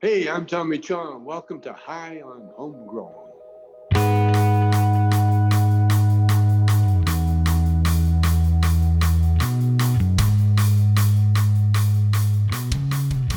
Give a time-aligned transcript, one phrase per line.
[0.00, 1.24] Hey, I'm Tommy Chong.
[1.24, 3.10] Welcome to High on Homegrown.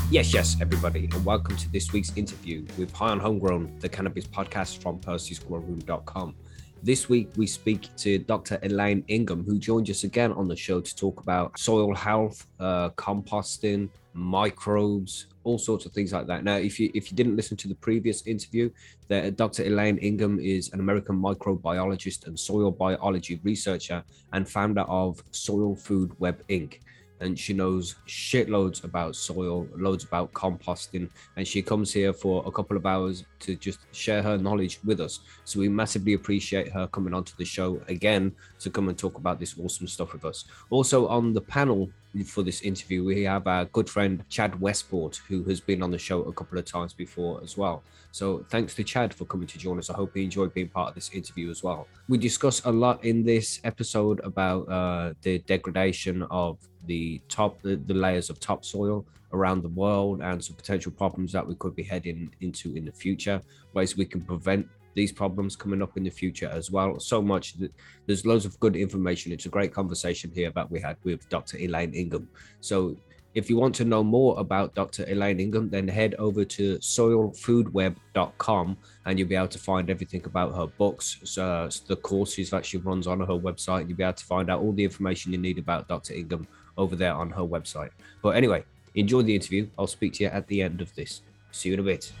[0.08, 4.28] Yes, yes, everybody, and welcome to this week's interview with High on Homegrown, the cannabis
[4.28, 6.36] podcast from Percy'sGrowroom.com.
[6.80, 8.60] This week, we speak to Dr.
[8.62, 12.90] Elaine Ingham, who joined us again on the show to talk about soil health, uh,
[12.90, 16.44] composting, microbes, all sorts of things like that.
[16.44, 18.70] Now, if you if you didn't listen to the previous interview,
[19.08, 19.64] that Dr.
[19.64, 24.02] Elaine Ingham is an American microbiologist and soil biology researcher
[24.32, 26.78] and founder of Soil Food Web Inc
[27.22, 32.50] and she knows shitloads about soil, loads about composting, and she comes here for a
[32.50, 35.20] couple of hours to just share her knowledge with us.
[35.44, 39.38] So we massively appreciate her coming onto the show again to come and talk about
[39.38, 40.44] this awesome stuff with us.
[40.70, 41.90] Also on the panel
[42.26, 45.98] for this interview, we have our good friend Chad Westport, who has been on the
[45.98, 47.82] show a couple of times before as well.
[48.12, 49.88] So thanks to Chad for coming to join us.
[49.88, 51.88] I hope he enjoyed being part of this interview as well.
[52.08, 57.76] We discuss a lot in this episode about uh, the degradation of the top the,
[57.76, 61.82] the layers of topsoil around the world and some potential problems that we could be
[61.82, 63.42] heading into in the future
[63.74, 67.54] ways we can prevent these problems coming up in the future as well so much
[67.54, 67.72] that
[68.06, 71.56] there's loads of good information it's a great conversation here that we had with dr
[71.56, 72.28] elaine ingham
[72.60, 72.96] so
[73.34, 75.04] if you want to know more about Dr.
[75.08, 80.54] Elaine Ingham, then head over to soilfoodweb.com and you'll be able to find everything about
[80.54, 83.88] her books, so the courses that she runs on her website.
[83.88, 86.12] You'll be able to find out all the information you need about Dr.
[86.14, 86.46] Ingham
[86.76, 87.90] over there on her website.
[88.22, 89.68] But anyway, enjoy the interview.
[89.78, 91.22] I'll speak to you at the end of this.
[91.50, 92.12] See you in a bit.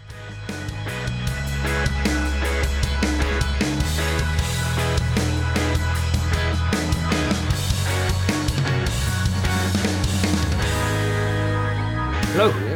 [12.34, 12.71] Hello.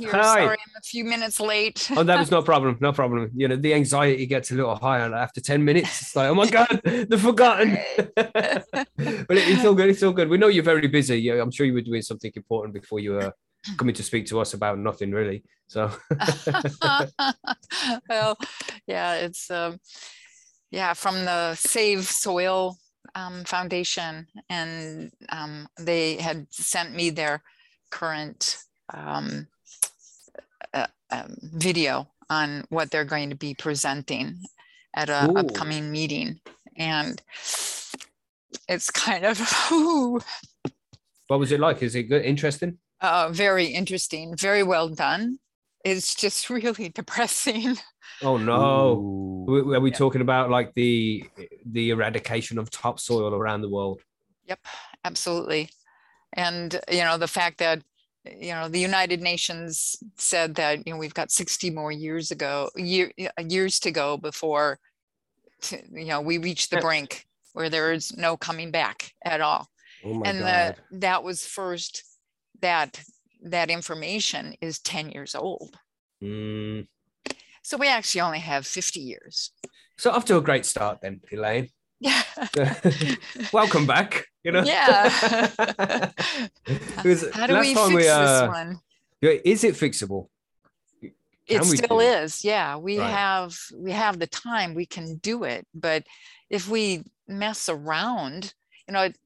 [0.00, 0.10] Here.
[0.12, 0.40] Hi.
[0.40, 1.90] Sorry, I'm a few minutes late.
[1.94, 2.78] Oh, that was no problem.
[2.80, 3.30] No problem.
[3.34, 6.00] You know, the anxiety gets a little higher after 10 minutes.
[6.00, 7.76] It's like, oh my God, they're forgotten.
[8.16, 9.90] but it, it's all good.
[9.90, 10.30] It's all good.
[10.30, 11.20] We know you're very busy.
[11.20, 13.34] Yeah, I'm sure you were doing something important before you were
[13.76, 15.44] coming to speak to us about nothing really.
[15.66, 15.90] So,
[18.08, 18.38] well,
[18.86, 19.78] yeah, it's um,
[20.70, 22.78] yeah from the Save Soil
[23.14, 27.42] um, Foundation, and um, they had sent me their
[27.90, 28.56] current
[28.94, 29.46] um,
[30.74, 34.38] uh, um, video on what they're going to be presenting
[34.94, 36.40] at an upcoming meeting,
[36.76, 37.20] and
[38.68, 39.40] it's kind of
[39.72, 40.20] ooh,
[41.28, 41.82] what was it like?
[41.82, 42.24] Is it good?
[42.24, 42.78] Interesting?
[43.00, 45.38] uh, very interesting, very well done.
[45.84, 47.76] It's just really depressing.
[48.22, 49.44] Oh no.
[49.46, 51.24] W- Are we talking about like the
[51.64, 54.00] the eradication of topsoil around the world?
[54.46, 54.60] Yep,
[55.04, 55.70] absolutely.
[56.34, 57.82] And you know the fact that
[58.24, 62.70] you know the United Nations said that you know we've got 60 more years ago
[62.76, 64.78] year, years to go before
[65.62, 69.68] t- you know we reach the brink where there is no coming back at all.
[70.04, 72.04] Oh my and that that was first
[72.60, 73.02] that
[73.42, 75.78] that information is 10 years old.
[76.22, 76.86] Mm.
[77.62, 79.52] So we actually only have 50 years.
[79.96, 81.68] So off to a great start then, Elaine.
[82.00, 82.22] Yeah.
[83.52, 84.26] Welcome back.
[84.44, 84.62] You know.
[84.62, 86.10] Yeah.
[86.64, 88.80] Because How do last we time fix uh, this one?
[89.22, 90.28] Is it fixable?
[91.02, 91.12] it
[91.46, 93.10] Can we still do is yeah we Right.
[93.10, 96.04] have we have the time we can do it but
[96.48, 98.54] if we mess around
[98.86, 99.18] you know it-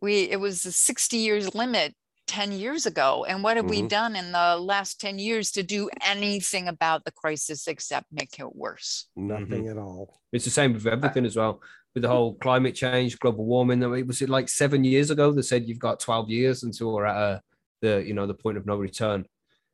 [0.00, 1.94] we it was a 60 years limit
[2.26, 3.88] 10 years ago and what have we Mhm.
[3.88, 8.56] done in the last 10 years to do anything about the crisis except make it
[8.56, 10.20] worse Nothing at all.
[10.32, 11.60] It's the same with everything as well.
[11.94, 13.84] With the whole climate change, global warming.
[13.84, 15.30] I mean, Was it like seven years ago?
[15.32, 17.40] They said you've got 12 years until we're at uh
[17.82, 19.26] the you know the point of no return.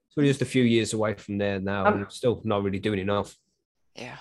[0.08, 2.78] So we're just a few years away from there now, Um, and still not really
[2.80, 3.36] doing enough.
[3.94, 4.16] yeah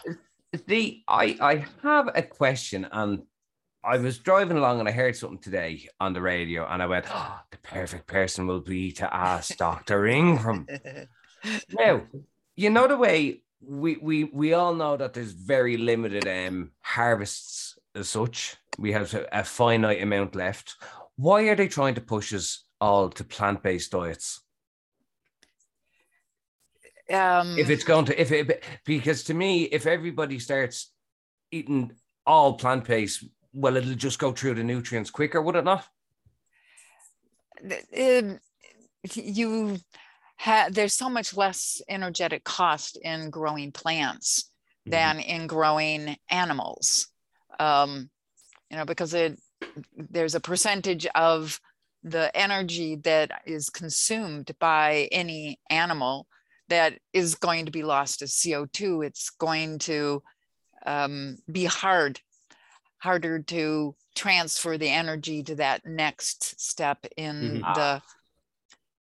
[0.67, 3.23] The I I have a question, and
[3.83, 7.05] I was driving along and I heard something today on the radio, and I went,
[7.09, 10.67] oh, "The perfect person will be to ask Doctor Ingham."
[11.71, 12.01] now,
[12.55, 17.76] you know the way we we we all know that there's very limited um harvests
[17.97, 18.55] as such.
[18.77, 20.75] We have a, finite amount left.
[21.15, 24.41] Why are they trying to push us all to plant based diets?
[27.09, 30.91] um if it's going to if it because to me if everybody starts
[31.51, 31.89] eating
[32.25, 33.23] all plant-based
[33.53, 35.87] well it'll just go through the nutrients quicker would it not
[37.97, 38.39] um,
[39.13, 39.77] you
[40.35, 44.51] have there's so much less energetic cost in growing plants
[44.85, 44.91] Mhm.
[44.91, 47.07] than in growing animals
[47.59, 48.09] um,
[48.69, 49.39] you know because it
[49.95, 51.59] there's a percentage of
[52.03, 56.27] the energy that is consumed by any animal
[56.69, 59.05] that is going to be lost as CO2.
[59.05, 60.21] It's going to
[60.85, 62.19] um, be hard,
[62.99, 67.75] harder to transfer the energy to that next step in Mhm.
[67.75, 68.01] the.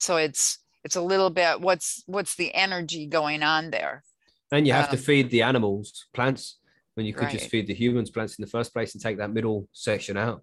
[0.01, 4.05] So it's it's a little bit what's what's the energy going on there?
[4.51, 6.59] And you have to Um, feed the animals plants
[6.95, 9.33] when you could just feed the humans plants in the first place and take that
[9.33, 10.43] middle section out.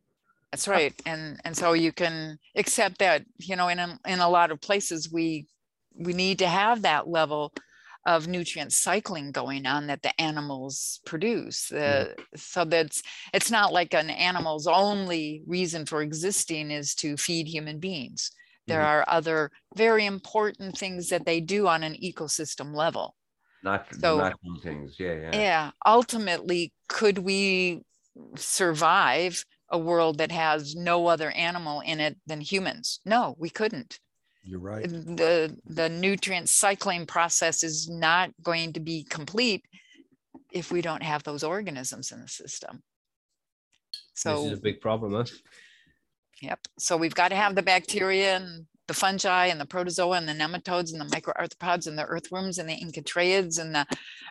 [0.52, 0.94] That's right.
[1.06, 4.60] And and so you can accept that, you know, in a, in a lot of
[4.60, 5.48] places we
[5.96, 7.54] we need to have that level
[8.06, 11.68] of nutrient cycling going on that the animals produce.
[11.70, 13.02] The, So that's
[13.34, 18.32] it's not like an animal's only reason for existing is to feed human beings.
[18.68, 18.86] There Mhm.
[18.86, 23.16] are other very important things that they do on an ecosystem level.
[23.64, 24.96] Natural, So- natural things.
[25.00, 25.32] Yeah, yeah.
[25.34, 27.84] Yeah, ultimately, could we
[28.36, 33.00] survive a world that has no other animal in it than humans?
[33.06, 34.00] No, we couldn't.
[34.44, 34.88] You're right.
[34.90, 39.64] The the nutrient cycling process is not going to be complete
[40.52, 42.82] if we don't have those organisms in the system.
[44.16, 45.26] So this is a big problem, huh?
[46.42, 46.60] Yep.
[46.80, 50.34] So we've got to have the bacteria and the fungi and the protozoa and the
[50.34, 53.86] nematodes and the microarthropods and the earthworms and the enchytraeids and the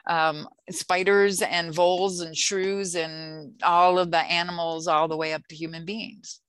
[0.07, 5.47] um, spiders and voles and shrews and all of the animals all the way up
[5.49, 6.41] to human beings.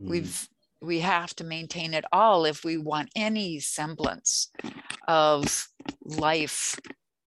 [0.00, 0.08] Mm.
[0.08, 0.48] We've
[0.80, 4.50] we have to maintain it all if we want any semblance
[5.08, 5.68] of
[6.04, 6.78] life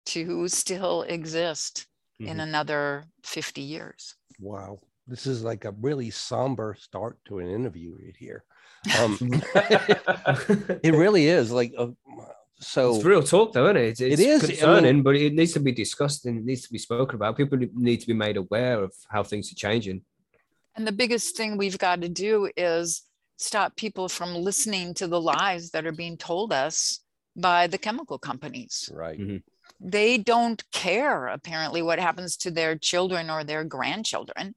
[0.07, 1.87] to still exist
[2.21, 2.43] in Mhm.
[2.43, 4.15] another 50 years.
[4.39, 4.79] Wow.
[5.09, 8.45] This is like a really somber start to an interview right here.
[8.99, 9.19] Um,
[10.83, 11.89] it really is like, uh,
[12.59, 13.89] so it's real talk, though, isn't it?
[13.89, 16.63] It's, it's is, I mean- concerning, but it needs to be discussed and it needs
[16.63, 17.37] to be spoken about.
[17.37, 20.03] People need to be made aware of how things are changing.
[20.77, 23.03] And the biggest thing we've got to do is
[23.37, 27.01] stop people from listening to the lies that are being told us
[27.37, 28.91] by the chemical companies.
[28.93, 29.19] right.
[29.83, 34.55] They don't care, apparently, what happens to their children or their grandchildren.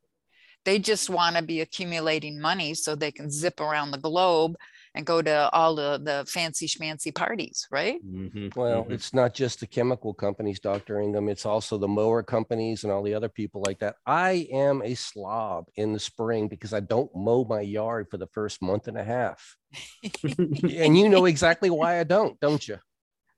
[0.65, 4.55] They just want to be accumulating money so they can zip around the globe
[4.95, 7.99] and go to all the, the fancy schmancy parties, right?
[8.05, 8.91] Mhm, Well, mhm.
[8.91, 10.99] it's not just the chemical companies, Dr.
[10.99, 11.29] Ingham.
[11.29, 13.95] It's also the mower companies and all the other people like that.
[14.05, 18.27] I am a slob in the spring because I don't mow my yard for the
[18.27, 19.57] first month and a half.
[20.23, 22.77] and you know exactly why I don't, don't you?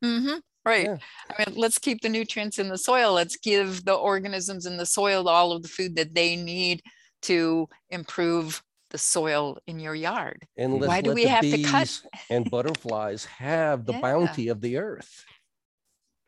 [0.03, 0.85] Mm-hmm, right.
[0.85, 0.97] Yeah.
[1.29, 3.13] I mean, let's keep the nutrients in the soil.
[3.13, 6.81] Let's give the organisms in the soil all of the food that they need
[7.25, 10.47] to improve the soil in your yard.
[10.57, 14.01] And let's Why do we have to cut- bees and butterflies have the Yeah.
[14.01, 15.25] bounty of the earth.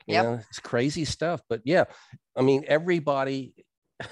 [0.05, 0.23] You Yep.
[0.25, 1.41] know, it's crazy stuff.
[1.49, 1.85] But yeah,
[2.35, 3.53] I mean, everybody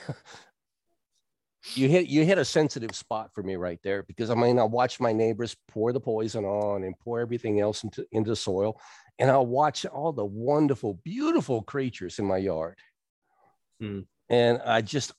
[1.75, 4.63] you hit you hit a sensitive spot for me right there because I mean I
[4.63, 8.79] watch my neighbors pour the poison on and pour everything else into into the soil,
[9.19, 12.77] and I'll watch all the wonderful, beautiful creatures in my yard.
[13.79, 14.01] Hmm.
[14.29, 15.13] And I just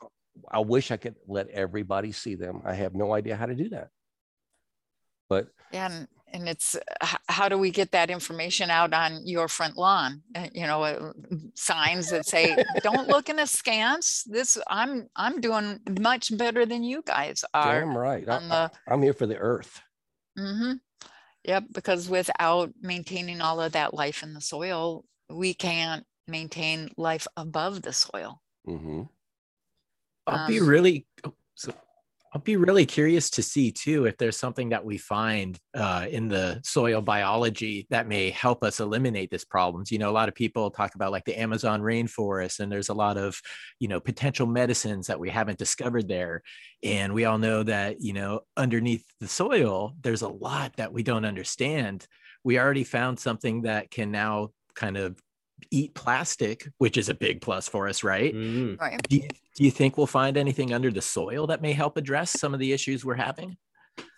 [0.51, 2.63] I wish I could let everybody see them.
[2.65, 3.89] I have no idea how to do that.
[5.29, 6.77] But And, and it's,
[7.29, 10.23] how do we get that information out on your front lawn?
[10.35, 11.13] Uh, You know, uh,
[11.55, 14.25] signs that say, don't look in askance.
[14.27, 17.81] This, I'm, I'm doing much better than you guys are.
[17.81, 18.29] damn right.
[18.29, 19.81] I, the- am here for the earth.
[20.39, 20.73] Mm-hmm.
[21.45, 27.27] Yep, because without maintaining all of that life in the soil, we can't maintain life
[27.37, 28.43] above the soil.
[28.65, 29.03] hmm
[30.27, 31.73] I'll be Um, really oh, so
[32.37, 36.29] I'll be really curious to see too if there's something that we find uh, in
[36.29, 39.91] the soil biology that may help us eliminate this problems.
[39.91, 42.95] You know, a lot of people talk about like the Amazon rainforest, and there's a
[42.95, 43.41] lot of
[43.81, 46.43] you know potential medicines that we haven't discovered there.
[46.83, 51.03] And we all know that you know underneath the soil, there's a lot that we
[51.03, 52.07] don't understand.
[52.45, 55.19] We already found something that can now kind of
[55.71, 58.35] eat plastic, which is a big plus for us, right?
[58.35, 58.81] Mhm.
[58.81, 59.01] Right.
[59.09, 62.39] Do you, do you think we'll find anything under the soil that may help address
[62.39, 63.57] some of the issues we're having?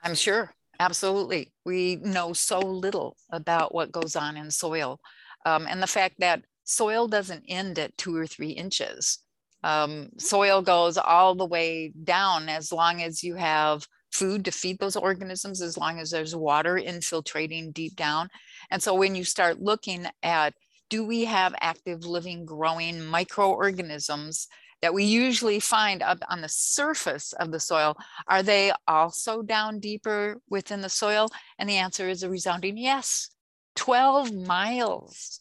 [0.02, 0.52] I'm sure.
[0.80, 1.52] Absolutely.
[1.64, 5.00] We know so little about what goes on in soil.
[5.44, 9.18] Um, and the fact that soil doesn't end at two or three inches.
[9.64, 14.78] Um, soil goes all the way down as long as you have food to feed
[14.78, 18.28] those organisms, as long as there's water infiltrating deep down.
[18.70, 20.54] And so when you start looking at
[20.90, 24.48] do we have active living growing microorganisms
[24.80, 27.96] that we usually find up on the surface of the soil
[28.28, 31.28] are they also down deeper within the soil?
[31.58, 33.28] And the answer is a resounding yes.
[33.76, 35.40] 12 miles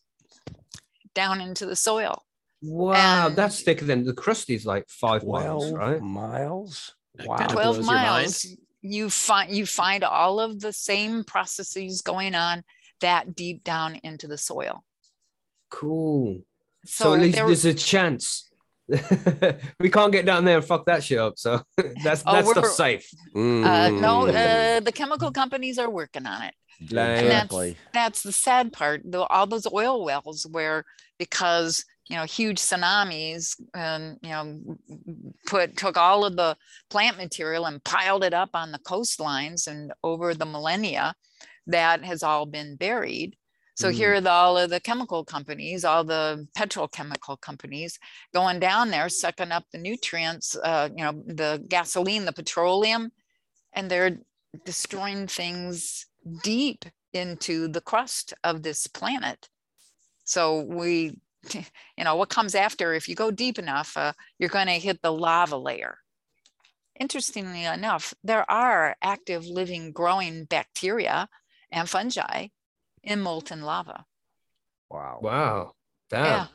[1.13, 2.23] down into the soil.
[2.61, 6.01] Wow, And- that's thicker than the crust is like five miles, 12 right?
[6.01, 6.95] miles.
[7.23, 7.37] Wow.
[7.37, 8.07] 12 blows your mind.
[8.07, 8.45] miles.
[8.81, 12.63] You find you find all of the same processes going on
[13.01, 14.83] that deep down into the soil.
[15.69, 16.41] Cool.
[16.85, 18.49] So, So, at least there, there's a chance.
[19.79, 21.37] we can't get down there and fuck that shit up.
[21.37, 21.61] So
[22.03, 23.09] that's Oh, that stuff's we're- safe.
[23.35, 24.77] uh, no, Mm.
[24.77, 26.53] uh, the chemical companies are working on it.
[26.79, 27.75] Exactly.
[27.93, 29.01] That's the sad part.
[29.03, 30.85] Though all those oil wells where
[31.17, 34.77] because you know huge tsunamis and you know
[35.47, 36.55] put took all of the
[36.89, 41.15] plant material and piled it up on the coastlines and over the millennia,
[41.65, 43.35] that has all been buried.
[43.77, 43.93] So Mm.
[43.93, 47.99] here are the, all of the chemical companies, all the petrochemical companies
[48.33, 53.11] going down there, sucking up the nutrients, uh, you know, the gasoline, the petroleum,
[53.73, 54.17] and they're
[54.65, 56.07] destroying things
[56.41, 59.47] deep into the crust of this planet.
[60.23, 61.19] So we,
[61.53, 65.03] you know, what comes after, if you go deep enough, uh, you're going to hit
[65.03, 65.99] the lava layer.
[66.99, 71.29] Interestingly enough, there are active living growing bacteria
[71.71, 72.47] and fungi
[73.07, 74.05] in molten lava.
[74.89, 75.19] Wow.
[75.21, 75.73] Wow.
[76.09, 76.25] Damn.
[76.25, 76.47] Yeah.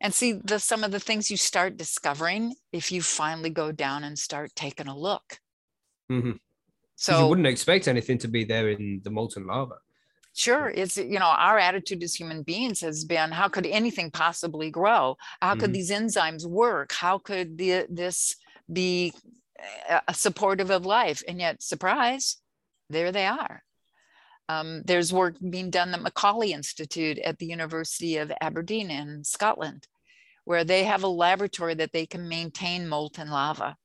[0.00, 4.04] And see the some of the things you start discovering if you finally go down
[4.04, 5.40] and start taking a look.
[6.10, 6.32] Mhm.
[6.32, 6.40] 'Cause
[6.96, 9.78] So you wouldn't expect anything to be there in the molten lava.
[10.34, 10.68] Sure.
[10.68, 15.16] It's, you know, our attitude as human beings has been how could anything possibly grow?
[15.42, 15.74] How could Mhm.
[15.74, 16.92] these enzymes work?
[16.92, 18.36] How could the, this
[18.72, 19.12] be
[19.88, 21.22] uh, a supportive of life?
[21.26, 22.36] And yet, surprise,
[22.88, 23.64] there they are.
[24.48, 29.22] Um, there's work being done at the Macaulay Institute at the University of Aberdeen in
[29.24, 29.86] Scotland,
[30.44, 33.76] where they have a laboratory that they can maintain molten lava.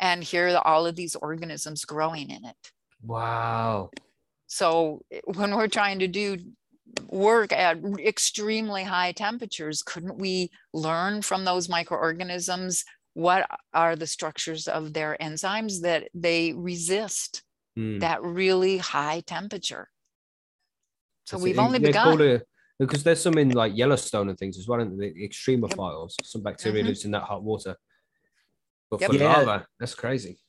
[0.00, 2.72] And here are all of these organisms growing in it.
[3.02, 3.90] Wow.
[4.46, 6.38] So eh, when we're trying to do
[7.08, 14.68] work at extremely high temperatures, couldn't we learn from those microorganisms what are the structures
[14.68, 17.42] of their enzymes that they resist
[17.78, 18.00] Mm.
[18.00, 19.88] that really high temperature?
[21.26, 21.60] So That's we've it.
[21.60, 22.20] only They're begun.
[22.20, 22.42] a-
[22.78, 26.82] because there's some in like Yellowstone and things as well, and the extremophiles, some bacteria
[26.82, 26.86] Mhm.
[26.88, 27.76] lives in that hot water.
[28.90, 29.10] But Yep.
[29.10, 29.32] for Yeah.
[29.32, 30.40] lava, that's crazy.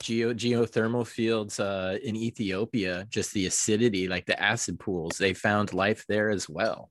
[0.00, 5.72] Geo geothermal fields uh, in Ethiopia, just the acidity, like the acid pools, they found
[5.72, 6.90] life there as well,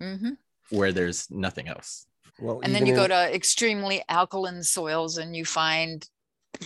[0.00, 0.38] Mhm.
[0.70, 2.06] where there's nothing else.
[2.40, 6.08] Well, And then even you go to extremely alkaline soils and you find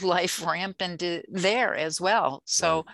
[0.03, 2.43] life rampant there as well.
[2.45, 2.87] So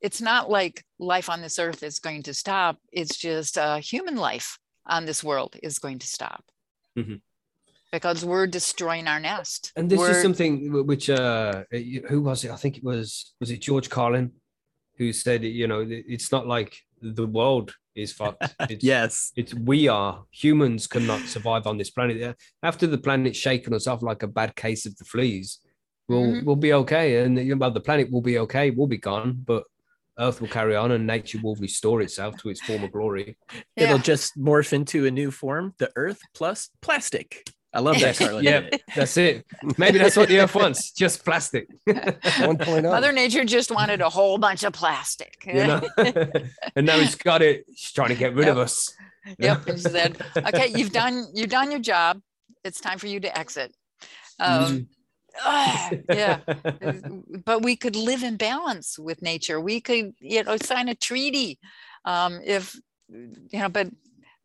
[0.00, 2.78] it's not like life on this earth is going to stop.
[2.92, 6.44] It's just uh, human life on this world is going to stop
[6.96, 7.20] Mhm.
[7.90, 9.72] because we're destroying our nest.
[9.76, 11.64] And this is We're- something which uh
[12.08, 12.50] who was it?
[12.50, 14.32] I think it was was it George Carlin
[14.98, 18.42] who said you know it's not like the world is fucked.
[18.70, 19.32] It's, Yes.
[19.36, 22.36] it's we are humans cannot survive on this planet.
[22.62, 25.58] After the planet's shaken us off like a bad case of the fleas,
[26.08, 26.44] we'll Mhm.
[26.44, 28.70] we'll be okay, and you know, the planet will be okay.
[28.70, 29.64] We'll be gone, but
[30.18, 33.36] Earth will carry on, and nature will restore itself to its former glory.
[33.76, 37.44] It'll just morph into a new form, the earth plus plastic.
[37.74, 38.40] I love that, Carla.
[38.50, 39.44] yeah, that's it.
[39.76, 41.68] Maybe that's what the Earth wants, just plastic.
[41.86, 42.82] 1.0.
[42.84, 45.34] Mother Nature just wanted a whole bunch of plastic.
[45.46, 45.82] you know
[46.74, 48.94] and now he's got it he's trying to get rid of us
[49.38, 49.68] Yep.
[49.68, 52.22] She said, okay, you've done you've done your job.
[52.64, 53.74] It's time for you to exit.
[54.38, 54.88] Um,
[55.44, 56.40] ah, yeah.
[57.44, 59.60] but we could live in balance with nature.
[59.60, 61.58] We could, you know, sign a treaty.
[62.04, 62.76] Um, if
[63.08, 63.88] you know, but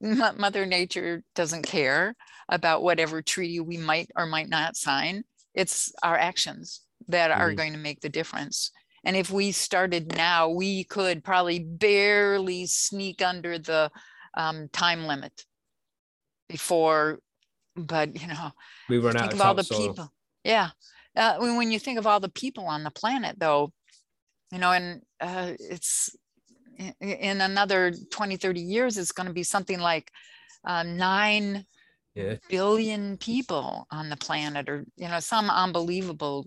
[0.01, 2.15] Mother Nature doesn't care
[2.49, 5.23] about whatever treaty we might or might not sign.
[5.53, 7.57] It's our actions that are Mhm.
[7.57, 8.71] going to make the difference.
[9.03, 13.91] And if we started now, we could probably barely sneak under the
[14.35, 15.45] um, time limit
[16.47, 17.19] before.
[17.75, 18.51] But you know,
[18.89, 19.87] we run out think of of all the topsoil.
[19.93, 20.69] people yeah
[21.15, 23.71] uh, when, when you think of all the people on the planet though
[24.51, 26.15] you know and uh, it's
[26.99, 30.11] in another 20 30 years it's going to be something like
[30.65, 31.65] uh, 9
[32.15, 32.35] Yeah.
[32.49, 36.45] billion people on the planet or you know some unbelievable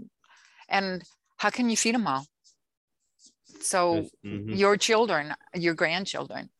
[0.69, 1.03] and
[1.37, 2.27] how can you feed them all
[3.61, 4.59] so Mhm.
[4.59, 6.51] your children your grandchildren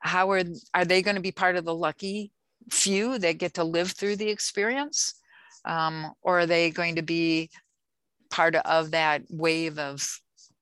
[0.00, 0.42] how are
[0.74, 2.32] are they going to be part of the lucky
[2.70, 5.14] few that get to live through the experience
[5.64, 7.50] um, or are they going to be
[8.30, 10.06] part of that wave of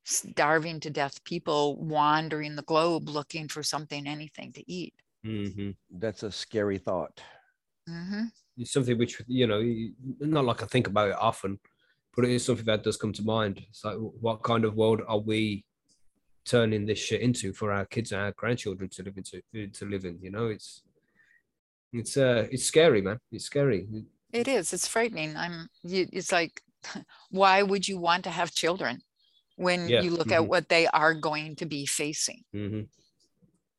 [0.04, 4.94] starving to death people wandering the globe looking for something anything to eat?
[5.24, 5.76] Mhm.
[5.90, 7.20] That's a scary thought.
[7.86, 8.24] hmm
[8.56, 9.62] it's something which you know
[10.18, 11.58] not like i think about it often
[12.14, 13.64] but it is something that does come to mind.
[13.70, 15.64] It's like what kind of world are we
[16.44, 20.04] turning this shit into for our kids and our grandchildren to live into to live
[20.04, 20.48] in you know?
[20.48, 20.82] It's
[21.92, 23.18] it's uh it's scary man.
[23.30, 23.86] It's scary
[24.32, 26.62] it is it's frightening i'm it's like
[27.30, 29.00] why would you want to have children
[29.56, 30.36] when Yeah, you look mhm.
[30.36, 32.88] at what they are going to be facing Mhm.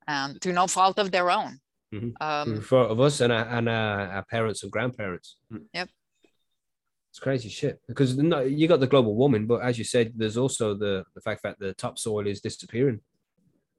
[0.08, 1.60] um, through no fault of their own
[1.94, 2.14] Mhm.
[2.22, 5.36] Um, for of us and our, and our, our parents and grandparents.
[5.74, 5.90] Yep.
[7.10, 10.38] It's crazy shit because no, you got the global warming, but as you said, there's
[10.38, 13.02] also the the fact that the topsoil is disappearing.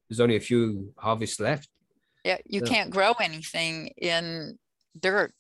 [0.09, 1.69] There's only a few harvests left.
[2.25, 2.69] yeah, you Yeah.
[2.73, 4.59] can't grow anything in
[5.01, 5.33] dirt.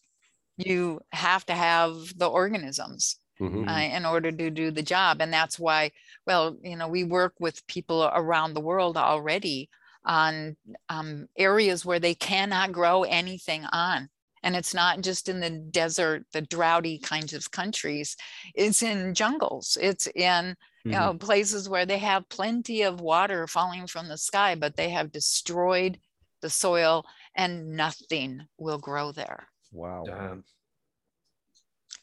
[0.56, 3.18] You have to have the organisms.
[3.40, 3.66] Mhm.
[3.68, 5.20] uh, in order to do the job.
[5.20, 5.90] And that's why,
[6.26, 9.68] well, you know, we work with people around the world already
[10.04, 10.56] on
[10.88, 14.10] um, areas where they cannot grow anything on.
[14.44, 18.16] And it's not just in the desert, the droughty kinds of countries.
[18.54, 19.76] It's in jungles.
[19.80, 24.54] It's in you know places where they have plenty of water falling from the sky,
[24.56, 25.98] but they have destroyed
[26.42, 27.04] the soil
[27.36, 30.04] and nothing will grow there Wow.
[30.06, 30.44] Damn.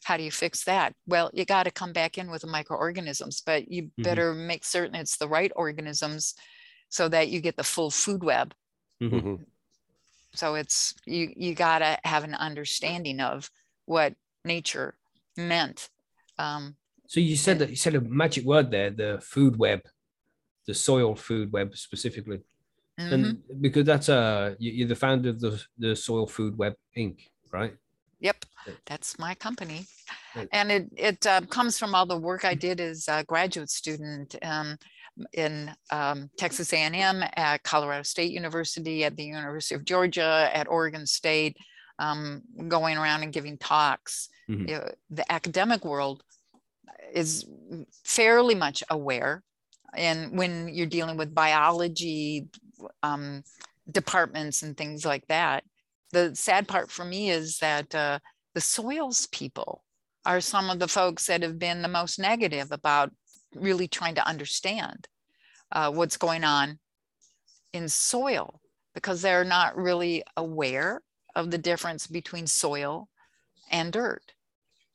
[0.06, 0.96] how do you fix that?
[1.06, 4.04] Well, you got to come back in with the microorganisms, but you Mhm.
[4.04, 6.34] better make certain it's the right organisms
[6.90, 8.56] so that you get the full food web.
[9.00, 9.12] Mhm.
[9.22, 9.46] Mhm.
[10.34, 13.52] So it's you you got to have an understanding of
[13.86, 14.98] what nature
[15.38, 15.90] meant.
[16.40, 19.82] Um, So you said that you said a magic word there, the food web,
[20.66, 22.42] the soil food web specifically,
[22.98, 23.12] mhm.
[23.14, 27.28] and because that's uh you- you're the founder of the the Soil Food Web Inc.
[27.52, 27.74] Right?
[28.20, 28.46] Yep,
[28.86, 29.86] that's my company.
[30.36, 30.50] Right.
[30.52, 34.36] And it, it uh, comes from all the work I did as a graduate student
[34.42, 34.78] um,
[35.34, 41.06] in um, Texas A&M, at Colorado State University, at the University of Georgia, at Oregon
[41.06, 41.56] State,
[41.98, 44.30] um, going around and giving talks.
[44.50, 44.68] Mhm.
[44.68, 46.24] You know, the academic world
[47.14, 47.46] is
[48.04, 49.44] fairly much aware.
[49.96, 52.48] And when you're dealing with biology
[53.02, 53.44] um,
[53.90, 55.64] departments and things like that,
[56.12, 58.20] the sad part for me is that uh,
[58.54, 59.84] the soils people
[60.26, 63.12] are some of the folks that have been the most negative about
[63.56, 65.08] really trying to understand
[65.72, 66.80] uh, what's going on
[67.74, 68.60] in soil
[68.94, 71.02] because they're not really aware
[71.36, 73.08] of the difference between soil
[73.72, 74.34] and dirt.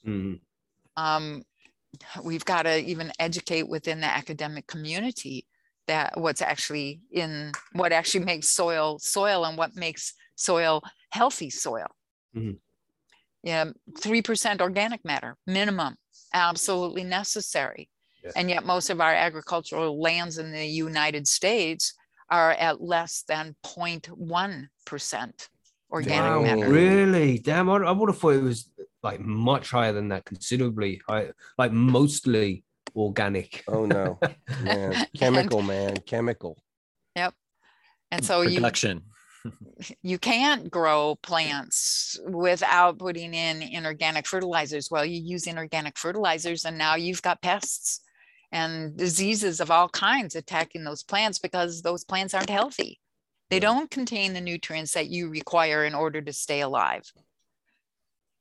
[0.05, 0.41] Mhm.
[0.97, 1.45] Um,
[2.23, 5.47] we've got to even educate within the academic community
[5.87, 10.83] that what's actually in what actually makes soil soil and what makes soil
[11.15, 11.87] healthy soil.
[12.37, 12.59] Mhm.
[13.43, 13.67] Yeah,
[14.01, 15.97] three percent organic matter minimum,
[16.33, 17.89] absolutely necessary.
[18.25, 18.33] Yeah.
[18.37, 21.95] And yet, most of our agricultural lands in the United States
[22.31, 25.49] are at less than 0.1 percent
[25.91, 26.69] organic Wow, matter.
[26.73, 27.39] really?
[27.39, 28.69] Damn, I, I would have thought it was
[29.03, 31.01] like much higher than that, considerably.
[31.09, 32.65] I like mostly
[32.97, 33.63] organic.
[33.69, 34.19] Oh no,
[34.63, 35.07] man.
[35.19, 35.97] Chemical, man.
[36.07, 36.57] Chemical.
[37.15, 37.35] Yep.
[38.11, 39.03] And so you Production.
[40.03, 44.91] You can't grow plants without putting in inorganic fertilizers.
[44.91, 48.01] Well, you use inorganic fertilizers and now you've got pests
[48.53, 53.01] and diseases of all kinds attacking those plants because those plants aren't healthy.
[53.51, 57.13] They don't contain the nutrients that you require in order to stay alive.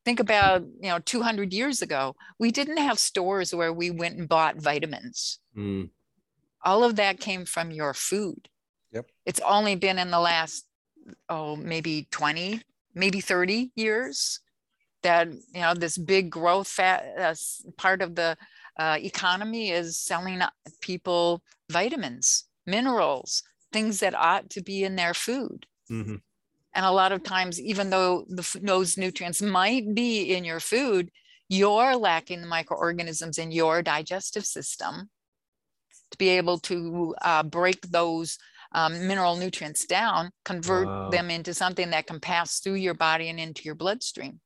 [0.05, 4.27] Think about, you know, 200 years ago, we didn't have stores where we went and
[4.27, 5.39] bought vitamins.
[5.57, 5.89] Mm.
[6.63, 8.49] All of that came from your food.
[8.91, 9.07] Yep.
[9.25, 10.65] It's only been in the last,
[11.29, 12.61] oh, maybe 20,
[12.93, 14.39] maybe 30 years
[15.03, 17.35] that, you know, this big growth fat, uh,
[17.77, 18.37] part of the
[18.77, 20.41] uh, economy is selling
[20.81, 25.65] people vitamins, minerals, things that ought to be in their food.
[25.89, 26.21] Mhm.
[26.75, 31.11] And a lot of times, even though the, those nutrients might be in your food,
[31.49, 35.09] you're lacking the microorganisms in your digestive system
[36.09, 38.37] to be able to uh, break those
[38.73, 41.09] um, mineral nutrients down, convert Wow.
[41.09, 44.39] them into something that can pass through your body and into your bloodstream.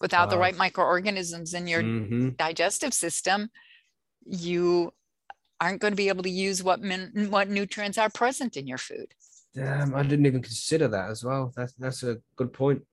[0.00, 2.36] Without the right microorganisms in your Mhm.
[2.38, 3.50] digestive system,
[4.24, 4.94] you
[5.60, 8.78] aren't going to be able to use what min- what nutrients are present in your
[8.78, 9.14] food.
[9.54, 11.52] Damn, I didn't even consider that as well.
[11.54, 12.86] That's that's a good point.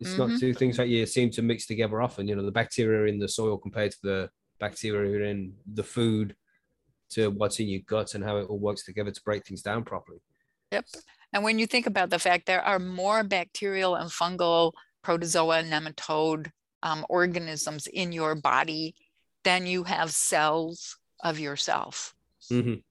[0.00, 0.40] It's not Mhm.
[0.40, 2.26] two things that you seem to mix together often.
[2.26, 6.34] You know, the bacteria in the soil compared to the bacteria in the food,
[7.14, 9.84] to what's in your gut and how it all works together to break things down
[9.84, 10.18] properly.
[10.70, 10.86] Yep.
[11.32, 14.72] And when you think about the fact there are more bacterial and fungal
[15.02, 16.50] protozoa, nematode
[16.82, 18.94] um, organisms in your body
[19.44, 22.14] than you have cells of yourself.
[22.50, 22.82] Mhm.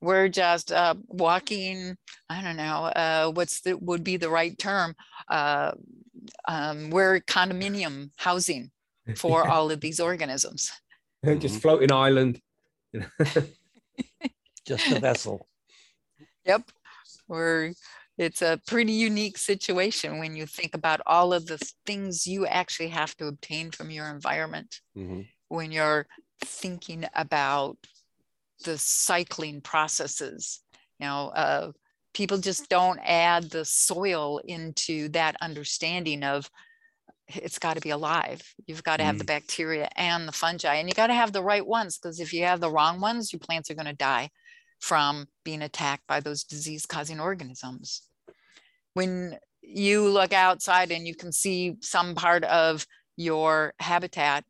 [0.00, 1.96] We're just uh, walking,
[2.28, 4.96] I don't know, uh, what's the would be the right term?
[5.28, 5.72] Uh,
[6.48, 8.70] um, we're condominium housing
[9.16, 10.72] for all of these organisms.
[11.38, 12.40] Just floating island.
[14.66, 15.48] Just a vessel.
[16.44, 16.62] Yep.
[17.28, 17.72] We're,
[18.18, 22.88] it's a pretty unique situation when you think about all of the things you actually
[22.88, 25.28] have to obtain from your environment Mhm.
[25.48, 26.06] when you're
[26.44, 27.76] thinking about
[28.64, 30.60] the cycling processes,
[30.98, 31.72] you know, uh,
[32.14, 36.50] people just don't add the soil into that understanding of
[37.28, 38.42] it's got to be alive.
[38.66, 39.28] You've got to have the mm.
[39.28, 42.44] bacteria and the fungi, and you got to have the right ones because if you
[42.44, 44.30] have the wrong ones, your plants are going to die
[44.80, 48.02] from being attacked by those disease causing organisms.
[48.94, 54.44] When you look outside and you can see some part of your habitat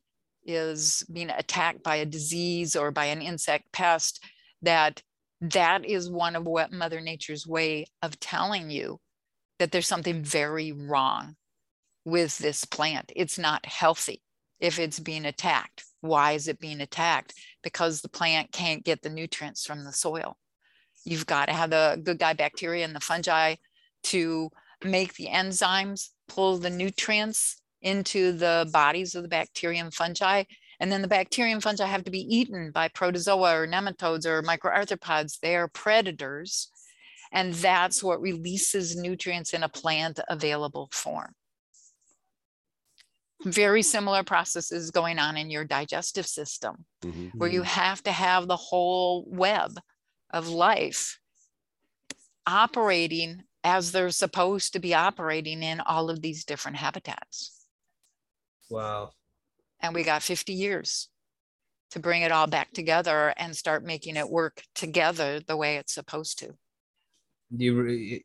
[0.44, 4.24] is being attacked by a disease or by an insect pest,
[4.62, 5.02] that
[5.42, 8.98] that is one of what Mother Nature's way of telling you
[9.58, 11.36] that there's something very wrong
[12.04, 13.12] with this plant.
[13.14, 14.22] It's not healthy
[14.60, 15.84] if it's being attacked.
[16.00, 17.34] Why is it being attacked?
[17.62, 20.36] Because the plant can't get the nutrients from the soil.
[21.04, 23.56] You've got to have the good guy bacteria and the fungi
[24.04, 24.50] to
[24.84, 30.44] make the enzymes pull the nutrients into the bodies of the bacteria and fungi.
[30.80, 34.42] And then the bacteria and fungi have to be eaten by protozoa or nematodes or
[34.42, 35.40] microarthropods.
[35.40, 36.68] They are predators.
[37.32, 41.34] And that's what releases nutrients in a plant available form.
[43.44, 47.34] Very similar processes going on in your digestive system, Mhm.
[47.34, 49.80] where you have to have the whole web
[50.30, 51.18] of life
[52.46, 57.66] operating as they're supposed to be operating in all of these different habitats.
[58.68, 59.12] Wow.
[59.80, 61.08] And we got 50 years
[61.90, 65.92] to bring it all back together and start making it work together the way it's
[65.92, 66.56] supposed to.
[67.50, 68.24] You re-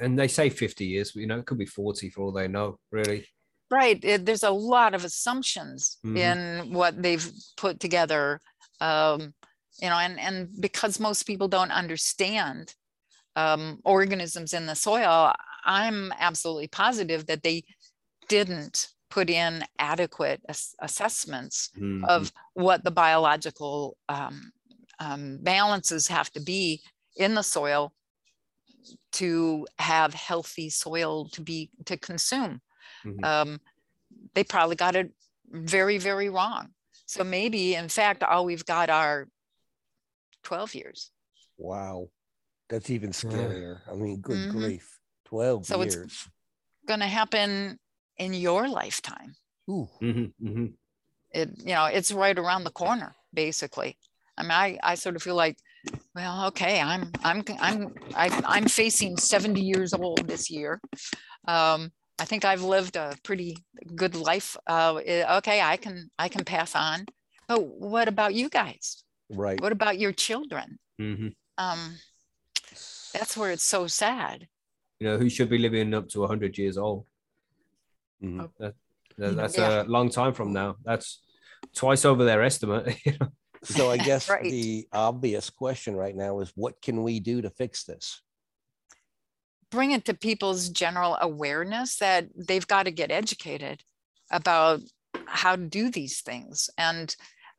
[0.00, 2.48] and they say 50 years, but you know, it could be 40 for all they
[2.48, 3.26] know, really.
[3.70, 4.02] Right.
[4.02, 6.16] it- there's a lot of assumptions Mhm.
[6.16, 8.40] in what they've put together.
[8.80, 9.34] Um,
[9.80, 12.74] you know, and, and because most people don't understand
[13.36, 15.32] um, organisms in the soil,
[15.64, 17.62] I'm absolutely positive that they
[18.28, 22.04] didn't put in adequate ass- assessments Mhm.
[22.08, 24.50] of what the biological um,
[24.98, 26.82] um, balances have to be
[27.16, 27.92] in the soil
[29.12, 32.60] to have healthy soil to be to consume.
[33.04, 33.24] Mhm.
[33.24, 33.60] Um,
[34.34, 35.10] they probably got it
[35.50, 36.74] very, very wrong.
[37.06, 39.28] So maybe, in fact, all we've got are
[40.42, 41.10] 12 years.
[41.56, 42.10] Wow.
[42.68, 43.14] That's even Yeah.
[43.14, 43.80] scarier.
[43.90, 44.52] I mean, good Mhm.
[44.52, 45.00] grief.
[45.24, 46.28] 12 So it's-
[46.86, 47.78] Going to happen
[48.16, 49.36] in your lifetime.
[49.70, 49.88] Ooh.
[50.00, 50.74] Mhm, mhm.
[51.30, 53.98] it you know it's right around the corner basically
[54.38, 55.58] i mean i i sort of feel like
[56.14, 60.80] well okay i'm i'm i'm I, i'm facing 70 years old this year
[61.46, 63.56] um i think i've lived a pretty
[63.94, 65.00] good life uh
[65.38, 67.06] okay i can i can pass on
[67.48, 69.60] but what about you guys Right.
[69.60, 71.34] what about your children Mhm.
[71.58, 71.98] um
[73.14, 74.48] that's where it's so sad
[75.00, 77.06] You know, who should be living up to 100 years old?
[78.20, 78.50] Mhm.
[78.58, 78.74] That-
[79.16, 79.82] that's Yeah.
[79.82, 80.74] a long time from now.
[80.82, 81.22] That's
[81.72, 82.84] twice over their estimate.
[83.06, 83.30] you know?
[83.62, 84.50] So I guess Right.
[84.50, 88.22] the obvious question right now is what can we do to fix this?
[89.70, 93.82] Bring it to people's general awareness that they've got to get educated
[94.30, 94.80] about
[95.26, 96.70] how to do these things.
[96.78, 97.14] And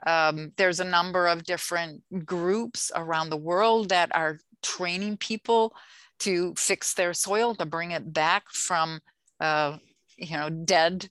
[0.06, 5.74] um, there's a number of different groups around the world that are training people
[6.20, 9.00] to fix their soil, to bring it back from,
[9.40, 9.78] uh,
[10.18, 11.10] you know, dead,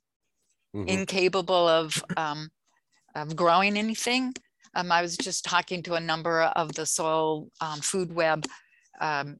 [0.74, 0.88] Mhm.
[0.88, 2.50] incapable of, um,
[3.14, 4.34] of growing anything.
[4.74, 8.44] Um, I was just talking to a number of the soil um, food web
[9.00, 9.38] um,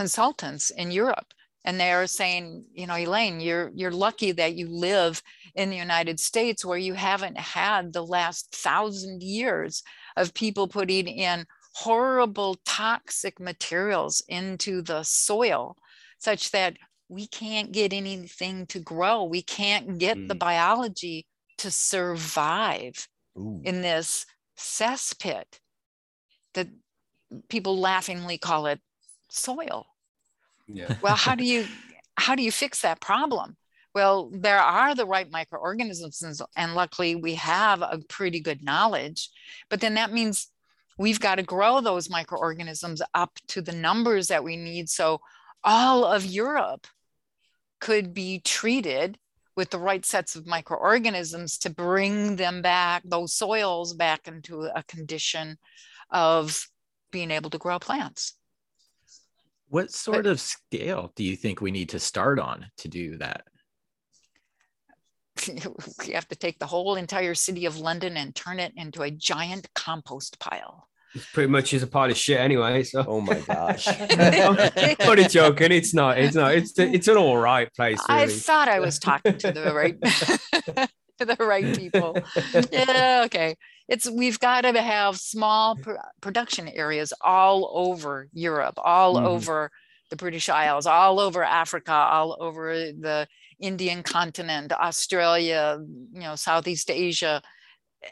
[0.00, 1.34] consultants in Europe.
[1.66, 5.22] And they're saying, you know, Elaine, you're you're lucky that you live
[5.54, 9.82] in the United States where you haven't had the last thousand years
[10.16, 15.76] of people putting in horrible toxic materials into the soil
[16.18, 16.78] such that
[17.10, 19.24] we can't get anything to grow.
[19.24, 20.46] We can't get the Mm.
[20.48, 21.26] biology
[21.58, 23.60] to survive Ooh.
[23.64, 24.24] in this
[24.56, 25.60] cesspit
[26.54, 26.68] that
[27.50, 28.80] people laughingly call it
[29.28, 29.89] soil.
[30.72, 30.96] Yeah.
[31.02, 31.66] Well, how do you
[32.16, 33.56] how do you fix that problem?
[33.94, 39.30] Well, there are the right microorganisms, and, and luckily we have a pretty good knowledge.
[39.68, 40.48] But then that means
[40.98, 44.88] we've got to grow those microorganisms up to the numbers that we need.
[44.88, 45.20] So
[45.64, 46.86] all of Europe
[47.80, 49.18] could be treated
[49.56, 54.82] with the right sets of microorganisms to bring them back, those soils back into a
[54.84, 55.58] condition
[56.10, 56.68] of
[57.10, 58.34] being able to grow plants.
[59.70, 63.44] What sort of scale do you think we need to start on to do that?
[65.48, 69.12] we have to take the whole entire city of London and turn it into a
[69.12, 70.88] giant compost pile.
[71.14, 72.82] It's pretty much is a pile of shit anyway.
[72.82, 73.86] So Oh my gosh.
[74.10, 75.70] I'm only joking.
[75.70, 76.18] It's not.
[76.18, 76.52] It's not.
[76.52, 78.00] It's it's an all right place.
[78.08, 82.16] I thought I was talking to the right to the right people.
[82.72, 83.56] Yeah, okay.
[83.88, 89.26] It's we've got to have small pr- production areas all over Europe, all Mhm.
[89.26, 89.70] over
[90.10, 93.28] the British Isles, all over Africa, all over the
[93.60, 95.78] Indian continent, Australia,
[96.12, 97.42] you know, Southeast Asia,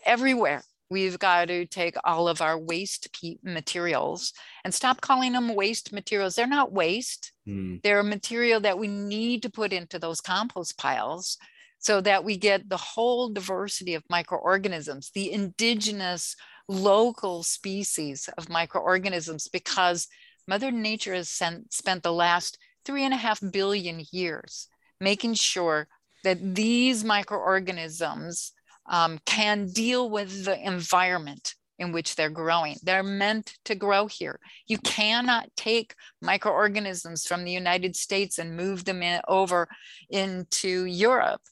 [0.05, 0.63] everywhere.
[0.91, 3.09] We've got to take all of our waste
[3.43, 4.33] materials
[4.65, 6.35] and stop calling them waste materials.
[6.35, 7.33] They're not waste.
[7.47, 7.83] Mm.
[7.83, 11.37] They're a material that we need to put into those compost piles
[11.79, 16.37] so that we get the whole diversity of microorganisms, the indigenous
[16.69, 20.09] local species of microorganisms, because
[20.47, 24.69] Mother Nature has sent, spent the last three and a half billion years
[25.01, 25.89] making sure
[26.25, 28.53] that these microorganisms
[28.91, 32.77] um, can deal with the environment in which they're growing.
[32.83, 34.41] They're meant to grow here.
[34.67, 39.69] You cannot take microorganisms from the United States and move them in, over
[40.11, 41.43] into Europe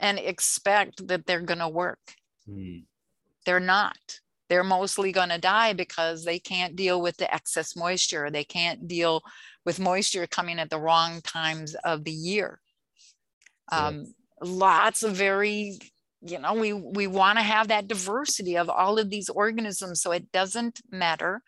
[0.00, 2.00] and expect that they're going to work.
[2.48, 2.84] Mm.
[3.46, 3.98] They're not.
[4.48, 8.30] They're mostly going to die because they can't deal with the excess moisture.
[8.30, 9.22] They can't deal
[9.64, 12.60] with moisture coming at the wrong times of the year.
[13.72, 15.78] Um, Lots of very,
[16.20, 20.02] you know, we, we want to have that diversity of all of these organisms.
[20.02, 21.40] So it doesn't matter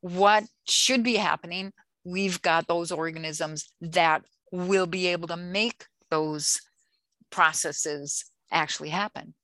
[0.00, 1.72] what should be happening.
[2.04, 6.60] We've got those organisms that will be able to make those
[7.32, 9.34] processes actually happen.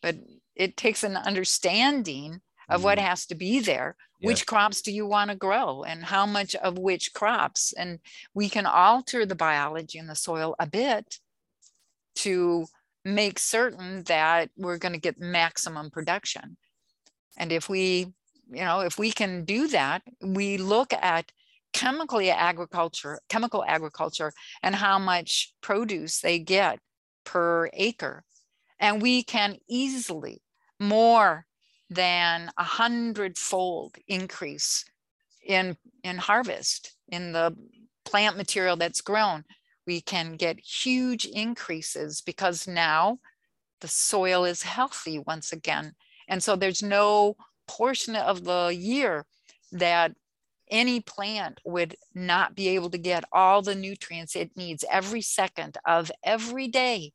[0.00, 0.16] But
[0.54, 3.06] it takes an understanding of what mm-hmm.
[3.06, 3.96] has to be there.
[4.20, 4.28] Yeah.
[4.28, 7.74] Which crops do you want to grow and how much of which crops?
[7.74, 7.98] And
[8.34, 11.18] we can alter the biology in the soil a bit
[12.16, 12.66] to
[13.04, 16.56] make certain that we're going to get maximum production.
[17.36, 18.14] And if we,
[18.50, 21.30] you know, if we can do that, we look at
[21.76, 26.80] chemically agriculture, chemical agriculture, and how much produce they get
[27.24, 28.24] per acre.
[28.80, 30.40] And we can easily
[30.80, 31.44] more
[31.90, 34.86] than a hundredfold increase
[35.46, 37.54] in, in harvest in the
[38.06, 39.44] plant material that's grown.
[39.86, 43.18] We can get huge increases because now
[43.82, 45.92] the soil is healthy once again.
[46.26, 47.36] And so there's no
[47.68, 49.26] portion of the year
[49.72, 50.12] that
[50.70, 55.78] any plant would not be able to get all the nutrients it needs every second
[55.86, 57.12] of every day.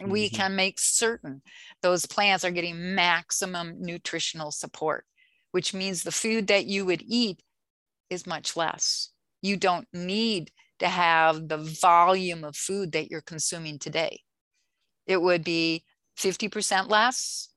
[0.00, 0.10] Mm-hmm.
[0.10, 1.42] We can make certain
[1.82, 5.04] those plants are getting maximum nutritional support,
[5.52, 7.42] which means the food that you would eat
[8.10, 9.10] is much less.
[9.42, 14.20] You don't need to have the volume of food that you're consuming today.
[15.06, 15.84] It would be
[16.18, 17.48] 50% less,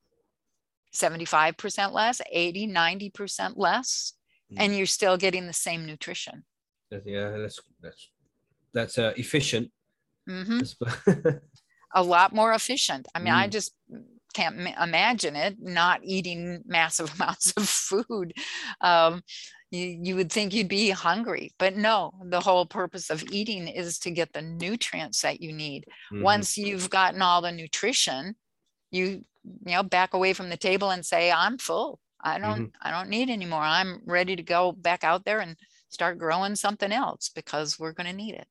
[0.93, 4.13] 75% less, 80, 90% less
[4.57, 6.43] and you're still getting the same nutrition.
[7.05, 8.09] Yeah, that's that's
[8.73, 9.71] that's uh, efficient.
[10.29, 11.29] Mm-hmm.
[11.93, 13.07] a lot more efficient.
[13.15, 13.37] I mean, mm.
[13.37, 13.73] I just
[14.33, 18.33] can't imagine it not eating massive amounts of food.
[18.81, 19.21] Um,
[19.71, 23.99] you, you would think you'd be hungry, but no, the whole purpose of eating is
[23.99, 25.85] to get the nutrients that you need.
[26.11, 26.23] Mm-hmm.
[26.23, 28.35] Once you've gotten all the nutrition,
[28.91, 29.23] you
[29.65, 31.99] you know back away from the table and say, I'm full.
[32.23, 32.87] I don't mm-hmm.
[32.87, 33.61] I don't need anymore.
[33.61, 35.55] I'm ready to go back out there and
[35.89, 38.47] start growing something else because we're going to need it.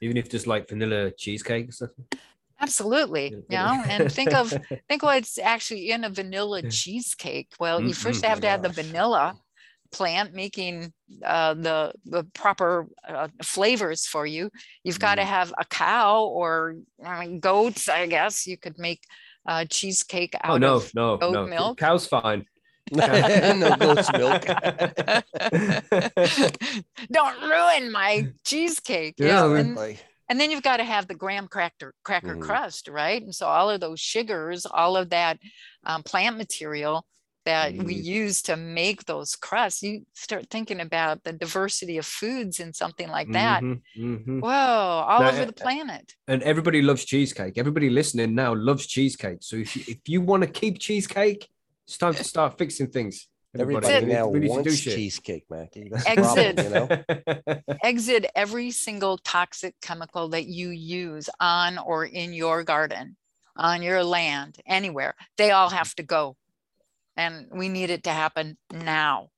[0.00, 2.04] Even if just like vanilla cheesecake or something.
[2.60, 3.30] Absolutely.
[3.30, 4.50] You know, and think of
[4.88, 7.50] think what's actually in a vanilla cheesecake.
[7.58, 8.26] Well, you 1st mm-hmm.
[8.26, 9.34] have to have the vanilla
[9.92, 10.92] plant making
[11.24, 14.50] uh, the the proper uh, flavors for you.
[14.82, 15.26] You've got to mm.
[15.26, 17.88] have a cow or I mean, goats.
[17.88, 19.02] I guess you could make
[19.46, 21.46] uh, cheesecake oh, out oh, no, of no, goat no.
[21.46, 21.78] milk.
[21.78, 22.46] Cow's fine.
[23.56, 24.44] no goat's milk.
[27.10, 29.14] Don't ruin my cheesecake.
[29.16, 29.78] Yeah, and,
[30.28, 32.42] and, then you've got to have the graham cracker cracker mm.
[32.42, 33.22] crust, right?
[33.22, 35.38] And so all of those sugars, all of that
[35.84, 37.06] um, plant material
[37.44, 37.84] that mm.
[37.84, 38.04] we mm-hmm.
[38.04, 43.08] use to make those crusts, you start thinking about the diversity of foods in something
[43.08, 43.62] like that.
[43.62, 44.40] Mm-hmm, mm-hmm.
[44.40, 46.14] Whoa, all now, over the planet.
[46.28, 47.58] And everybody loves cheesecake.
[47.58, 49.38] Everybody listening now loves cheesecake.
[49.40, 51.48] So if you, if you want to keep cheesecake,
[51.86, 53.28] it's time to start fixing things.
[53.54, 55.90] Everybody, Everybody now we wants cheesecake, Mackie.
[56.06, 57.62] exit, problem, you know?
[57.84, 63.14] exit every single toxic chemical that you use on or in your garden,
[63.54, 65.14] on your land, anywhere.
[65.36, 66.36] They all have to go.
[67.14, 69.28] And we need it to happen now.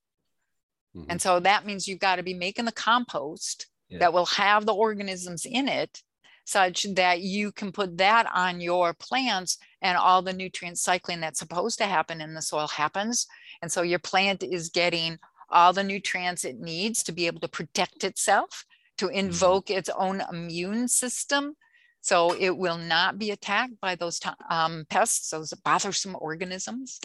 [0.96, 1.11] Mm-hmm.
[1.11, 3.98] And so that means you've got to be making the compost yeah.
[3.98, 6.03] that will have the organisms in it
[6.44, 11.38] such that you can put that on your plants and all the nutrient cycling that's
[11.38, 13.26] supposed to happen in the soil happens.
[13.62, 15.18] And so your plant is getting
[15.50, 18.64] all the nutrients it needs to be able to protect itself,
[18.98, 19.18] to mm-hmm.
[19.18, 21.57] invoke its own immune system.
[22.00, 27.00] So it will not be attacked by those um, pests, those bothersome organisms.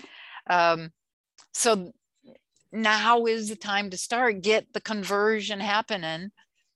[0.49, 0.91] Um,
[1.54, 1.93] so
[2.71, 6.32] now is the time to start, get the conversion happening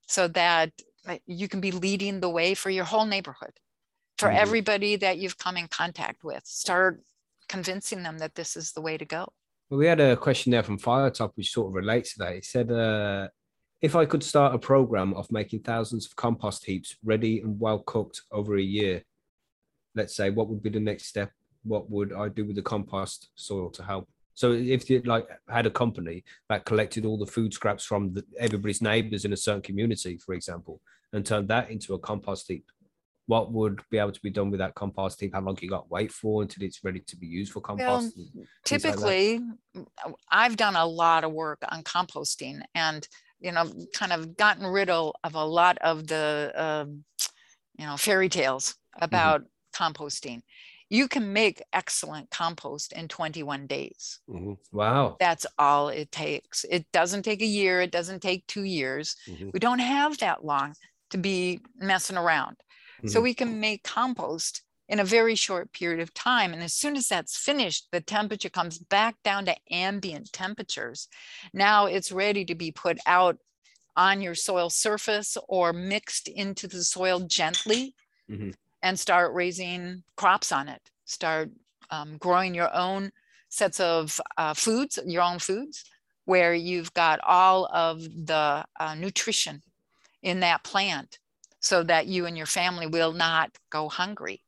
[0.08, 0.72] so that
[1.26, 3.60] you can be leading the way for your whole neighborhood,
[4.18, 4.36] for Mhm.
[4.36, 6.46] everybody that you've come in contact with.
[6.46, 7.02] Start
[7.50, 9.28] convincing them that this is the way to go.
[9.70, 12.36] Well, we had a question there from Firetop which sort of relates to that.
[12.36, 13.30] It said, uh,
[13.82, 17.80] if I could start a program of making thousands of compost heaps ready and well
[17.80, 19.04] cooked over a year,
[19.96, 21.32] let's say, what would be the next step?
[21.64, 24.10] What would I do with the compost soil to help?
[24.34, 28.24] So if you like had a company that collected all the food scraps from the,
[28.40, 32.66] everybody's neighbors in a certain community, for example, and turned that into a compost heap,
[33.28, 35.34] what would be able to be done with that compost heap?
[35.34, 38.18] How long you got to wait for until it's ready to be used for compost?
[38.18, 39.40] like typically
[39.78, 43.08] uh, i've done a lot of work on composting and
[43.40, 47.04] you know kind of gotten rid of, of a lot of the um,
[47.78, 49.44] you know fairy tales about
[49.76, 50.42] composting
[50.94, 55.18] you can make excellent compost in 21 days Mhm, Wow.
[55.20, 59.52] that's all it takes it doesn't take a year it doesn't take two years mhm.
[59.54, 60.76] we don't have that long
[61.10, 62.58] to be messing around
[63.06, 63.24] so Mhm.
[63.24, 66.54] we can make compost in a very short period of time.
[66.54, 71.08] And as soon as that's finished, the temperature comes back down to ambient temperatures.
[71.54, 73.38] Now it's ready to be put out
[73.96, 77.96] on your soil surface or mixed into the soil gently
[78.28, 78.54] Mhm.
[78.84, 80.82] And start raising crops on it.
[81.06, 81.50] Start
[81.90, 83.12] um, growing your own
[83.50, 85.86] sets of uh, foods, your own foods,
[86.26, 89.64] where you've got all of the uh, nutrition
[90.22, 91.20] in that plant
[91.60, 94.44] so that you and your family will not go hungry.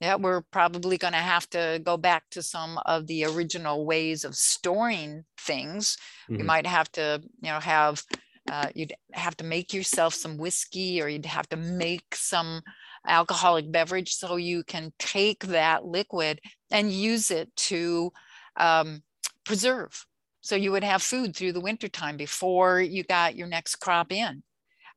[0.00, 4.24] Yeah, we're probably going to have to go back to some of the original ways
[4.24, 5.96] of storing things.
[6.28, 6.46] You Mhm.
[6.46, 8.02] might have to, you know, have
[8.48, 12.62] uh, you'd have to make yourself some whiskey, or you'd have to make some
[13.08, 16.40] alcoholic beverage so you can take that liquid
[16.70, 18.12] and use it to
[18.56, 19.02] um,
[19.44, 20.04] preserve.
[20.40, 24.42] So you would have food through the wintertime before you got your next crop in.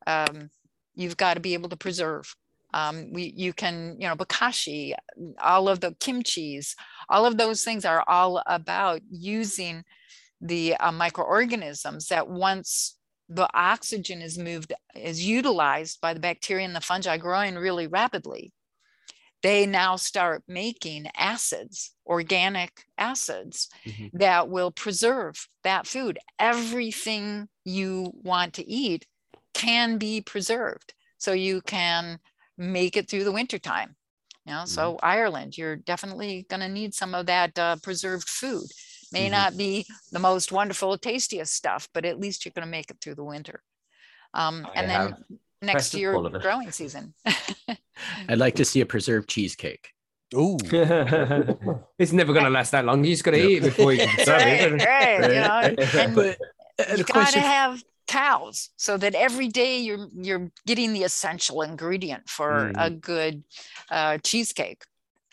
[0.07, 0.49] Um,
[0.95, 2.35] you've got to be able to preserve.
[2.73, 4.93] Um, we, you can, you know, bokashi,
[5.41, 6.75] all of the kimchis,
[7.09, 9.83] all of those things are all about using
[10.39, 12.97] the uh, microorganisms that once
[13.33, 18.51] the oxygen is moved, is utilized by the bacteria and the fungi growing really rapidly,
[19.41, 24.11] they now start making acids, organic acids Mhm.
[24.13, 26.19] that will preserve that food.
[26.37, 29.07] Everything you want to eat
[29.53, 30.93] can be preserved.
[31.17, 32.19] So you can
[32.57, 33.95] make it through the wintertime.
[34.45, 38.65] You know, so Ireland, you're definitely going to need some of that uh, preserved food.
[39.11, 39.31] May Mhm.
[39.31, 42.97] not be the most wonderful, tastiest stuff, but at least you're going to make it
[43.01, 43.61] through the winter.
[44.33, 45.15] Um, and then
[45.61, 46.41] next year, full of it.
[46.41, 47.13] growing season.
[48.29, 49.89] I'd like to see a preserved cheesecake.
[50.33, 50.57] Ooh,
[51.99, 53.03] it's never going to last that long.
[53.03, 53.49] You just got to Yep.
[53.49, 54.87] eat it before you can That's serve right, it.
[54.87, 56.37] right, you know, But
[56.79, 62.29] uh, you gotta have cows so that every day you're you're getting the essential ingredient
[62.29, 63.43] for a good
[63.89, 64.83] uh, cheesecake.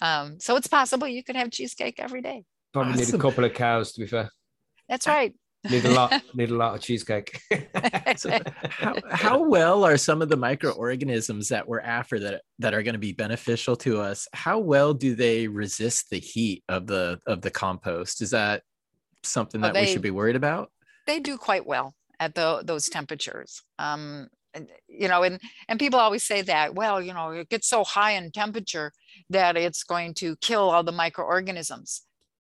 [0.01, 2.45] Um, so it's possible you could have cheesecake every day.
[2.85, 4.31] Probably need a couple of cows, to be fair.
[4.89, 5.35] That's right.
[5.71, 6.23] Need a lot.
[6.35, 7.41] need a lot of cheesecake.
[8.17, 8.39] so
[8.71, 12.95] how, how well are some of the microorganisms that we're after that that are going
[12.95, 14.29] to be beneficial to us?
[14.33, 18.23] How well do they resist the heat of the of the compost?
[18.23, 18.63] Is that
[19.25, 20.71] something Oh, that we should be worried about?
[21.09, 23.63] they do quite well at tho- those temperatures.
[23.81, 26.75] Um, and, you know, and and people always say that.
[26.75, 28.93] Well, you know, it gets so high in temperature
[29.31, 32.03] that it's going to kill all the microorganisms,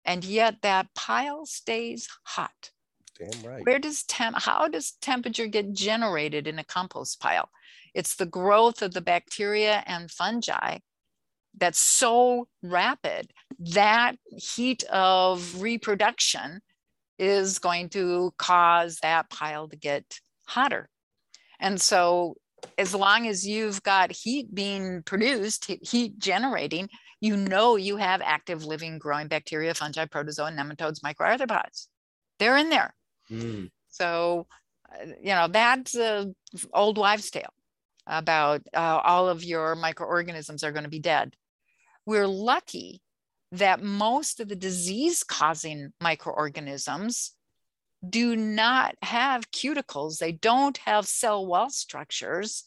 [0.07, 2.71] and yet that pile stays hot.
[3.19, 3.65] damn right.
[3.65, 4.39] Where does temp?
[4.39, 7.49] How does temperature get generated in a compost pile?
[7.93, 10.79] It's the growth of the bacteria and fungi
[11.57, 16.61] that's so rapid that heat of reproduction
[17.19, 20.87] is going to cause that pile to get hotter.
[21.59, 22.35] And so,
[22.77, 26.89] as long as you've got heat being produced, heat generating,
[27.19, 31.87] you know you have active living growing bacteria, fungi, protozoa, nematodes, microarthropods.
[32.39, 32.93] They're in there.
[33.31, 33.69] Mm.
[33.89, 34.47] So,
[34.91, 36.33] uh, you know, that's a
[36.73, 37.53] old wives' tale
[38.05, 41.35] about uh, all of your microorganisms are going to be dead.
[42.05, 43.01] We're lucky
[43.51, 47.31] that most of the disease causing microorganisms
[48.07, 52.63] do not have cuticles, they don't have cell wall structures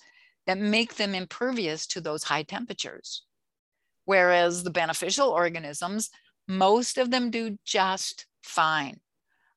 [0.47, 3.23] that make them impervious to those high temperatures.
[4.11, 6.11] Whereas the beneficial organisms,
[6.49, 8.99] most of them do just fine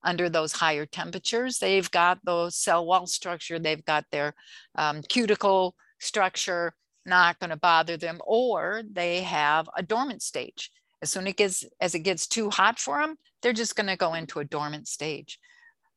[0.03, 1.57] under those higher temperatures.
[1.57, 4.35] They've got those cell wall structure, they've got their
[4.75, 10.69] um, cuticle structure, not going to bother them, or they have a dormant stage.
[11.01, 13.87] As soon as it gets, as it gets too hot for them, they're just going
[13.89, 15.39] to go into a dormant stage.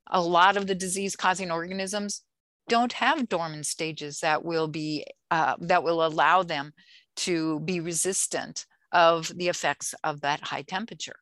[0.07, 2.23] a lot of the disease causing organisms
[2.69, 6.73] don't have dormant stages that will be uh, that will allow them
[7.17, 11.17] to be resistant of the effects of that high temperature.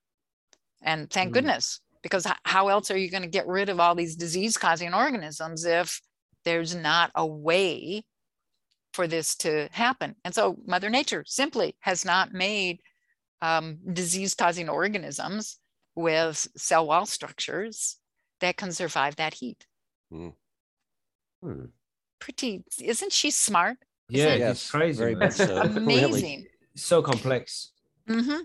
[0.83, 1.35] And thank Mm.
[1.35, 4.93] goodness, because how else are you going to get rid of all these disease causing
[4.93, 6.01] organisms if
[6.45, 8.05] there's not a way
[8.93, 10.15] for this to happen?
[10.25, 12.81] And so Mother Nature simply has not made
[13.41, 15.59] um, disease causing organisms
[15.95, 17.99] with cell wall structures
[18.41, 19.67] that can survive that heat.
[20.11, 20.31] Hmm.
[22.19, 23.79] Pretty, isn't she smart?
[24.09, 24.99] Yeah, it- it's crazy.
[24.99, 25.29] very man.
[25.29, 25.63] much so.
[25.63, 25.77] Really.
[25.77, 26.47] Amazing.
[26.77, 27.71] So complex.
[28.09, 28.41] Mm-hmm.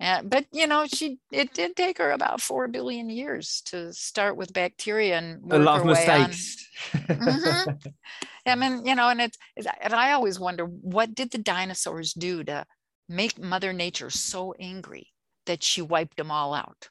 [0.00, 4.36] Yeah, but you know, she it did take her about four billion years to start
[4.36, 6.68] with bacteria and A work lot of her way on- mistakes.
[6.94, 7.92] Mhm.
[8.46, 12.12] I mean, you know, and it's, it's and I always wonder what did the dinosaurs
[12.14, 12.64] do to
[13.08, 15.12] make Mother Nature so angry
[15.46, 16.88] that she wiped them all out?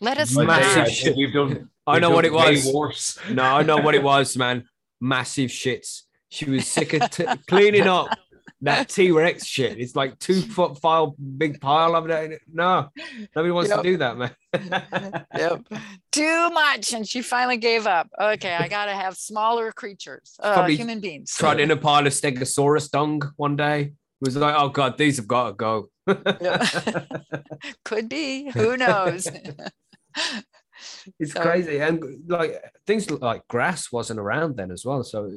[0.00, 0.60] Let us But not.
[0.60, 1.16] they- I Massive think shit.
[1.16, 1.70] We've done.
[1.86, 2.70] I we've know done what it was.
[2.72, 3.18] Worse.
[3.30, 4.68] No, I know what it was, man.
[5.00, 6.02] Massive shits.
[6.30, 8.08] She was sick of t- cleaning up
[8.60, 9.78] that T Rex shit.
[9.78, 12.40] It's like two foot file, big pile of it.
[12.52, 12.88] No,
[13.36, 13.78] nobody wants Yep.
[13.78, 14.30] to do that, man.
[15.36, 15.66] Yep.
[16.12, 16.92] Too much.
[16.92, 18.08] And she finally gave up.
[18.20, 21.34] Okay, I got to have smaller creatures, uh, human beings.
[21.34, 23.92] Tried in a pile of Stegosaurus dung one day.
[24.20, 25.88] Was like, oh god, these have got to go.
[27.84, 28.50] Could be.
[28.50, 29.28] Who knows?
[31.20, 35.02] It's So- crazy, and like things like grass wasn't around then as well.
[35.04, 35.30] So,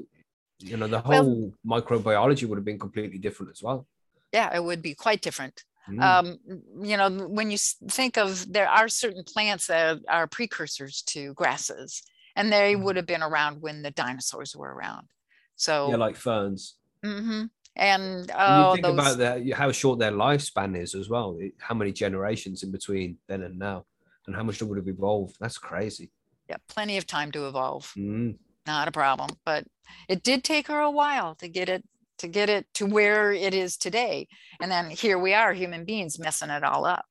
[0.62, 3.88] you know, the Well- whole microbiology would have been completely different as well.
[4.34, 5.64] yeah, it would be quite different.
[5.89, 6.01] Mm.
[6.03, 6.39] um,
[6.88, 12.03] you know, when you think of there are certain plants that are precursors to grasses,
[12.36, 12.84] and they Mhm.
[12.84, 15.07] would have been around when the dinosaurs were around.
[15.55, 16.76] So, yeah, like ferns.
[17.03, 17.49] mhm.
[17.76, 21.38] and oh, you think those, about that, how short their lifespan is as well.
[21.57, 23.86] how many generations in between then and now,
[24.28, 25.36] and how much they would have evolved.
[25.39, 26.12] That's crazy.
[26.49, 28.38] yeah, plenty of time to evolve, Mm.
[28.66, 29.30] Not a problem.
[29.45, 29.66] But
[30.07, 31.84] it did take her a while to get it
[32.20, 34.28] to get it to where it is today,
[34.62, 37.05] and then here we are, human beings, messing it all up.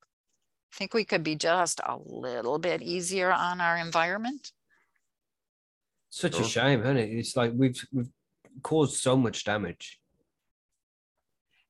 [0.72, 4.52] I think we could be just a little bit easier on our environment.
[6.10, 7.10] Such a shame, isn't it?
[7.10, 8.10] It's like we've we've
[8.62, 9.98] caused so much damage.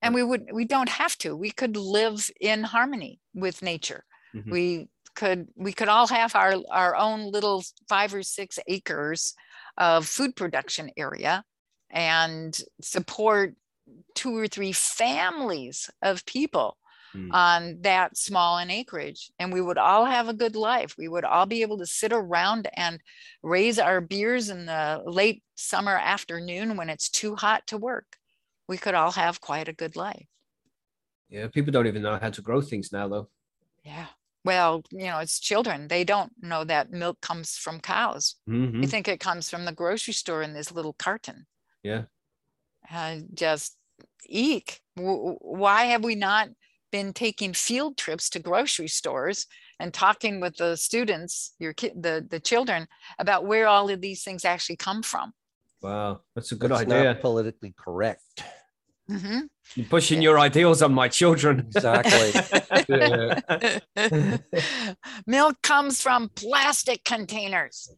[0.02, 4.04] and we would we don't have to we could live in harmony with nature
[4.34, 4.50] Mhm.
[4.50, 9.34] we could we could all have our our own little five or six acres
[9.78, 11.44] of food production area
[11.90, 13.54] and support
[14.14, 16.76] two or three families of people
[17.12, 17.34] Mm.
[17.34, 19.32] on that small an acreage.
[19.40, 20.94] And we would all have a good life.
[20.96, 23.00] We would all be able to sit around and
[23.42, 28.16] raise our beers in the late summer afternoon when it's too hot to work.
[28.68, 30.24] We could all have quite a good life.
[31.28, 33.28] Yeah, people don't even know how to grow things now, though.
[33.82, 34.06] yeah
[34.44, 38.80] well you know it's children they don't know that milk comes from cows Mhm.
[38.80, 41.46] they think it comes from the grocery store in this little carton
[41.82, 42.04] Yeah.
[42.90, 43.76] uh, just
[44.26, 46.48] eek W- w- why have we not
[46.90, 49.46] been taking field trips to grocery stores
[49.78, 52.88] and talking with the students your kid the the children
[53.18, 55.32] about where all of these things actually come from
[55.82, 57.04] Wow, that's a good That's idea.
[57.04, 58.42] not politically correct.
[59.10, 59.48] Mhm.
[59.74, 61.68] You're pushing your ideals on my children.
[61.74, 62.30] Exactly.
[65.26, 67.88] milk comes from plastic containers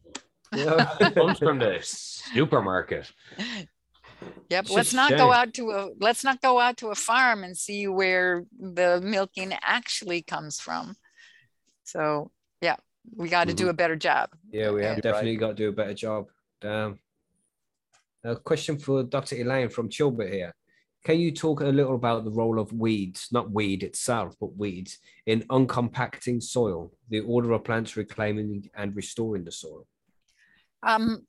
[0.53, 0.95] Yeah.
[0.99, 3.11] It comes from the supermarket.
[4.49, 4.65] Yep.
[4.65, 5.17] It's let's not shame.
[5.17, 9.01] go out to a let's not go out to a farm and see where the
[9.03, 10.95] milking actually comes from.
[11.83, 12.77] So yeah,
[13.15, 14.29] we got to do a better job.
[14.51, 15.01] Yeah, we have Okay.
[15.01, 16.27] definitely got to do a better job.
[16.61, 16.99] Damn.
[18.23, 19.35] A question for Dr.
[19.35, 20.53] Elaine from Chilbert here.
[21.03, 24.99] Can you talk a little about the role of weeds, not weed itself, but weeds,
[25.25, 29.85] in uncompacting soil, the order of plants reclaiming and restoring the soil?
[30.81, 31.25] Um,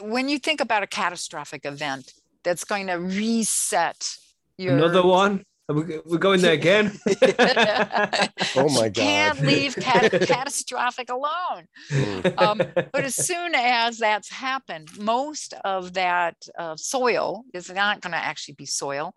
[0.00, 4.16] when you think about a catastrophic event that's going to reset
[4.58, 5.44] your Another one?
[5.70, 6.98] Are we, we're going there again?
[8.56, 8.88] Oh my God.
[8.88, 11.68] You Can't leave cat- catastrophic alone.
[11.90, 12.42] Mm.
[12.42, 12.58] um,
[12.92, 18.18] but as soon as that's happened, most of that uh, soil is not going to
[18.18, 19.14] actually be soil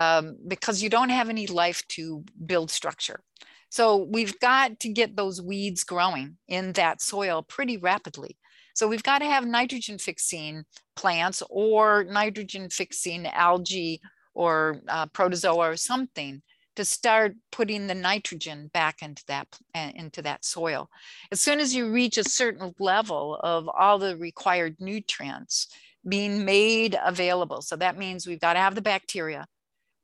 [0.00, 3.20] um, because you don't have any life to build structure.
[3.68, 8.36] So we've got to get those weeds growing in that soil pretty rapidly.
[8.74, 10.64] So we've got to have nitrogen fixing
[10.96, 14.00] plants or nitrogen fixing algae
[14.34, 16.42] or uh, protozoa or something
[16.76, 20.88] to start putting the nitrogen back into that uh, into that soil.
[21.30, 25.68] As soon as you reach a certain level of all the required nutrients
[26.06, 29.46] being made available so that means we've got to have the bacteria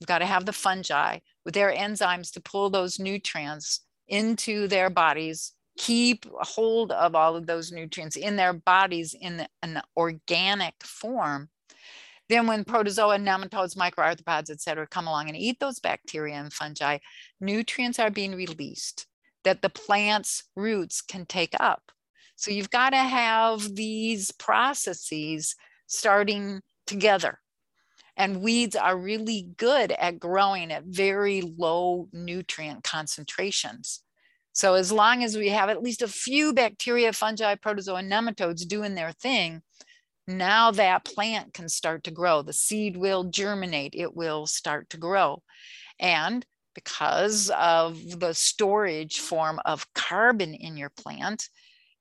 [0.00, 4.88] we've got to have the fungi with their enzymes to pull those nutrients into their
[4.88, 11.48] bodies keep hold of all of those nutrients in their bodies in an organic form,
[12.30, 16.98] then when protozoa, nematodes, microarthropods, et cetera, come along and eat those bacteria and fungi,
[17.40, 19.06] nutrients are being released
[19.44, 21.90] that the plant's roots can take up.
[22.36, 25.56] So you've got to have these processes
[25.86, 27.38] starting together.
[28.16, 34.02] And weeds are really good at growing at very low nutrient concentrations.
[34.52, 38.94] So as long as we have at least a few bacteria, fungi, protozoa, nematodes doing
[38.94, 39.62] their thing,
[40.38, 42.42] now that plant can start to grow.
[42.42, 45.42] The seed will germinate, it will start to grow.
[45.98, 51.48] And because of the storage form of carbon in your plant,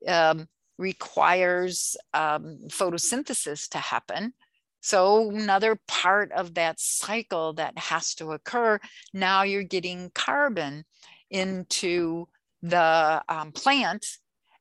[0.07, 4.33] um, requires um, photosynthesis to happen.
[4.81, 8.79] So another part of that cycle that has to occur,
[9.13, 10.85] now you're getting carbon
[11.29, 12.27] into
[12.61, 14.05] the um, plant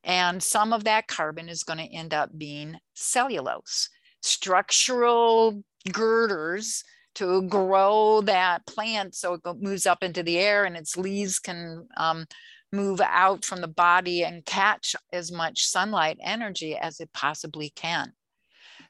[0.03, 3.89] and some of that carbon is going to end up being cellulose.
[4.21, 6.83] Structural girders
[7.15, 11.87] to grow that plant so it moves up into the air and its leaves can
[11.97, 12.25] um,
[12.71, 18.13] move out from the body and catch as much sunlight energy as it possibly can.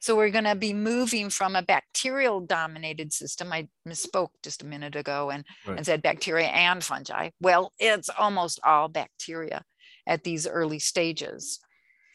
[0.02, 3.52] So we're going to be moving from a bacterial dominated system.
[3.52, 5.78] I misspoke just a minute ago and, right.
[5.78, 7.32] and said bacteria and fungi.
[7.42, 9.64] Well, it's almost all bacteria
[10.10, 11.60] at these early stages.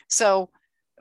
[0.08, 0.50] So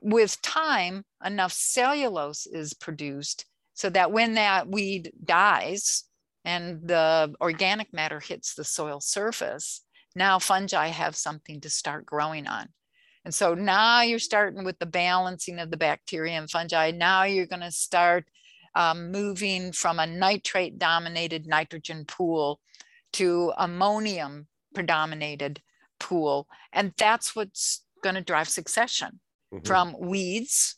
[0.01, 6.03] with time, enough cellulose is produced so that when that weed dies
[6.45, 9.81] and the organic matter hits the soil surface,
[10.15, 12.67] now fungi have something to start growing on.
[13.25, 16.91] And so now you're starting with the balancing of the bacteria and fungi.
[16.91, 18.25] Now you're going to start
[18.75, 22.59] um, moving from a nitrate dominated nitrogen pool
[23.13, 25.61] to ammonium predominated
[26.03, 26.47] pool.
[26.71, 29.19] And that's what's going to drive succession
[29.53, 29.65] mm-hmm.
[29.65, 30.75] from weeds,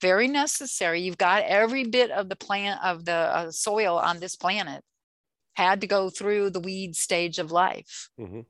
[0.00, 1.02] very necessary.
[1.02, 4.82] You've got every bit of the plant of the uh, soil on this planet
[5.54, 8.08] had to go through the weed stage of life.
[8.18, 8.40] Mm-hmm.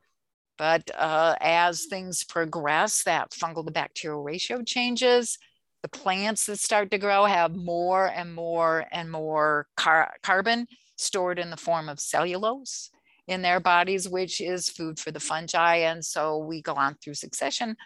[0.56, 5.36] But uh, as things progress, that fungal to bacterial ratio changes.
[5.82, 11.38] The plants that start to grow have more and more and more car- carbon stored
[11.38, 12.90] in the form of cellulose
[13.26, 15.76] in their bodies, which is food for the fungi.
[15.76, 17.76] And so we go on through succession,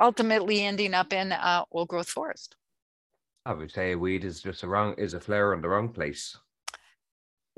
[0.00, 2.56] ultimately ending up in uh, old growth forest.
[3.46, 5.90] I would say a weed is just a wrong is a flower in the wrong
[5.90, 6.36] place.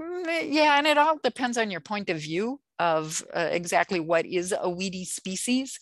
[0.00, 4.00] Mm, eh, yeah, and it all depends on your point of view of uh, exactly
[4.00, 5.78] what is a weedy species.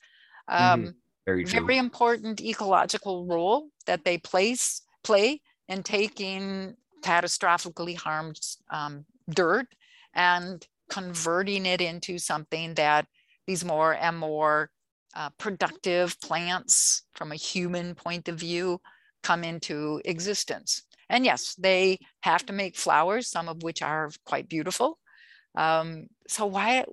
[0.51, 0.65] Mm-hmm.
[0.65, 0.91] Um, mm-hmm.
[1.27, 8.39] Very, very important ecological role that they place play in taking catastrophically harmed
[8.71, 9.67] um, dirt
[10.15, 13.07] and converting it into something that
[13.47, 14.71] these more and more
[15.15, 18.81] uh, productive plants from a human point of view
[19.23, 20.83] come into existence.
[21.09, 24.99] And yes, they have to make flowers, some of which are quite beautiful.
[25.57, 26.85] Um, so why,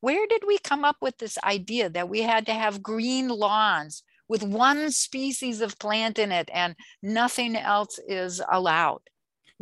[0.00, 4.02] where did we come up with this idea that we had to have green lawns
[4.28, 9.00] with one species of plant in it and nothing else is allowed?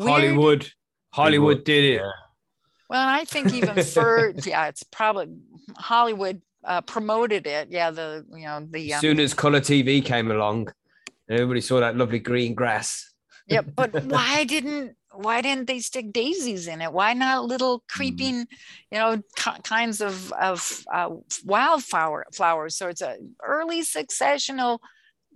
[0.01, 0.71] Hollywood,
[1.13, 2.03] Hollywood did it.
[2.89, 5.37] Well, I think even for yeah, it's probably
[5.77, 7.69] Hollywood uh, promoted it.
[7.71, 10.69] Yeah, the you know the um, as soon as color TV came along,
[11.29, 13.13] everybody saw that lovely green grass.
[13.47, 16.93] yeah, but why didn't why didn't they stick daisies in it?
[16.93, 17.89] Why not little mm.
[17.89, 18.47] creeping,
[18.91, 19.23] you know,
[19.65, 21.11] kinds of of uh,
[21.45, 22.77] wildflower flowers?
[22.77, 24.79] So it's a early successional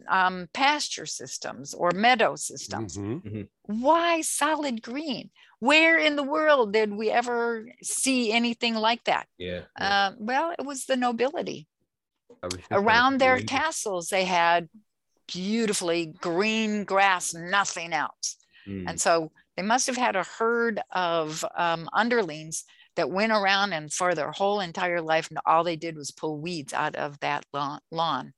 [0.09, 2.97] um, pasture systems or meadow systems.
[2.97, 3.29] Mm-hmm.
[3.29, 3.83] Mm-hmm.
[3.83, 5.31] Why solid green?
[5.63, 9.29] Where in the world did we ever see anything like that?
[9.39, 9.61] Yeah.
[9.79, 10.09] yeah.
[10.09, 11.69] Uh, well, it was the nobility.
[12.73, 13.47] Around their green.
[13.47, 14.69] castles, they had
[15.33, 18.39] beautifully green grass, nothing else.
[18.67, 18.87] Mm.
[18.89, 22.65] And so they must have had a herd of um, underlings
[22.97, 26.41] that went around and for their whole entire life, and all they did was pull
[26.41, 27.47] weeds out of that
[27.93, 28.33] lawn.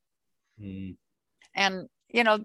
[0.60, 0.96] Mm.
[1.54, 2.40] And, you know,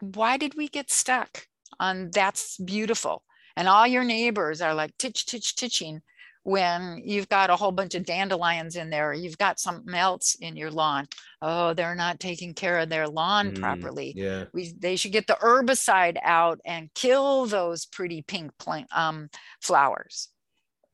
[0.00, 1.46] why did we get stuck
[1.78, 3.22] on that's beautiful?
[3.58, 6.00] And all your neighbors are like titch, titch, titching
[6.44, 10.56] when you've got a whole bunch of dandelions in there, you've got something else in
[10.56, 11.06] your lawn.
[11.42, 14.14] Oh, they're not taking care of their lawn mm, properly.
[14.16, 14.44] Yeah.
[14.54, 19.28] We, they should get the herbicide out and kill those pretty pink plant, um,
[19.60, 20.28] flowers.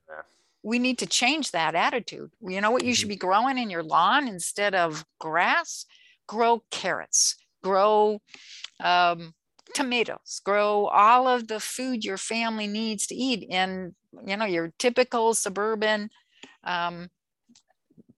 [0.08, 0.22] Yeah.
[0.64, 2.32] We need to change that attitude.
[2.40, 2.94] You know what you mm-hmm.
[2.94, 5.86] should be growing in your lawn instead of grass?
[6.26, 8.20] Grow carrots, grow
[8.82, 9.34] um,
[9.72, 13.94] tomatoes, grow all of the food your family needs to eat in,
[14.26, 16.10] you know, your typical suburban
[16.64, 17.08] um,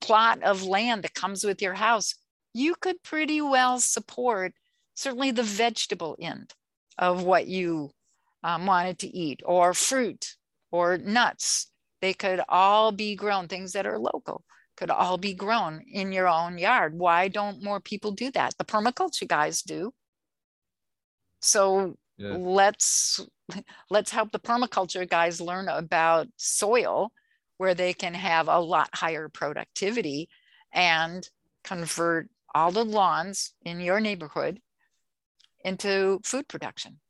[0.01, 2.15] plot of land that comes with your house,
[2.53, 4.55] you could pretty well support
[4.95, 6.55] certainly the vegetable end
[6.99, 7.91] of what you
[8.43, 10.37] um, wanted to eat, or fruit,
[10.71, 11.71] or nuts.
[12.01, 14.45] They could all be grown, things that are local
[14.77, 16.99] could all be grown in your own yard.
[16.99, 18.55] Why don't more people do that?
[18.59, 19.93] The permaculture guys do.
[21.41, 22.37] So Yeah.
[22.39, 23.21] let's
[23.91, 27.13] let's help the permaculture guys learn about soil
[27.59, 30.29] where they can have a lot higher productivity
[30.73, 31.29] and
[31.63, 34.61] convert all the lawns in your neighborhood
[35.65, 37.01] into food production.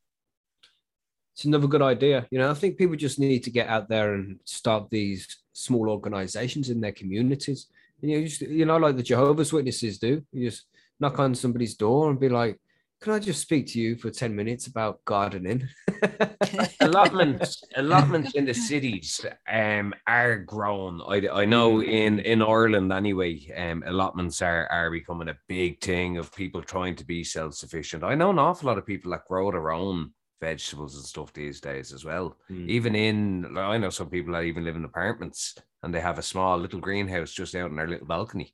[1.35, 2.27] It's another good idea.
[2.31, 5.91] You know, I think people just need to get out there and start these small
[5.91, 7.67] organizations in their communities.
[8.01, 10.23] And you just, you know, like the Jehovah's Witnesses do.
[10.33, 10.65] You just
[10.99, 12.59] knock on somebody's door and be like,
[13.07, 15.69] "Can I just speak to you for ten minutes about gardening?"
[16.81, 23.49] allotments allotments in the cities um are grown i, I know in in ireland anyway
[23.57, 28.03] um allotments are are becoming a big thing of people trying to be self-sufficient.
[28.03, 31.61] I know an awful lot of people that grow their own vegetables and stuff these
[31.61, 32.37] days as well.
[32.51, 32.69] Mm.
[32.69, 35.55] even in i know some people that even live in apartments
[35.85, 38.53] and they have a small little greenhouse just out in their little balcony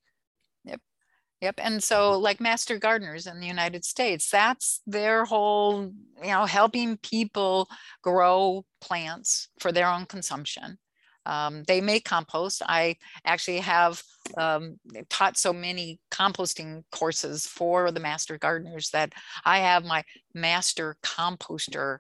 [1.43, 1.57] Yep.
[1.59, 6.97] And so, like master gardeners in the United States, that's their whole, you know, helping
[6.99, 7.69] people
[8.01, 10.79] grow plants for their own consumption.
[11.27, 12.63] Um, they make compost.
[12.69, 14.01] I actually have
[14.37, 14.79] um,
[15.09, 19.13] taught so many composting courses for the master gardeners that
[19.45, 21.99] I have my master composter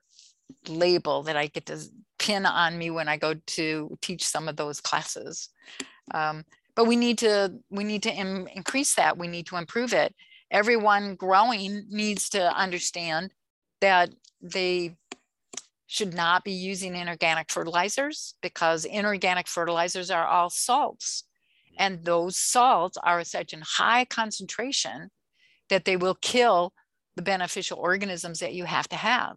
[0.69, 1.81] label that I get to
[2.21, 5.49] pin on me when I go to teach some of those classes.
[6.15, 9.19] Um, but we need to we need to Im- increase that.
[9.19, 10.15] We need to improve it.
[10.51, 13.33] Everyone growing needs to understand
[13.81, 14.11] that
[14.41, 14.97] they
[15.87, 21.25] should not be using inorganic fertilizers because inorganic fertilizers are all salts.
[21.79, 25.11] And those salts are such in high concentration
[25.69, 26.73] that they will kill
[27.17, 29.37] the beneficial organisms that you have to have.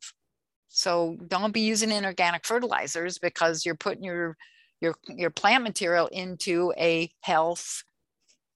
[0.69, 4.37] So don't be using inorganic fertilizers because you're putting your
[4.85, 7.83] your your plant material into a health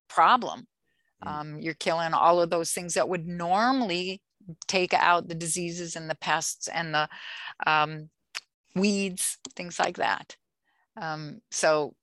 [0.07, 0.67] problem.
[1.21, 4.21] Um, you're killing all of those things that would normally
[4.67, 7.09] take out the diseases and the pests and the
[7.67, 8.09] um,
[8.75, 10.37] weeds, things like that.
[10.95, 11.93] Um, so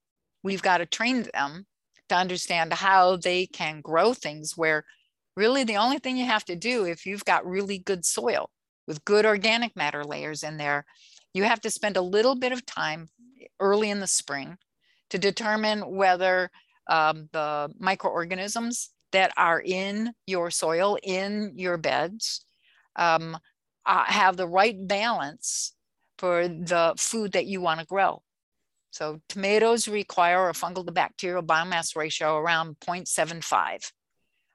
[0.43, 1.67] we've got to train them
[2.09, 4.85] to understand how they can grow things where
[5.37, 8.51] really the only thing you have to do if you've got really good soil
[8.87, 10.85] with good organic matter layers in there,
[11.35, 13.09] you have to spend a little bit of time
[13.61, 14.57] early in the spring
[15.11, 16.51] to determine whether
[16.89, 22.45] um, the microorganisms that are in your soil, in your beds,
[22.97, 23.37] um,
[23.85, 25.75] uh, have the right balance
[26.19, 28.23] for the food that you want to grow.
[28.91, 33.93] So tomatoes require a fungal to bacterial biomass ratio around 0.75.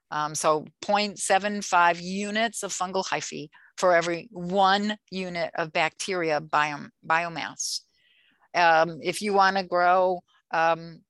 [0.10, 7.82] Um, so 0.75 units of fungal hyphae for every one unit of bacteria biom, biomass.
[8.54, 10.22] Um, if you want to grow
[10.52, 11.02] um,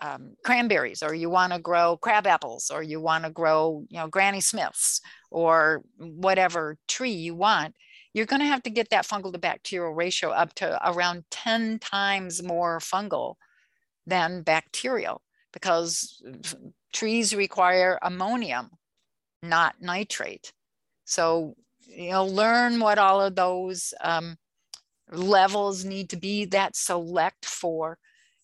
[0.00, 3.98] um, cranberries or you want to grow crab apples or you want to grow you
[3.98, 7.74] know granny smiths or whatever tree you want
[8.12, 11.78] you're going to have to get that fungal to bacterial ratio up to around 10
[11.78, 13.34] times more fungal
[14.06, 15.22] than bacterial
[15.52, 16.22] because
[16.92, 18.70] trees require ammonium
[19.42, 20.52] not nitrate.
[21.04, 24.36] So you know learn what all of those um,
[25.12, 27.98] levels need to be that select for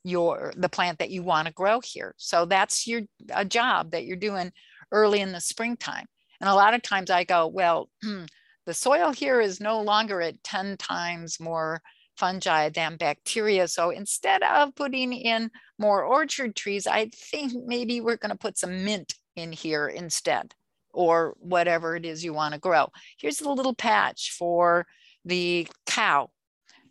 [0.04, 2.14] your the plant that you want to grow here.
[2.18, 4.52] So that's your a job that you're doing
[4.90, 6.06] early in the springtime.
[6.40, 8.24] And a lot of times i go well hmm,
[8.66, 11.80] the soil here is no longer at 10 times more
[12.16, 13.68] fungi than bacteria.
[13.68, 18.58] So instead of putting in more orchard trees i think maybe we're going to put
[18.58, 20.54] some mint in here instead
[20.92, 22.88] or whatever it is you want to grow.
[23.18, 24.86] Here's a little patch for
[25.24, 26.28] the cow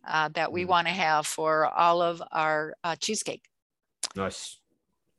[0.07, 0.67] uh, that we Mm.
[0.67, 3.43] want to have for all of our uh, cheesecake
[4.15, 4.59] Nice.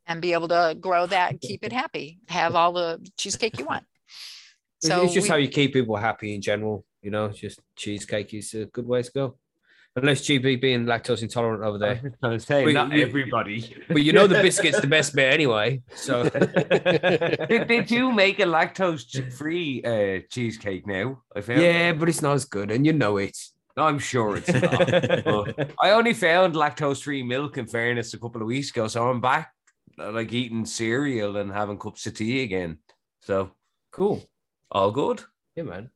[0.07, 2.19] and be able to grow that and keep it happy.
[2.29, 3.85] Have all the cheesecake you want.
[4.83, 6.85] It's- So it's just we- how you keep people happy in general.
[7.01, 9.37] You know, just cheesecake is a good way to go.
[9.95, 12.01] Unless GB being lactose intolerant over there.
[12.23, 12.31] I there.
[12.31, 13.75] was going to not you- everybody.
[13.87, 15.81] But you know the biscuit's the best bit anyway.
[15.95, 16.23] So
[17.49, 21.21] they, they do make a lactose-free uh, cheesecake now.
[21.35, 21.61] I found.
[21.61, 23.37] yeah, but it's not as good, and you know it.
[23.75, 25.25] I'm sure it's not.
[25.25, 28.87] but I only found lactose-free milk, in fairness, a couple of weeks ago.
[28.87, 29.51] So I'm back,
[29.99, 32.77] uh, like eating cereal and having cups of tea again.
[33.21, 33.51] So
[33.91, 34.23] Cool.
[34.71, 35.21] all good.
[35.55, 35.89] Yeah, man.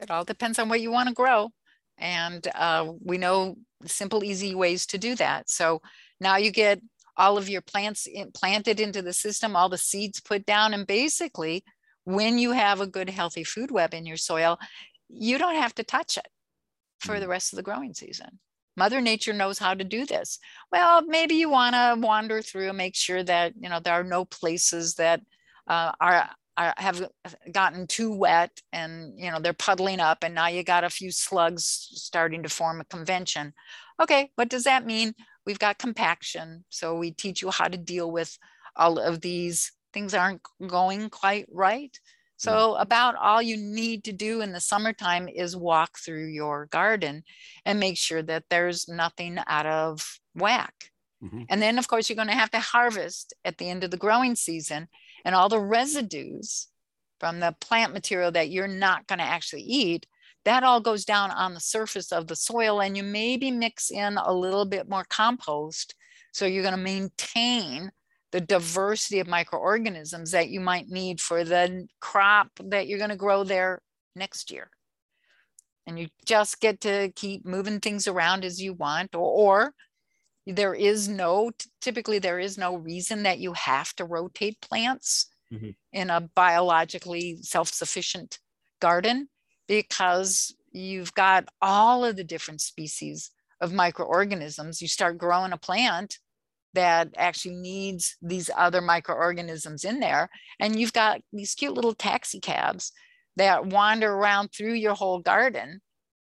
[0.00, 1.50] It all depends on what you want to grow.
[1.98, 5.50] And uh, we know simple, easy ways to do that.
[5.50, 5.82] So
[6.20, 6.80] now you get
[7.16, 10.72] all of your plants in, planted into the system, all the seeds put down.
[10.72, 11.62] And basically,
[12.04, 14.58] when you have a good, healthy food web in your soil,
[15.08, 16.28] you don't have to touch it
[17.00, 18.38] for the rest of the growing season.
[18.76, 20.38] Mother Nature knows how to do this.
[20.72, 24.04] Well, maybe you want to wander through and make sure that you know there are
[24.04, 25.20] no places that
[25.66, 27.08] uh, are, are have
[27.52, 31.10] gotten too wet and you know they're puddling up, and now you got a few
[31.10, 33.52] slugs starting to form a convention.
[34.00, 35.14] Okay, what does that mean?
[35.44, 38.38] We've got compaction, so we teach you how to deal with
[38.76, 41.98] all of these things aren't going quite right.
[42.40, 47.22] So about all you need to do in the summertime is walk through your garden
[47.66, 50.90] and make sure that there's nothing out of whack.
[51.22, 51.44] Mhm.
[51.50, 53.98] And then of course you're going to have to harvest at the end of the
[53.98, 54.88] growing season
[55.24, 56.68] and all the residues
[57.18, 60.06] from the plant material that you're not going to actually eat
[60.46, 64.16] that all goes down on the surface of the soil and you maybe mix in
[64.16, 65.94] a little bit more compost
[66.32, 67.92] so you're going to maintain
[68.32, 73.16] the diversity of microorganisms that you might need for the crop that you're going to
[73.16, 73.82] grow there
[74.14, 74.70] next year.
[75.86, 79.20] And you just get to keep moving things around as you want, or,
[79.66, 79.74] or
[80.46, 81.50] there is no,
[81.80, 85.74] typically, there is no reason that you have to rotate plants Mhm.
[85.92, 88.38] in a biologically self sufficient
[88.80, 89.28] garden
[89.66, 94.80] because you've got all of the different species of microorganisms.
[94.80, 96.18] You start growing a plant
[96.74, 100.28] that actually needs these other microorganisms in there.
[100.58, 102.92] And you've got these cute little taxi cabs
[103.36, 105.80] that wander around through your whole garden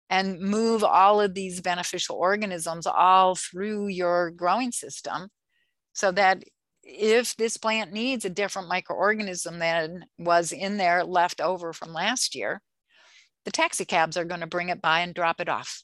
[0.09, 5.29] and move all of these beneficial organisms all through your growing system
[5.93, 6.43] so that
[6.83, 12.35] if this plant needs a different microorganism than was in there left over from last
[12.35, 12.61] year,
[13.45, 15.83] the taxi cabs are going to bring it by and drop it off.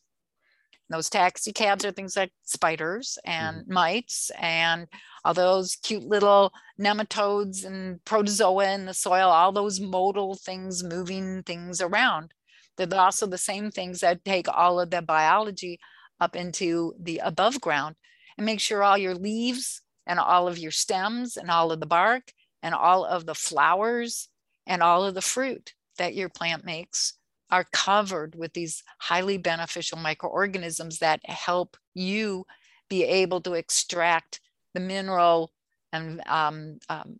[0.92, 3.74] Those taxi cabs are things like spiders and mm-hmm.
[3.74, 4.88] mites and
[5.24, 11.44] all those cute little nematodes and protozoa in the soil, all those modal things moving
[11.44, 12.34] things around.
[12.78, 15.80] They're also the same things that take all of the biology
[16.20, 17.96] up into the above ground
[18.38, 21.86] and make sure all your leaves and all of your stems and all of the
[21.86, 22.32] bark
[22.64, 24.30] and all of the flowers
[24.66, 27.14] and all of the fruit that your plant makes
[27.52, 32.46] are covered with these highly beneficial microorganisms that help you
[32.90, 34.40] be able to extract
[34.74, 35.52] the mineral
[35.94, 37.18] and um, um,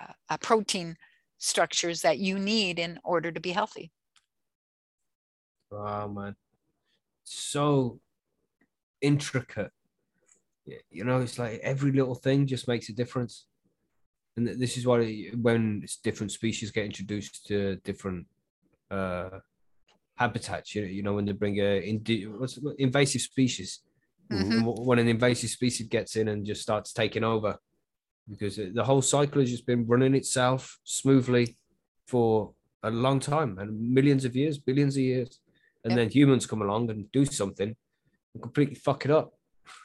[0.00, 0.96] uh, uh, protein
[1.38, 3.90] structures that you need in order to be healthy.
[5.70, 6.36] Wow, man.
[7.24, 8.00] So
[9.00, 9.72] intricate.
[10.90, 13.46] You know, it's like every little thing just makes a difference.
[14.36, 18.26] And this is why when different species get introduced to different
[18.90, 19.40] uh
[20.16, 21.80] habitats, you know, you know when they bring a
[22.78, 23.80] invasive species.
[24.30, 24.84] Mhm.
[24.86, 27.58] When an invasive species gets in and just starts taking over,
[28.28, 31.58] because the whole cycle has just been running itself smoothly
[32.06, 35.40] for a long time and millions of years, billions of years,
[35.84, 35.96] and Yep.
[35.98, 37.76] then humans come along and do something
[38.32, 39.34] and completely fuck it up.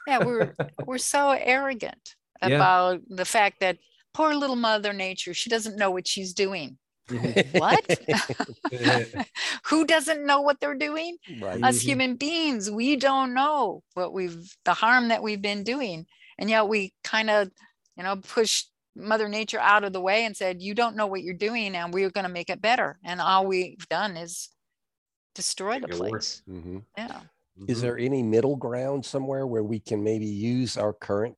[0.08, 0.56] Yeah, we're
[0.88, 2.56] we're so arrogant Yeah.
[2.56, 3.78] about the fact that
[4.14, 6.78] poor little Mother Nature, she doesn't know what she's doing.
[7.54, 8.00] What?
[9.66, 11.18] Who doesn't know what they're doing?
[11.40, 11.64] Right.
[11.64, 11.84] Us Mhm.
[11.84, 16.06] human beings, we don't know what we've the harm that we've been doing.
[16.38, 17.52] And yet we kind of,
[17.98, 21.24] you know, push Mother Nature out of the way and said, you don't know what
[21.24, 23.00] you're doing and we're going to make it better.
[23.04, 24.50] And all we've done is
[25.36, 26.42] destroy the Make it worse.
[26.42, 26.42] place.
[26.48, 26.84] Mhm.
[26.98, 27.22] Yeah.
[27.68, 31.36] Is there any middle ground somewhere where we can maybe use our current,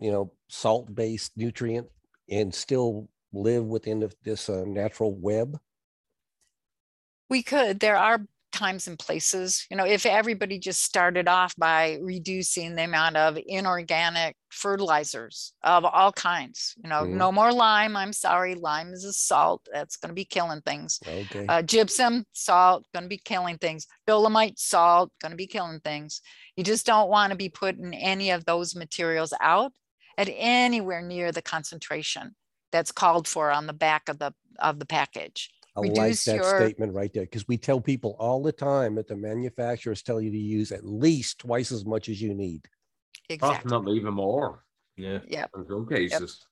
[0.00, 1.86] you know, salt-based nutrient
[2.30, 5.58] and still live within this uh, natural web?
[7.28, 7.80] We could.
[7.80, 12.82] There are times and places, you know, if everybody just started off by reducing the
[12.82, 17.10] amount of inorganic fertilizers of all kinds, you know, Mhm.
[17.10, 17.96] no more lime.
[17.96, 20.98] I'm sorry, lime is a salt that's going to be killing things.
[21.06, 21.46] Okay.
[21.46, 23.86] Uh, gypsum, salt, going to be killing things.
[24.06, 26.20] Dolomite, salt, going to be killing things.
[26.56, 29.72] You just don't want to be putting any of those materials out
[30.18, 32.34] at anywhere near the concentration
[32.72, 35.50] that's called for on the back of the of the package.
[35.76, 38.96] I like reduce that your- statement right there because we tell people all the time
[38.96, 42.66] that the manufacturers tell you to use at least twice as much as you need.
[43.28, 43.72] Exactly.
[43.72, 44.64] Often not even more
[44.96, 45.20] Yeah.
[45.28, 45.46] Yeah.
[45.56, 46.44] in some cases.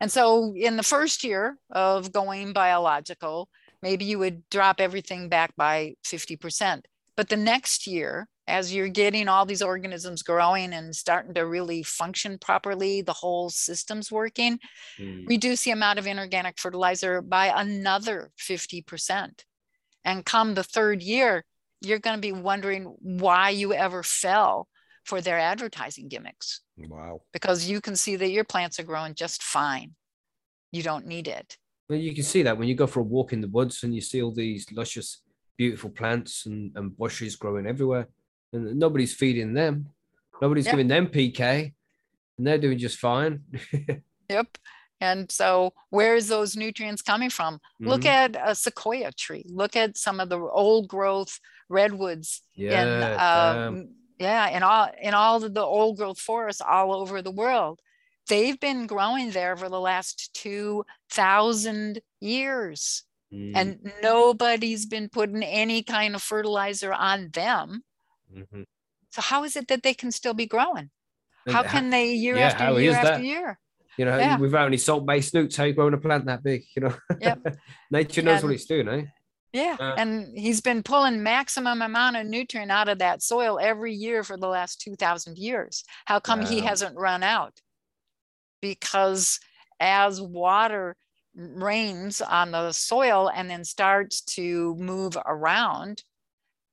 [0.00, 3.48] And so in the first year of going biological,
[3.80, 6.86] maybe you would drop everything back by 50%.
[7.16, 11.82] But the next year, as you're getting all these organisms growing and starting to really
[11.82, 14.58] function properly, the whole system's working,
[14.98, 15.26] Mm.
[15.26, 19.44] reduce the amount of inorganic fertilizer by another 50%.
[20.04, 21.44] And come the third year,
[21.80, 24.68] you're going to be wondering why you ever fell
[25.04, 27.22] for their advertising gimmicks Wow.
[27.32, 29.94] because you can see that your plants are growing just fine.
[30.72, 31.56] You don't need it.
[31.88, 33.94] Well, you can see that when you go for a walk in the woods and
[33.94, 35.22] you see all these luscious,
[35.58, 38.08] beautiful plants and, and bushes growing everywhere,
[38.54, 39.88] and nobody's feeding them.
[40.40, 40.72] Nobody's Yeah.
[40.72, 41.72] giving them PK,
[42.38, 43.42] and they're doing just fine.
[44.30, 44.56] Yep.
[45.02, 47.60] And so where is those nutrients coming from?
[47.78, 48.06] Look Mhm.
[48.06, 49.44] at a sequoia tree.
[49.48, 51.38] Look at some of the old growth
[51.68, 53.68] redwoods yeah, in damn.
[53.74, 53.88] um,
[54.18, 57.80] yeah, in all in all of the old growth forests all over the world.
[58.28, 65.42] They've been growing there for the last two thousand years, Mm, and nobody's been putting
[65.42, 67.84] any kind of fertilizer on them.
[68.34, 68.64] Mhm.
[69.10, 70.90] So how is it that they can still be growing?
[71.48, 73.24] How can they year yeah, after year after that?
[73.24, 73.58] year?
[73.96, 74.38] you know yeah.
[74.38, 76.64] without any salt-based nukes, how you growing a plant that big?
[76.74, 77.56] You know, Yep.
[77.90, 79.04] nature knows what it's doing, eh?
[79.52, 83.94] Yeah, Uh, and he's been pulling maximum amount of nutrient out of that soil every
[83.94, 85.84] year for the last 2000 years.
[86.06, 87.60] How come he hasn't run out?
[88.60, 89.38] Because
[89.78, 90.96] as water
[91.36, 96.02] rains on the soil and then starts to move around,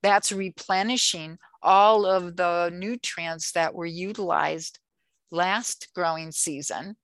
[0.02, 4.80] that's replenishing all of the nutrients that were utilized
[5.32, 6.96] last growing season.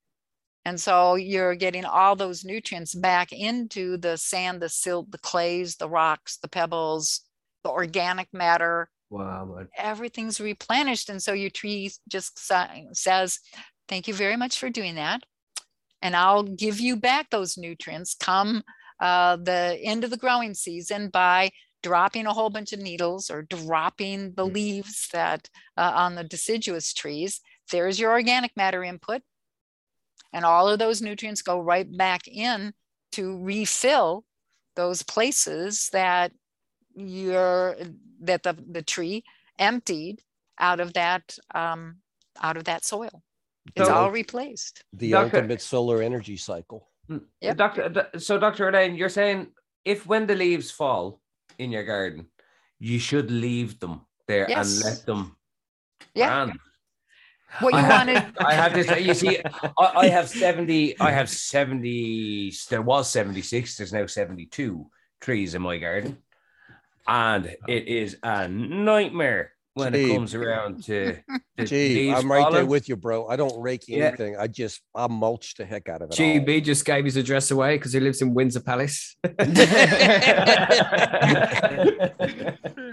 [0.65, 5.77] And so you're getting all those nutrients back into the sand, the silt, the clays,
[5.77, 7.21] the rocks, the pebbles,
[7.63, 8.89] the organic matter.
[9.09, 9.59] Wow.
[9.77, 11.09] Everything's replenished.
[11.09, 13.39] And so your tree just sa- says,
[13.87, 15.23] Thank you very much for doing that.
[16.01, 18.63] And I'll give you back those nutrients come
[18.99, 21.51] uh, the end of the growing season by
[21.87, 24.53] dropping a whole bunch of needles or dropping the Mm.
[24.53, 27.41] leaves that uh, on the deciduous trees.
[27.71, 29.21] There's your organic matter input.
[30.33, 32.73] And all of those nutrients go right back in
[33.13, 33.23] to
[33.53, 34.25] refill
[34.75, 36.31] those places that
[36.95, 37.75] you're
[38.21, 39.23] that the, the tree
[39.59, 40.17] emptied
[40.59, 41.97] out of that um,
[42.41, 43.23] out of that soil.
[43.75, 44.83] It's So- all replaced.
[44.93, 46.89] The Doctor- ultimate solar energy cycle.
[47.41, 47.55] Yep.
[47.57, 48.67] Doctor, so Dr.
[48.67, 49.47] Elaine, you're saying
[49.85, 51.21] if when the leaves fall
[51.57, 52.27] in your garden,
[52.79, 54.75] you should leave them there Yes.
[54.75, 55.35] and let them
[56.13, 56.29] Yeah.
[56.37, 56.59] run.
[57.59, 58.87] What you I have- wanted, I have this.
[58.99, 59.39] You see,
[59.79, 60.99] I, I have seventy.
[60.99, 62.53] I have seventy.
[62.69, 63.77] There was seventy six.
[63.77, 64.91] There's now seventy two
[65.21, 66.17] trees in my garden,
[67.07, 71.17] and it is a nightmare when it comes around to.
[71.57, 73.27] the Gee, leaves I'm right there with you, bro.
[73.27, 74.07] I don't rake Yeah.
[74.07, 74.35] anything.
[74.37, 76.19] I just I mulch the heck out of it.
[76.19, 76.25] all.
[76.25, 79.15] GB just gave his address away because he lives in Windsor Palace.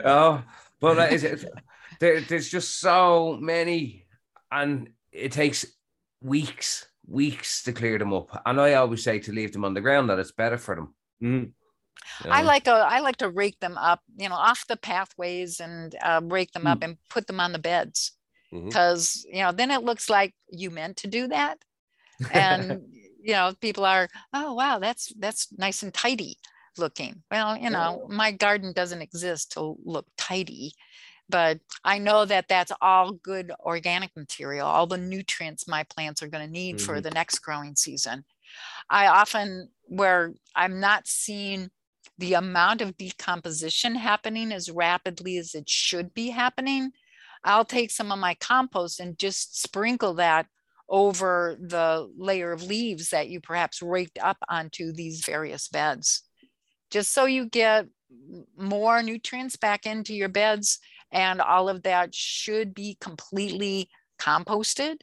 [0.04, 0.42] oh,
[0.80, 1.44] but that is it.
[2.00, 4.06] There, there's just so many,
[4.50, 5.64] and it takes
[6.20, 8.42] weeks, weeks to clear them up.
[8.46, 10.94] And I always say to leave them on the ground that it's better for them.
[11.22, 11.50] Mm.
[12.24, 15.60] You I like to I like to rake them up, you know, off the pathways
[15.60, 18.12] and uh, rake them up and put them on the beds
[18.68, 21.58] because you know then it looks like you meant to do that,
[22.30, 22.82] and
[23.22, 26.36] you know people are oh wow that's that's nice and tidy
[26.78, 27.22] looking.
[27.30, 30.72] Well, you know my garden doesn't exist to look tidy,
[31.28, 36.28] but I know that that's all good organic material, all the nutrients my plants are
[36.28, 37.02] going to need for Mhm.
[37.02, 38.24] the next growing season.
[38.90, 41.70] I often, where I'm not seeing
[42.18, 46.92] the amount of decomposition happening as rapidly as it should be happening,
[47.42, 50.46] I'll take some of my compost and just sprinkle that
[50.88, 56.22] over the layer of leaves that you perhaps raked up onto these various beds.
[56.90, 57.86] Just so you get
[58.56, 60.78] more nutrients back into your beds,
[61.10, 63.88] and all of that should be completely
[64.18, 64.96] composted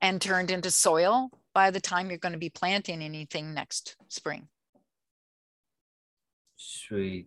[0.00, 4.48] and turned into soil by the time you're going to be planting anything next spring.
[6.88, 7.26] Sweet.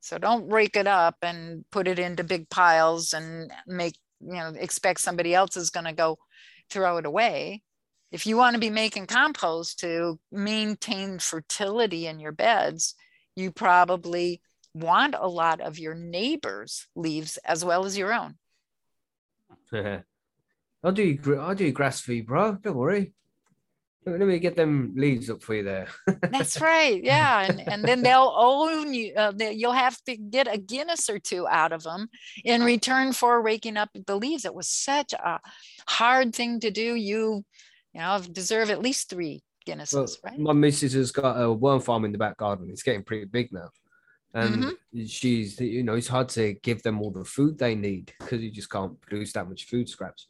[0.00, 4.52] So don't rake it up and put it into big piles and make, you know,
[4.58, 6.18] expect somebody else is going to go
[6.70, 7.62] throw it away.
[8.10, 12.94] If you want to be making compost to maintain fertility in your beds,
[13.36, 14.40] you probably
[14.74, 18.36] want a lot of your neighbors' leaves as well as your own.
[20.84, 21.18] I'll do.
[21.40, 22.54] I'll do grass feed, bro.
[22.54, 23.12] Don't worry.
[24.06, 25.88] Let me- get them leaves up for you there.
[26.30, 27.02] That's right.
[27.02, 27.40] Yeah.
[27.42, 29.12] And, and then they'll own you.
[29.14, 32.08] Uh, they, you'll have to get a Guinness or two out of them
[32.44, 34.44] in return for raking up the leaves.
[34.46, 35.40] It was such a
[35.86, 36.94] hard thing to do.
[36.94, 37.44] You,
[37.92, 40.38] you know, deserve at least three Guinnesses, Well, right?
[40.38, 42.68] my missus has got a worm farm in the back garden.
[42.70, 43.68] It's getting pretty big now.
[44.32, 45.04] And Mm-hmm.
[45.06, 48.50] she's, you know, it's hard to give them all the food they need because you
[48.50, 50.28] just can't produce that much food scraps.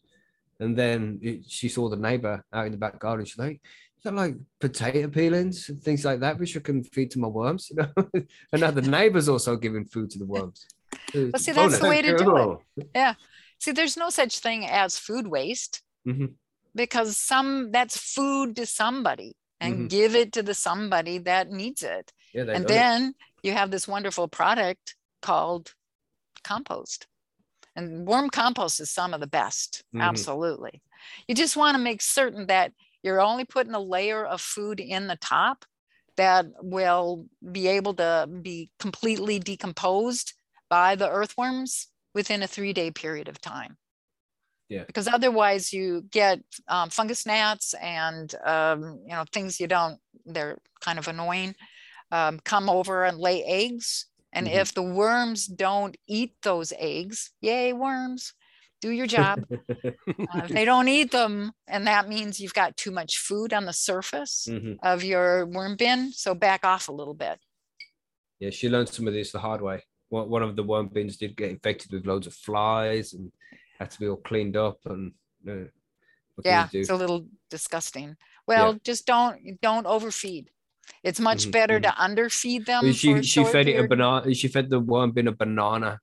[0.60, 3.24] And then it, she saw the neighbor out in the back garden.
[3.24, 3.60] She's like,
[3.98, 7.28] "Is that like potato peelings and things like that, which I can feed to my
[7.28, 8.10] worms?" You know,
[8.52, 10.66] and now the neighbor's also giving food to the worms.
[11.14, 12.86] Well, see, that's the way to do it.
[12.94, 13.14] Yeah.
[13.58, 16.34] See, there's no such thing as food waste Mhm.
[16.74, 19.88] because some that's food to somebody and Mhm.
[19.88, 22.12] give it to the somebody that needs it.
[22.32, 22.74] Yeah, they and done it.
[22.74, 25.74] then you have this wonderful product called
[26.44, 27.07] compost.
[27.78, 29.84] And worm compost is some of the best.
[29.94, 30.02] Mhm.
[30.02, 30.82] Absolutely.
[31.28, 32.72] You just want to make certain that
[33.02, 35.64] you're only putting a layer of food in the top
[36.16, 40.32] that will be able to be completely decomposed
[40.68, 43.78] by the earthworms within a three day period of time.
[44.68, 44.84] Yeah.
[44.84, 50.00] Because otherwise you get um, fungus gnats and um, you know things you don't.
[50.26, 51.54] They're kind of annoying.
[52.10, 54.06] Um, come over and lay eggs,
[54.38, 54.60] and Mhm.
[54.60, 58.34] if the worms don't eat those eggs, yay worms,
[58.80, 59.44] do your job.
[60.30, 63.64] Uh, if they don't eat them, and that means you've got too much food on
[63.64, 64.78] the surface Mhm.
[64.82, 67.40] of your worm bin, so back off a little bit.
[68.40, 69.84] Yeah, she learned some of this the hard way.
[70.08, 73.32] One, one of the worm bins did get infected with loads of flies and
[73.78, 74.78] had to be all cleaned up.
[74.86, 75.12] And
[75.48, 75.52] uh,
[76.34, 78.16] what can you Yeah, it's a little disgusting.
[78.46, 80.50] Well, just don't don't overfeed.
[81.02, 82.92] It's much Mhm, better to underfeed them.
[82.92, 84.34] She she fed it a banana.
[84.34, 86.00] She fed the worm bin a banana,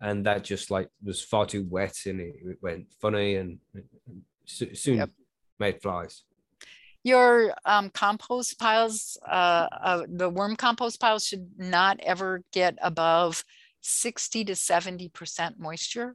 [0.00, 3.58] and that just like was far too wet, and it, it went funny, and
[4.46, 5.10] soon Yep.
[5.58, 6.22] made flies.
[7.04, 13.44] Your um, compost piles, uh, uh, the worm compost piles should not ever get above
[13.80, 16.14] 60 to 70% moisture.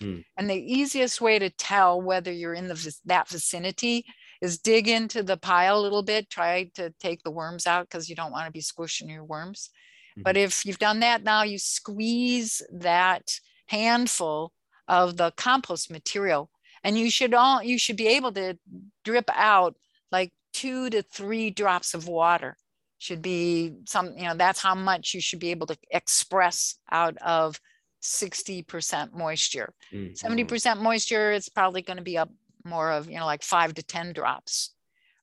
[0.00, 0.20] Hmm.
[0.38, 4.06] And the easiest way to tell whether you're in the that vicinity
[4.42, 8.10] is dig into the pile a little bit, try to take the worms out because
[8.10, 9.70] you don't want to be squishing your worms.
[10.16, 13.38] But if you've done that now, you squeeze that
[13.68, 14.52] handful
[14.88, 16.50] of the compost material
[16.84, 18.58] and you should all you should be able to
[19.04, 19.74] drip out
[20.10, 22.56] like two to three drops of water
[22.98, 27.16] should be some you know that's how much you should be able to express out
[27.18, 27.58] of
[28.02, 30.20] 60% moisture Mm.
[30.20, 32.30] 70% moisture it's probably going to be up
[32.64, 34.70] more of you know like five to ten drops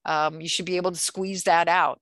[0.05, 1.99] um, you should be able to squeeze that out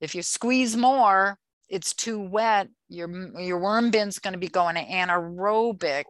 [0.00, 3.08] if you squeeze more it's too wet your
[3.40, 6.04] your worm bin's going to be going anaerobic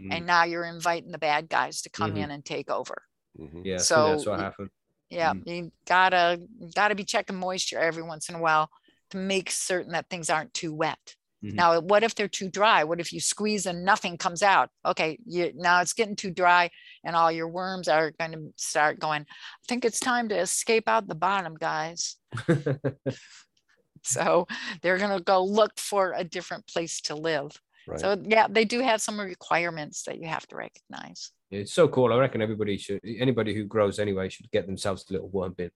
[0.00, 0.14] Mm.
[0.16, 2.22] and now you're inviting the bad guys to come Mhm.
[2.24, 3.02] in and take over
[3.38, 3.66] Mhm.
[3.66, 4.70] Yeah, so that's what happened.
[5.10, 5.42] yeah Mm.
[5.46, 6.40] you gotta
[6.74, 8.70] gotta be checking moisture every once in a while
[9.10, 11.54] to make certain that things aren't too wet Mhm.
[11.54, 15.18] now what if they're too dry what if you squeeze and nothing comes out okay
[15.24, 16.70] you now it's getting too dry
[17.04, 20.86] and all your worms are going to start going i think it's time to escape
[20.86, 22.16] out the bottom guys
[24.02, 24.46] so
[24.82, 27.52] they're going to go look for a different place to live
[27.86, 27.98] Right.
[27.98, 32.12] so yeah they do have some requirements that you have to recognize it's so cool.
[32.12, 35.72] I reckon everybody should, anybody who grows anyway, should get themselves a little worm bin.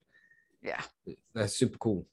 [0.63, 0.81] yeah
[1.33, 2.07] That's super cool.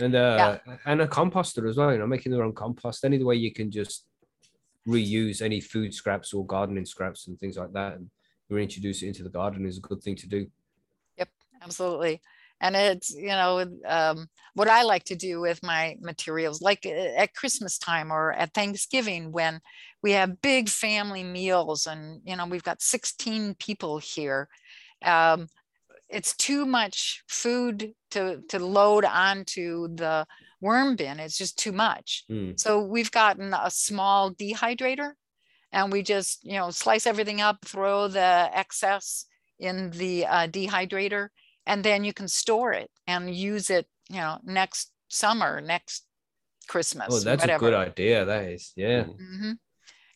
[0.00, 1.92] And uh, and a composter as well.
[1.92, 3.04] You know, making their own compost.
[3.04, 4.06] Any way you can just
[4.86, 8.08] reuse any food scraps or gardening scraps and things like that, and
[8.48, 10.46] reintroduce it into the garden is a good thing to do.
[11.16, 11.28] Yep,
[11.62, 12.20] absolutely
[12.60, 17.20] and it's you know um, what i like to do with my materials like uh,
[17.20, 19.60] at christmas time or at thanksgiving when
[20.02, 24.48] we have big family meals and you know we've got 16 people here
[25.04, 25.46] um,
[26.08, 30.26] it's too much food to to load onto the
[30.60, 32.58] worm bin it's just too much Mm.
[32.58, 35.12] so we've gotten a small dehydrator
[35.72, 39.26] and we just, you know, slice everything up, throw the excess
[39.58, 41.28] in the uh, dehydrator,
[41.66, 46.06] and then you can store it and use it, you know, next summer, next
[46.68, 47.08] Christmas.
[47.10, 47.66] Oh, that's whatever.
[47.66, 48.24] a good idea.
[48.24, 49.04] That is, yeah.
[49.04, 49.58] Mhm.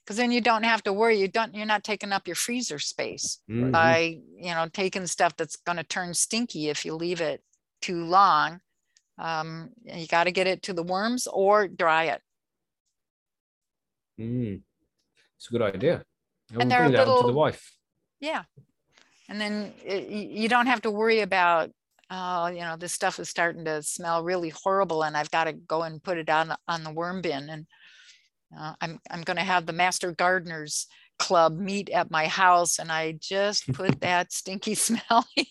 [0.04, 1.18] Because then you don't have to worry.
[1.20, 1.54] You don't.
[1.54, 3.70] You're not taking up your freezer space Mhm.
[3.70, 7.42] by, you know, taking stuff that's going to turn stinky if you leave it
[7.80, 8.60] too long.
[9.18, 12.22] Um, you got to get it to the worms or dry it.
[14.18, 14.62] Mm.
[15.36, 16.04] It's a good idea.
[16.58, 17.72] And there are that to the wife.
[18.20, 18.42] Yeah.
[19.28, 21.70] And then it, you don't have to worry about,
[22.10, 25.52] oh, you know, this stuff is starting to smell really horrible and I've got to
[25.52, 27.48] go and put it on, on the worm bin.
[27.48, 27.66] And
[28.58, 30.86] uh, I'm, I'm going to have the Master Gardeners
[31.18, 35.48] Club meet at my house and I just put that stinky, smelly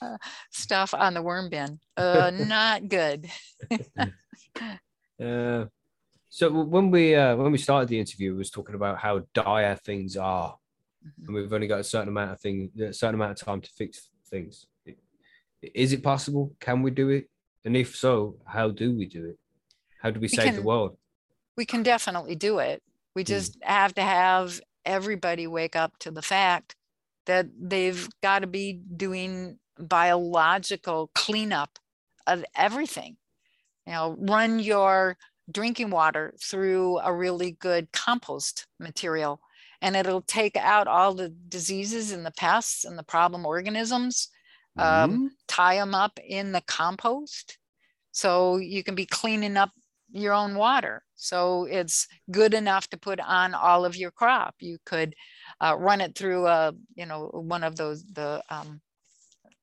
[0.00, 0.16] uh,
[0.50, 1.80] stuff on the worm bin.
[1.96, 3.28] Uh, not good.
[5.22, 5.64] Uh,
[6.28, 9.76] so when we uh, when we started the interview, we was talking about how dire
[9.76, 10.56] things are,
[11.06, 11.26] Mhm.
[11.26, 13.70] and we've only got a certain amount of thing, a certain amount of time to
[13.70, 14.66] fix things.
[15.62, 16.54] Is it possible?
[16.60, 17.30] Can we do it?
[17.64, 19.38] And if so, how do we do it?
[20.02, 20.98] How do we, save the world?
[21.56, 22.82] We can definitely do it.
[23.14, 23.32] We Hmm.
[23.34, 26.76] just have to have everybody wake up to the fact
[27.26, 31.78] that they've got to be doing biological cleanup
[32.26, 33.16] of everything.
[33.86, 35.16] You know, run your
[35.50, 39.40] drinking water through a really good compost material
[39.80, 44.28] and it'll take out all the diseases and the pests and the problem organisms,
[44.78, 45.36] um, Mhm.
[45.46, 47.58] tie them up in the compost.
[48.12, 49.72] So you can be cleaning up
[50.10, 51.04] your own water.
[51.14, 54.56] So it's good enough to put on all of your crop.
[54.60, 55.14] You could
[55.60, 58.80] uh, run it through a, you know, one of those, the, um,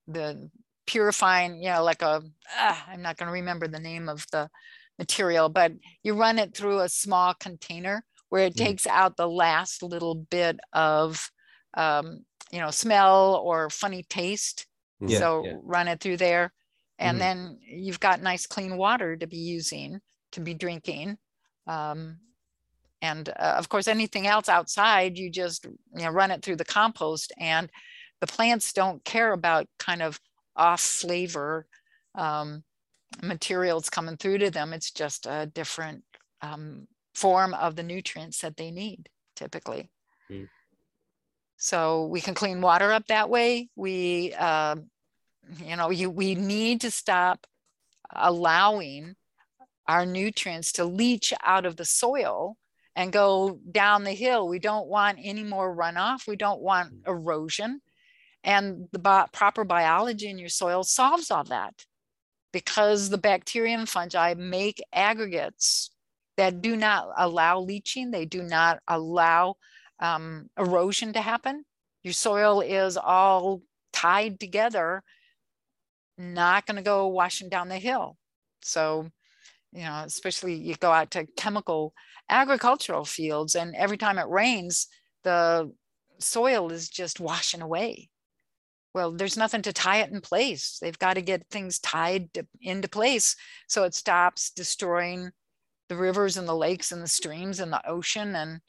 [0.08, 0.50] the
[0.86, 2.22] purifying, you know, like a,
[2.58, 4.50] ah, I'm not going to remember the name of the
[5.00, 5.72] material, but
[6.04, 8.66] you run it through a small container where it Mm.
[8.66, 11.32] takes out the last little bit of,
[11.76, 14.68] um, you know, smell or funny taste.
[15.00, 15.58] Yeah, so yeah.
[15.64, 16.54] run it through there.
[17.00, 17.22] And Mhm.
[17.22, 20.00] then you've got nice clean water to be using,
[20.34, 21.18] to be drinking.
[21.68, 22.18] Um,
[23.02, 26.66] and uh, of course, anything else outside, you just you know run it through the
[26.66, 27.70] compost, and
[28.22, 30.20] the plants don't care about kind of
[30.56, 31.66] off flavor
[32.16, 32.64] um,
[33.22, 34.74] materials coming through to them.
[34.74, 36.04] It's just a different
[36.42, 39.90] um, form of the nutrients that they need typically.
[40.32, 40.48] Mm.
[41.58, 43.70] So we can clean water up that way.
[43.76, 44.90] We, um,
[45.64, 47.46] you know, you we need to stop
[48.12, 49.16] allowing
[49.88, 52.58] our nutrients to leach out of the soil
[52.96, 54.48] and go down the hill.
[54.48, 56.28] We don't want any more runoff.
[56.28, 57.82] We don't want erosion.
[58.44, 61.86] And the bi- proper biology in your soil solves all that
[62.52, 65.90] because the bacteria and fungi make aggregates
[66.38, 69.56] that do not allow leaching, they do not allow
[70.00, 71.64] um, erosion to happen.
[72.04, 73.62] Your soil is all
[73.94, 75.04] tied together,
[76.18, 78.18] not going to go washing down the hill.
[78.62, 79.10] So,
[79.74, 81.94] you know, especially you go out to chemical
[82.30, 84.88] agricultural fields, and every time it rains,
[85.24, 85.72] the
[86.20, 88.10] soil is just washing away.
[88.94, 90.78] Well, there's nothing to tie it in place.
[90.80, 93.36] They've got to get things tied to, into place
[93.68, 95.32] so it stops destroying
[95.90, 98.36] the rivers and the lakes and the streams and the ocean.
[98.36, 98.62] And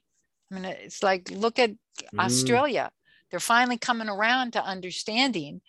[0.50, 1.72] I mean, it's like, look at
[2.12, 2.18] Mm.
[2.18, 2.90] Australia.
[3.30, 5.60] They're finally coming around to understanding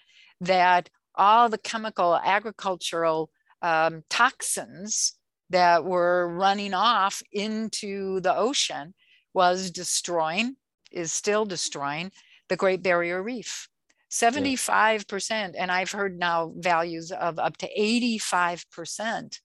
[0.42, 3.30] that all the chemical agricultural
[3.62, 5.14] um, toxins
[5.50, 8.94] that were running off into the ocean
[9.34, 10.56] was destroying,
[10.92, 12.12] is still destroying
[12.50, 13.68] the Great Barrier Reef.
[14.12, 19.40] 75%, and I've heard now values of up to 85%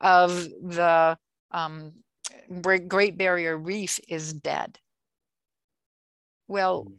[0.00, 1.16] of the
[1.50, 1.92] um,
[2.60, 4.78] Great Great Barrier Reef is dead.
[6.48, 6.92] Well,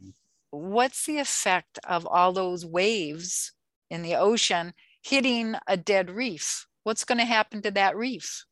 [0.50, 3.52] what's the effect of all those waves
[3.90, 4.72] in the ocean
[5.02, 6.66] hitting a dead reef?
[6.84, 8.44] What's going to happen to that reef?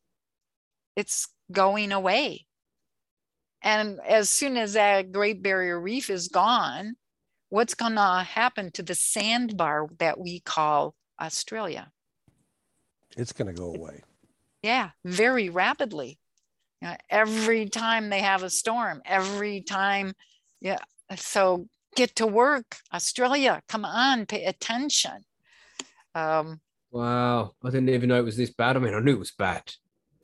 [0.95, 2.45] It's going away.
[3.61, 6.95] And as soon as that Great Barrier Reef is gone,
[7.49, 11.89] what's going to happen to the sandbar that we call Australia?
[13.15, 14.01] It's going to go away.
[14.63, 16.19] Yeah, very rapidly.
[16.81, 20.13] You know, every time they have a storm, every time,
[20.59, 20.79] yeah.
[21.15, 23.61] So get to work, Australia.
[23.69, 25.23] Come on, pay attention.
[26.15, 26.59] Um,
[26.93, 28.77] Wow, I didn't even know it was this bad.
[28.77, 29.63] I mean, I knew it was bad.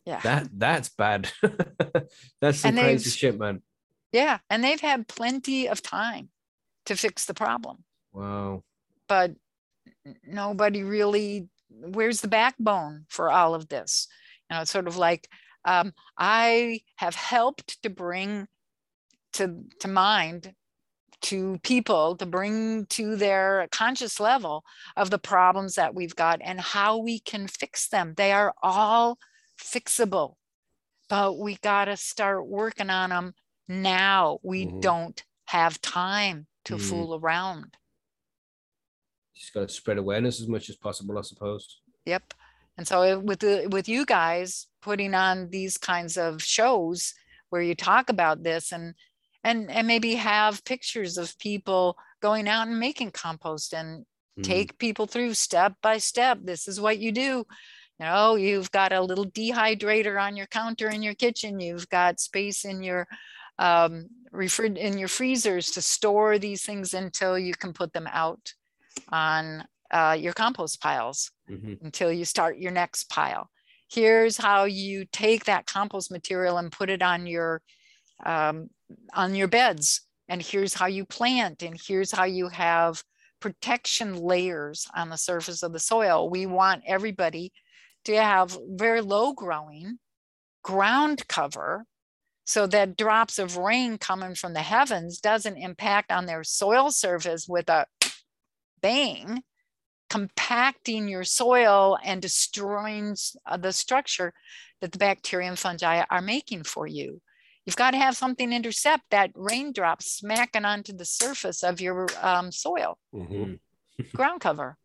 [0.06, 1.32] yeah, That that's bad.
[2.42, 3.64] that's some And crazy shit, man.
[4.12, 6.30] yeah, and they've had plenty of time
[6.86, 8.64] to fix the problem, Wow.
[9.08, 9.34] but
[10.26, 11.50] nobody really.
[11.72, 14.08] Where's the backbone for all of this?
[14.50, 15.28] You know, it's sort of like
[15.66, 18.48] um, I have helped to bring
[19.34, 20.54] to to mind
[21.22, 24.64] to people to bring to their conscious level
[24.96, 28.14] of the problems that we've got and how we can fix them.
[28.16, 29.18] They are all
[29.60, 30.36] fixable,
[31.10, 33.34] but we got to start working on them
[33.68, 34.40] now.
[34.44, 34.82] We Mhm.
[34.82, 36.82] don't have time to Mm.
[36.82, 37.78] fool around.
[39.36, 41.82] Just got to spread awareness as much as possible, I suppose.
[42.06, 42.34] Yep.
[42.78, 47.14] And so with the with you guys putting on these kinds of shows
[47.50, 48.96] where you talk about this and
[49.44, 54.06] and and maybe have pictures of people going out and making compost and
[54.38, 54.44] Mm.
[54.44, 56.38] take people through step by step.
[56.42, 57.46] This is what you do.
[58.00, 61.60] You know, you've got a little dehydrator on your counter in your kitchen.
[61.60, 63.08] You've got space in your
[63.58, 68.54] um, refri- in your freezers to store these things until you can put them out
[69.12, 71.82] on uh, your compost piles Mhm.
[71.82, 73.50] until you start your next pile.
[73.90, 77.62] Here's how you take that compost material and put it on your
[78.26, 78.70] um,
[79.14, 80.02] on your beds.
[80.28, 81.64] And here's how you plant.
[81.64, 83.04] And here's how you have
[83.40, 86.30] protection layers on the surface of the soil.
[86.30, 87.52] We want everybody
[88.06, 90.00] to have very low growing
[90.64, 91.86] ground cover
[92.46, 97.48] so that drops of rain coming from the heavens doesn't impact on their soil surface
[97.48, 97.86] with a
[98.82, 99.44] bang
[100.10, 104.34] compacting your soil and destroying uh, the structure
[104.82, 107.22] that the bacteria and fungi are making for you.
[107.70, 112.52] You've got to have something intercept that raindrop smacking onto the surface of your um,
[112.52, 113.60] soil, Mhm.
[114.16, 114.76] ground cover.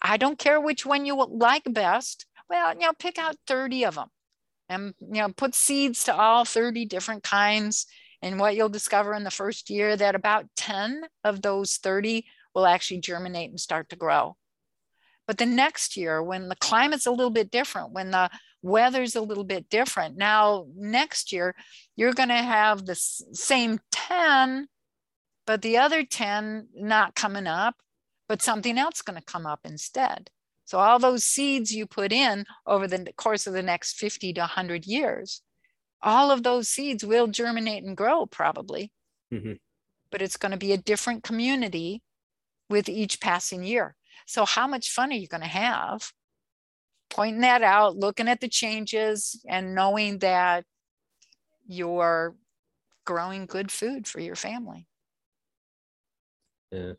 [0.00, 2.24] I don't care which one you like best.
[2.48, 4.08] Well, you know, pick out 30 of them
[4.70, 7.84] and, you know, put seeds to all 30 different kinds.
[8.22, 12.24] And what you'll discover in the first year that about 10 of those 30
[12.54, 14.38] will actually germinate and start to grow.
[15.26, 18.30] But the next year, when the climate's a little bit different, when the
[18.62, 21.54] weather's a little bit different, now next year,
[21.96, 24.68] you're going to have the same 10,
[25.46, 27.76] but the other 10 not coming up,
[28.28, 30.30] but something else going to come up instead.
[30.64, 34.40] So all those seeds you put in over the course of the next 50 to
[34.40, 35.42] 100 years,
[36.02, 38.92] all of those seeds will germinate and grow probably,
[39.32, 39.58] Mhm.
[40.10, 42.02] but it's going to be a different community
[42.68, 43.96] with each passing year.
[44.26, 46.12] So how much fun are you going to have
[47.10, 50.64] pointing that out, looking at the changes and knowing that
[51.66, 52.34] you're
[53.04, 54.86] growing good food for your family?
[56.70, 56.92] Yeah.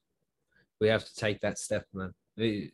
[0.80, 2.14] We have to take that step, man.
[2.38, 2.72] You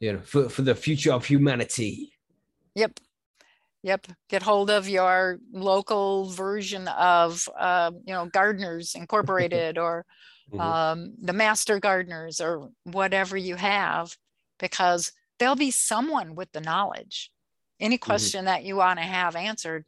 [0.00, 2.12] know, for, for the future of humanity.
[2.74, 3.00] Yep.
[3.82, 4.06] Yep.
[4.28, 10.06] Get hold of your local version of, uh, you know, Gardeners Incorporated or
[10.52, 10.60] Mhm.
[10.60, 14.16] um, the Master Gardeners or whatever you have,
[14.58, 17.32] because there'll be someone with the knowledge.
[17.80, 19.86] Any question that you want to have answered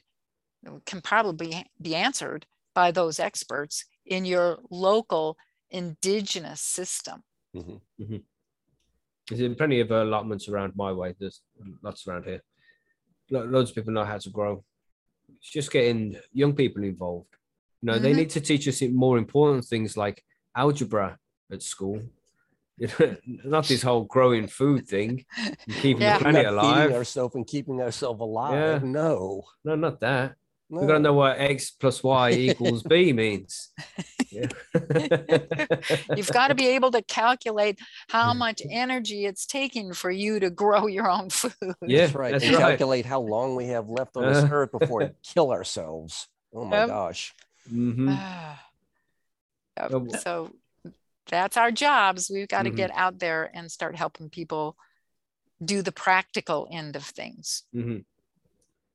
[0.87, 5.37] can probably be answered by those experts in your local
[5.70, 7.23] indigenous system.
[7.55, 8.24] Mhm.
[9.29, 11.15] There's plenty of allotments around my way.
[11.19, 11.43] There's
[11.83, 12.43] lots around here.
[13.31, 14.65] Lo- Loads of people know how to grow.
[15.37, 17.37] It's just getting young people involved.
[17.83, 18.16] You know, they Mhm.
[18.16, 20.24] need to teach us more important things like
[20.57, 21.19] algebra
[21.51, 22.03] at school.
[22.82, 26.18] You know, not this whole growing food thing, and keeping Yeah.
[26.18, 26.82] the planet alive.
[26.82, 28.82] feeding ourselves and keeping ourselves alive.
[28.82, 28.88] Yeah.
[28.88, 29.44] No.
[29.64, 30.34] No, not that.
[30.68, 30.80] no.
[30.80, 33.70] We gotta know what x plus y equals b means.
[34.32, 34.48] Yeah.
[36.16, 37.78] You've got to be able to calculate
[38.09, 41.52] how much energy it's taking for you to grow your own food.
[41.82, 42.32] Yeah, That's right.
[42.32, 42.62] that's and right.
[42.70, 44.48] calculate how long we have left on this Uh.
[44.50, 46.28] earth before we kill ourselves.
[46.54, 46.88] Oh my Yep.
[46.88, 47.34] gosh.
[49.78, 50.50] Yep, Oh, So
[51.28, 52.31] that's our jobs.
[52.32, 52.77] We've got to Mhm.
[52.77, 54.77] get out there and start helping people
[55.65, 57.65] do the practical end of things.
[57.74, 58.05] Mhm.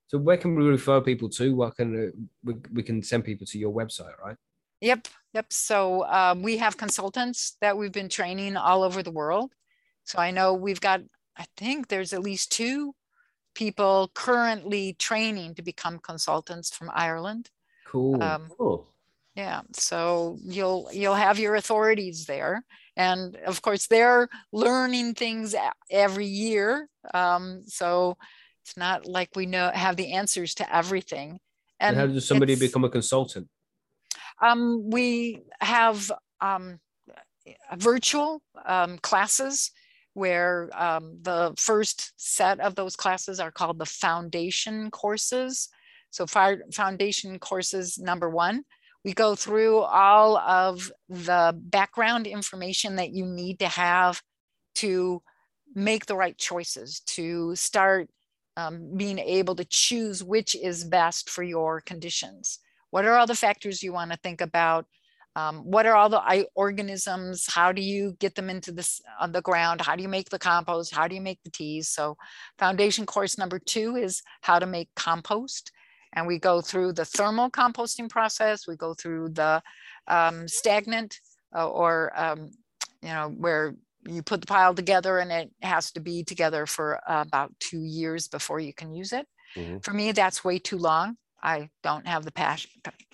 [0.07, 1.55] So where can we refer people to?
[1.55, 2.11] What can uh,
[2.43, 4.37] we, we can send people to your website, right?
[4.81, 5.51] Yep, yep.
[5.51, 9.53] So um, we have consultants that we've been training all over the world.
[10.03, 11.01] So I know we've got,
[11.35, 12.95] I think there's at least two
[13.53, 17.49] people currently training to become consultants from Ireland.
[17.85, 18.21] Cool.
[18.21, 18.87] Um, Cool.
[19.37, 22.63] Yeah, so you'll you'll have your authorities there,
[22.95, 25.53] and of course they're learning things
[25.91, 26.89] every year.
[27.13, 28.17] Um, so
[28.65, 31.39] it's not like we know have the answers to everything.
[31.79, 33.47] and how does somebody become a consultant?
[34.41, 36.11] Um, we have
[36.41, 36.79] um,
[37.75, 39.69] virtual um, classes
[40.15, 45.69] where um, the first set of those classes are called the foundation courses.
[46.09, 48.63] So fire foundation courses number one,
[49.03, 54.21] we go through all of the background information that you need to have
[54.75, 55.21] to
[55.75, 58.09] make the right choices, to start
[58.57, 62.59] um, being able to choose which is best for your conditions.
[62.89, 64.87] What are all the factors you want to think about?
[65.35, 67.45] Um, what are all the organisms?
[67.47, 69.81] How do you get them into this on the ground?
[69.81, 70.95] How do you make the compost?
[70.95, 71.89] How do you make the teas?
[71.89, 72.17] So,
[72.57, 75.71] foundation course number two is how to make compost,
[76.13, 78.67] and we go through the thermal composting process.
[78.67, 79.61] We go through the
[80.07, 81.19] um, stagnant
[81.55, 82.51] uh, or um,
[83.01, 83.75] you know where
[84.07, 87.81] you put the pile together and it has to be together for uh, about two
[87.81, 89.27] years before you can use it.
[89.55, 89.83] Mhm.
[89.83, 91.17] For me, that's way too long.
[91.41, 92.71] I don't have the passion,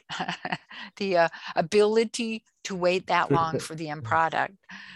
[0.97, 4.55] the uh, ability to wait that long for the end product.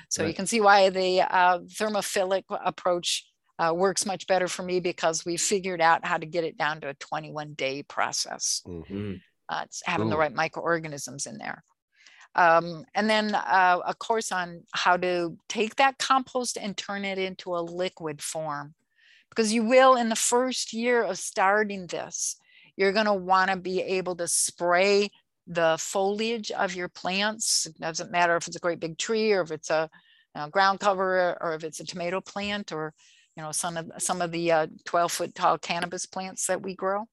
[0.09, 3.27] So you can see why the uh, thermophilic approach
[3.59, 6.81] uh, works much better for me because we figured out how to get it down
[6.81, 8.63] to a 21 day process.
[8.67, 8.85] Mhm.
[8.85, 9.21] Mhm.
[9.49, 11.63] Uh, it's having the right microorganisms in there.
[12.35, 17.17] Um, and then uh, a course on how to take that compost and turn it
[17.17, 18.75] into a liquid form.
[19.29, 22.37] Because you will, in the first year of starting this,
[22.75, 25.09] you're going to want to be able to spray
[25.47, 27.65] the foliage of your plants.
[27.65, 29.89] It doesn't matter if it's a great big tree or if it's a,
[30.35, 32.93] uh ground cover or if it's a tomato plant or
[33.37, 36.75] you know some of some of the uh, 12 foot tall cannabis plants that we
[36.75, 37.05] grow.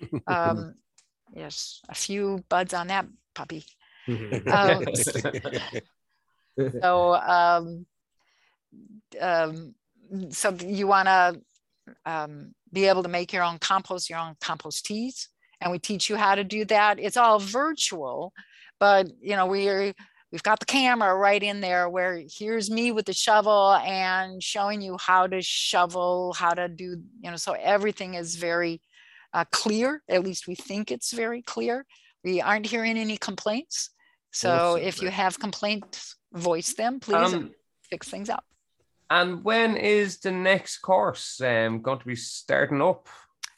[0.28, 0.74] Um,
[1.34, 3.64] yes, a few buds on that puppy.
[4.46, 4.84] Um,
[6.82, 7.86] So, um,
[9.20, 9.74] um,
[10.30, 11.40] so you want to
[12.04, 15.28] um, be able to make your own compost, your own compost teas,
[15.60, 16.98] and we teach you how to do that.
[16.98, 18.32] It's all virtual,
[18.80, 19.94] but you know, we're
[20.32, 24.82] we've got the camera right in there where here's me with the shovel and showing
[24.82, 28.80] you how to shovel, how to do, you know, so everything is very
[29.32, 30.02] uh, clear.
[30.08, 31.86] At least we think it's very clear.
[32.24, 33.90] We aren't hearing any complaints.
[34.32, 34.82] So Awesome.
[34.82, 37.52] if you have complaints, voice them, please, Um,
[37.90, 38.44] fix things up.
[39.10, 43.08] and when is the next course um, going to be starting up?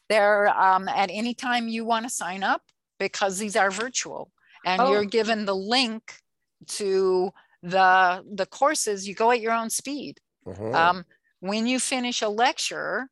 [0.08, 2.62] There, um, at any time you want to sign up,
[2.98, 4.30] because these are virtual,
[4.64, 4.92] and Oh.
[4.92, 6.19] you're given the link
[6.66, 7.30] to
[7.62, 9.06] the the courses.
[9.06, 10.20] You go at your own speed.
[10.46, 10.74] Mhm.
[10.74, 11.04] Um,
[11.40, 13.08] when you finish a lecture,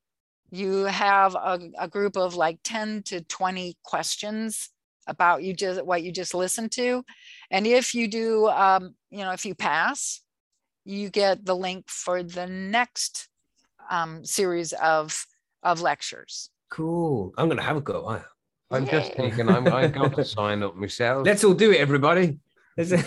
[0.50, 4.70] you have a, a group of like 10 to 20 questions
[5.06, 7.02] about you just what you just listened to.
[7.50, 10.20] And if you do, um, you know, if you pass,
[10.84, 13.28] you get the link for the next
[13.90, 15.26] um, series of
[15.62, 16.50] of lectures.
[16.70, 17.32] Cool.
[17.36, 18.06] I'm gonna have a go.
[18.06, 18.22] I?
[18.70, 21.26] I'm just thinking I'm, I'm going to sign up myself.
[21.26, 22.38] Let's all do it, everybody.
[22.78, 23.04] Is it?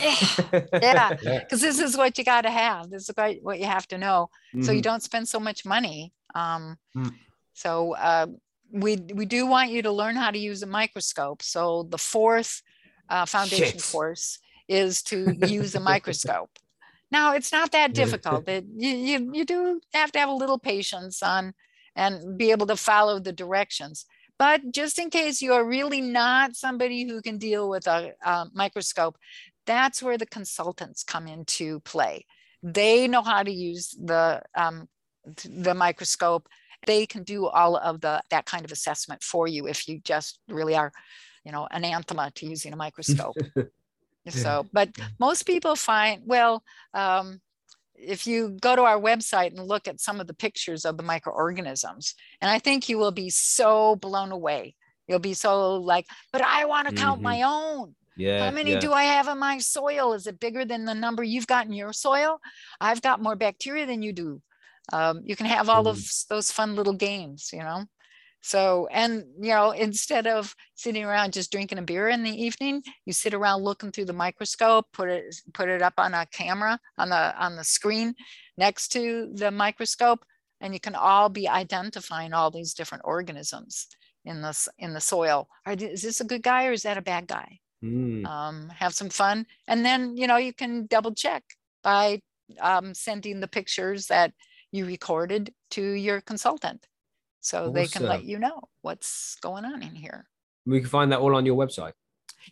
[0.82, 1.40] Yeah, Yeah.
[1.40, 2.90] because this is what you got to have.
[2.90, 4.30] This is what what you have to know.
[4.62, 4.84] so you Mhm.
[4.90, 6.14] don't spend so much money.
[6.36, 7.16] Um, Mm.
[7.54, 8.28] So uh,
[8.72, 11.42] we we do want you to learn how to use a microscope.
[11.42, 12.62] So the fourth
[13.10, 13.92] uh, foundation Shit.
[13.92, 15.18] course is to
[15.60, 16.52] use a microscope.
[17.12, 18.48] Now it's not that difficult.
[18.48, 21.54] It, you, you you do have to have a little patience on
[21.96, 24.06] and be able to follow the directions.
[24.40, 28.46] But just in case you are really not somebody who can deal with a, a
[28.54, 29.16] microscope,
[29.66, 32.26] that's where the consultants come into play.
[32.64, 34.88] They know how to use the um,
[35.46, 36.48] the microscope.
[36.88, 40.40] They can do all of the that kind of assessment for you if you just
[40.48, 40.92] really are,
[41.44, 43.38] you know, an anathema to using a microscope.
[44.30, 44.90] so, but
[45.20, 46.64] most people find well.
[46.94, 47.42] Um,
[47.96, 51.04] if you go to our website and look at some of the pictures of the
[51.04, 54.76] microorganisms, and I think you will be so blown away.
[55.08, 57.24] You'll be so like, but I want to count Mhm.
[57.24, 57.96] my own.
[58.18, 58.46] Yeah.
[58.46, 58.80] How many yeah.
[58.80, 60.14] do I have in my soil?
[60.14, 62.40] Is it bigger than the number you've got in your soil?
[62.80, 64.42] I've got more bacteria than you do.
[64.92, 66.02] Um, you can have all of Mm.
[66.02, 67.86] s- those fun little games, you know?
[68.44, 72.82] So, and, you know, instead of sitting around just drinking a beer in the evening,
[73.06, 76.80] you sit around looking through the microscope, put it, put it up on a camera
[76.98, 78.16] on the, on the screen
[78.58, 80.26] next to the microscope,
[80.60, 83.88] and you can all be identifying all these different organisms
[84.26, 85.48] in this, in the soil.
[85.66, 87.61] Are, is this a good guy or is that a bad guy?
[87.84, 88.26] Mm.
[88.28, 89.48] um, have some fun.
[89.68, 91.44] And then, you know, you can double check
[91.84, 92.22] by
[92.60, 94.34] um, sending the pictures that
[94.72, 96.86] you recorded to your consultant.
[97.40, 100.28] So they can let you know what's going on in here.
[100.68, 101.94] We can find that all on your website.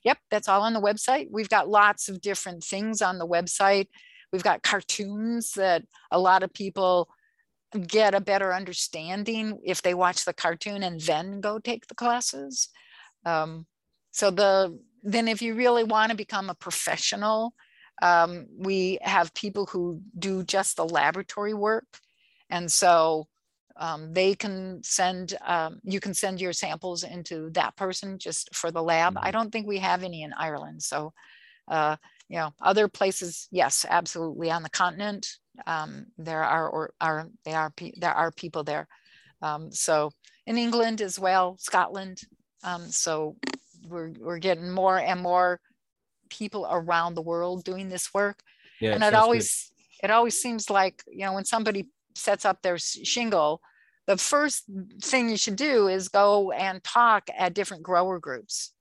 [0.04, 1.28] Yep, that's all on the website.
[1.30, 3.88] We've got lots of different things on the website.
[4.34, 7.10] We've got cartoons that a lot of people
[7.88, 12.70] get a better understanding if they watch the cartoon and then go take the classes.
[13.26, 13.68] Um,
[14.12, 17.54] so the then if you really want to become a professional,
[18.02, 21.86] um, we have people who do just the laboratory work.
[22.50, 23.28] And so
[23.76, 28.72] um, they can send, um, you can send your samples into that person just for
[28.72, 29.18] the lab.
[29.20, 30.84] I don't think we have any in Ireland.
[30.84, 31.14] So,
[31.68, 31.96] uh,
[32.28, 34.52] you know, other places, yes, absolutely.
[34.52, 35.28] On the continent,
[35.66, 38.88] um, there are, or are, they are, there are people there.
[39.42, 40.12] Um, so
[40.46, 42.22] in England as well, Scotland.
[42.64, 43.38] Um, so
[43.88, 45.60] we're, we're getting more and more
[46.30, 48.42] people around the world doing this work
[48.80, 48.94] Yeah.
[48.94, 49.14] and it good.
[49.16, 49.72] always
[50.04, 53.62] it always seems like you know when somebody sets up their shingle
[54.08, 54.64] the first
[55.04, 58.72] thing you should do is go and talk at different grower groups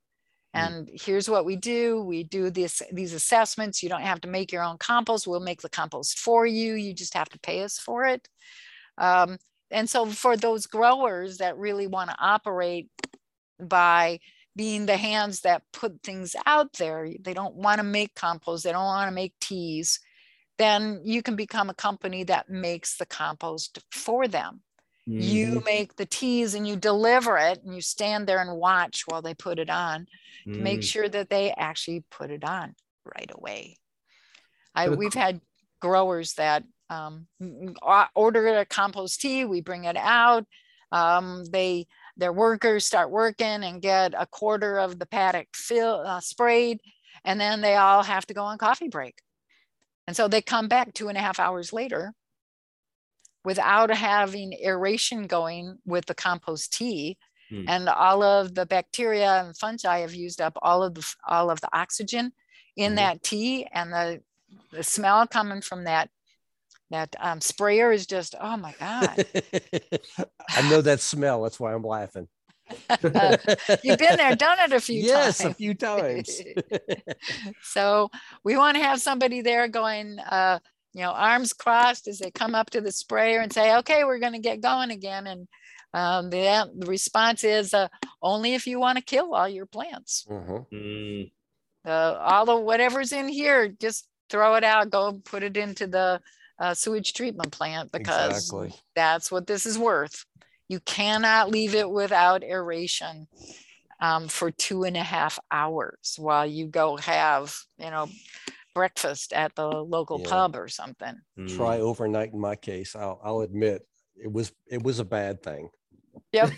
[0.57, 0.67] Mm.
[0.67, 4.51] and here's what we do we do this these assessments you don't have to make
[4.51, 7.79] your own compost we'll make the compost for you you just have to pay us
[7.79, 8.27] for it
[8.97, 9.37] um,
[9.71, 12.89] and so for those growers that really want to operate
[13.61, 14.19] by
[14.59, 18.73] being the hands that put things out there, they don't want to make compost, they
[18.73, 20.01] don't want to make teas,
[20.59, 24.63] then you can become a company that makes the compost for them.
[25.21, 29.23] You make the teas and you deliver it and you stand there and watch while
[29.23, 30.07] they put it on
[30.55, 30.85] to make Mm.
[30.85, 32.75] sure that they actually put it on
[33.17, 33.79] right away.
[34.75, 35.41] I, we've had
[35.81, 40.47] growers that um, m- m- o- order a compost tea, we bring it out.
[40.93, 41.87] Um, they
[42.19, 46.81] their workers start working and get a quarter of the paddock fill, uh, sprayed,
[47.25, 49.23] and then they all have to go on coffee break.
[50.07, 52.15] And so they come back two and a half hours later
[53.45, 57.17] without having aeration going with the compost tea
[57.51, 57.65] Hmm.
[57.67, 61.63] and all of the bacteria and fungi have used up all of the all of
[61.63, 62.33] the oxygen
[62.77, 62.97] in Mhm.
[62.97, 64.23] that tea and the
[64.71, 66.11] the smell coming from that
[66.91, 69.25] that um, sprayer is just oh my god
[70.51, 71.43] I know that smell.
[71.43, 72.29] That's why I'm laughing.
[72.71, 75.51] You've been there, done it a few yes, times.
[75.51, 76.41] a few times.
[77.63, 78.11] so
[78.45, 80.59] we want to have somebody there going, uh,
[80.95, 84.19] you know, arms crossed as they come up to the sprayer and say, okay, we're
[84.19, 85.27] going to get going again.
[85.27, 85.49] And
[85.95, 87.89] um, the, the response is uh,
[88.23, 90.27] only if you want to kill all your plants.
[90.31, 91.31] Mm,
[91.87, 96.21] Uh, all the whatever's in here, just throw it out, go put it into the
[96.59, 98.73] uh, sewage treatment plant because Exactly.
[98.95, 100.25] that's what this is worth.
[100.69, 103.27] You cannot leave it without aeration
[104.01, 108.09] um, for two and a half hours while you go have, you know,
[108.75, 110.29] breakfast at the local Yeah.
[110.29, 111.17] pub or something.
[111.39, 111.57] mm.
[111.57, 112.95] Try overnight in my case.
[112.95, 113.87] I'll, I'll admit
[114.17, 115.71] it was it was a bad thing.
[116.33, 116.51] Yep.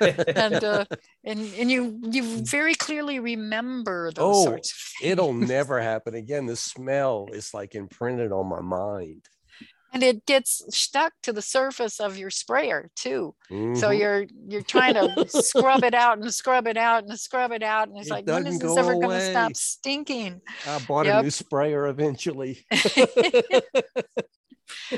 [0.36, 0.84] and uh,
[1.24, 6.46] and and you you very clearly remember those Oh, sorts of It'll never happen again.
[6.46, 9.24] The smell is like imprinted on my mind.
[9.96, 13.34] And it gets stuck to the surface of your sprayer too.
[13.48, 13.54] So
[13.88, 13.98] Mhm.
[13.98, 17.88] you're you're trying to scrub it out and scrub it out and scrub it out,
[17.88, 20.42] and it's It like, when is this ever going to stop stinking?
[20.66, 21.20] I bought Yep.
[21.20, 22.66] a new sprayer eventually.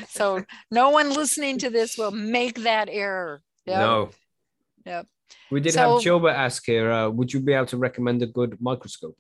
[0.08, 3.42] so no one listening to this will make that error.
[3.66, 3.78] Yep.
[3.78, 4.10] No.
[4.84, 5.06] Yep.
[5.50, 8.26] We did So- have Gilbert ask here, uh, would you be able to recommend a
[8.26, 9.16] good microscope?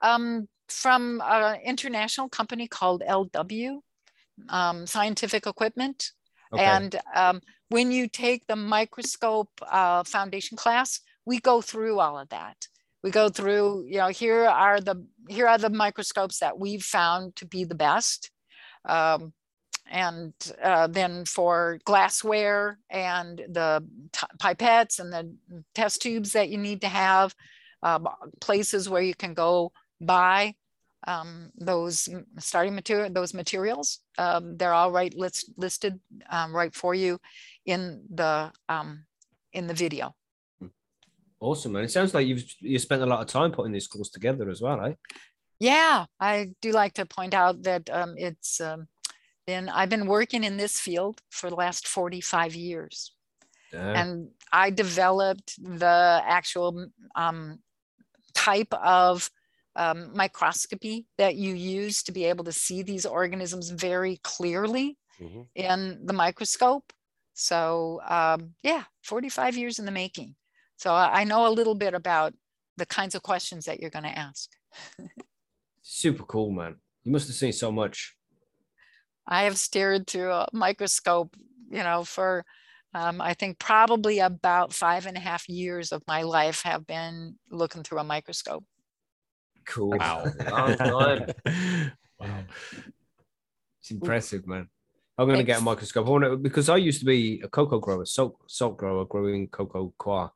[0.00, 3.80] Um, from an international company called LW
[4.48, 6.12] um, Scientific Equipment.
[6.52, 6.62] Okay.
[6.64, 12.28] And um, when you take the microscope uh, foundation class, we go through all of
[12.28, 12.68] that.
[13.02, 17.36] We go through, you know, here are the here are the microscopes that we've found
[17.36, 18.30] to be the best.
[18.84, 19.32] Um,
[19.88, 20.32] and
[20.62, 23.84] uh, then for glassware and the
[24.40, 25.32] pipettes and the
[25.74, 27.34] test tubes that you need to have,
[27.82, 28.08] um,
[28.40, 30.54] places where you can go buy
[31.06, 32.08] um, those
[32.38, 34.00] starting material, those materials.
[34.18, 36.00] Um, they're all right list, listed
[36.30, 37.18] um, right for you
[37.64, 39.04] in the um,
[39.52, 40.14] in the video.
[41.38, 41.84] Awesome, man.
[41.84, 44.60] It sounds like you've you spent a lot of time putting these course together as
[44.60, 44.94] well, eh?
[45.58, 48.88] Yeah, I do like to point out that um, it's um,
[49.46, 53.12] been I've been working in this field for the last 45 years.
[53.72, 54.00] Yeah.
[54.00, 56.86] and I developed the actual
[57.16, 57.58] um,
[58.32, 59.28] type of
[59.76, 65.48] um, microscopy that you use to be able to see these organisms very clearly Mhm.
[65.54, 66.92] in the microscope.
[67.34, 70.36] So um, yeah, 45 years in the making.
[70.76, 72.34] So I I know a little bit about
[72.76, 74.50] the kinds of questions that you're going to ask.
[75.82, 76.76] Super cool, man.
[77.04, 78.16] You must have seen so much.
[79.26, 81.36] I have stared through a microscope,
[81.70, 82.44] you know, for
[82.94, 87.38] um, I think probably about five and a half years of my life have been
[87.50, 88.64] looking through a microscope.
[89.66, 89.98] Cool.
[89.98, 90.24] Wow.
[90.50, 91.26] Long time.
[92.18, 92.44] wow.
[93.80, 94.68] It's impressive, man.
[95.18, 95.64] I'm gonna get a Thanks.
[95.64, 96.06] microscope.
[96.06, 99.48] I want to because I used to be a coco grower, salt salt grower, growing
[99.48, 100.30] coco coir.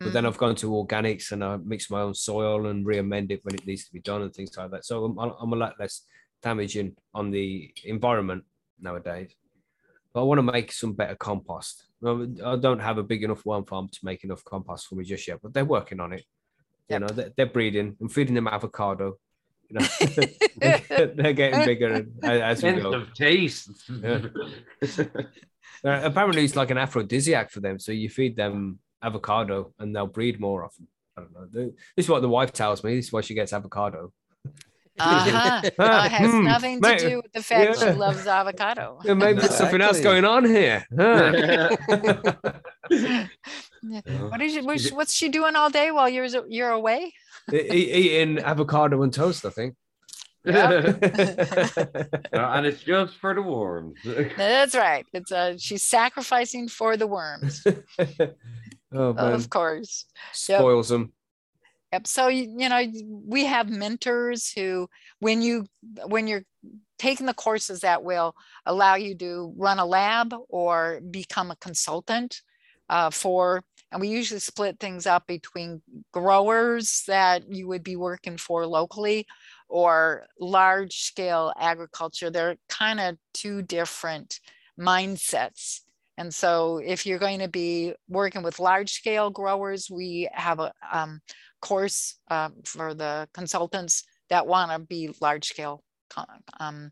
[0.00, 0.26] But then Mm.
[0.28, 3.64] I've gone to organics and I mix my own soil and re-amend it when it
[3.66, 4.84] needs to be done and things like that.
[4.84, 6.02] So I'm, I'm a lot less
[6.42, 8.42] damaging on the environment
[8.80, 9.30] nowadays.
[10.12, 11.84] But I want to make some better compost.
[12.04, 15.26] I don't have a big enough worm farm to make enough compost for me just
[15.28, 16.24] yet, but they're working on it.
[16.88, 17.96] You know, they're, they're breeding.
[18.00, 19.16] I'm feeding them avocado.
[19.70, 19.86] You know,
[21.14, 22.92] they're getting bigger as we Sense go.
[22.94, 23.70] of taste.
[24.02, 24.20] Yeah.
[25.86, 27.78] Uh, apparently, it's like an aphrodisiac for them.
[27.78, 30.88] So you feed them avocado, and they'll breed more often.
[31.14, 31.46] I don't know.
[31.94, 32.96] This is what the wife tells me.
[32.96, 34.10] This is why she gets avocado.
[34.98, 35.60] Uh-huh.
[35.78, 37.92] Uh, it has Hmm, nothing to mate, do with the fact yeah.
[37.92, 38.98] she loves avocado.
[39.04, 40.86] Yeah, maybe there's something else going on here.
[40.96, 41.76] Huh?
[43.86, 44.00] Yeah.
[44.28, 47.12] What is she, what's, what's she doing all day while you're you're away?
[47.52, 49.74] Eating avocado and toast, I think.
[50.44, 50.56] and
[52.66, 53.98] it's just for the worms.
[54.36, 55.06] That's right.
[55.12, 57.64] It's uh, she's sacrificing for the worms,
[58.92, 60.04] oh man, of course.
[60.48, 60.58] Yep.
[60.60, 61.12] spoils them.
[61.94, 62.06] Yep.
[62.06, 62.82] So you, you know,
[63.26, 64.88] we have mentors who,
[65.20, 65.66] when you
[66.06, 66.44] when you're
[66.98, 68.34] taking the courses that will
[68.66, 72.42] allow you to run a lab or become a consultant
[72.88, 73.62] uh, for,
[73.94, 75.80] and we usually split things up between
[76.12, 79.24] growers that you would be working for locally
[79.68, 82.28] or large scale agriculture.
[82.28, 84.40] They're kind of two different
[84.78, 85.82] mindsets.
[86.18, 90.72] And so if you're going to be working with large scale growers, we have a
[90.92, 91.20] um,
[91.62, 95.84] course um, for the consultants that want to be large scale
[96.58, 96.90] um,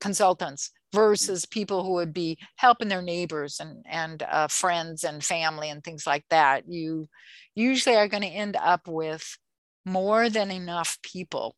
[0.00, 5.70] consultants versus people who would be helping their neighbors and and uh, friends and family
[5.70, 6.64] and things like that.
[6.68, 7.08] You
[7.54, 9.36] usually are going to end up with
[9.84, 11.56] more than enough people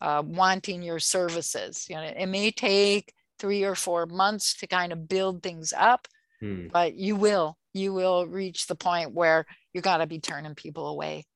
[0.00, 1.86] uh, wanting your services.
[1.88, 6.08] You know, it may take three or four months to kind of build things up,
[6.40, 6.68] Hmm.
[6.72, 10.86] but you will you will reach the point where you got to be turning people
[10.88, 11.26] away.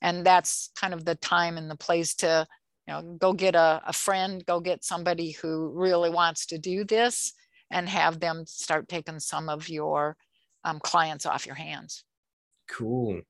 [0.00, 2.46] And that's kind of the time and the place to,
[2.86, 6.84] you know, go get a, a friend, go get somebody who really wants to do
[6.84, 7.32] this
[7.70, 10.16] and have them start taking some of your
[10.64, 12.04] um, clients off your hands.
[12.68, 13.20] Cool.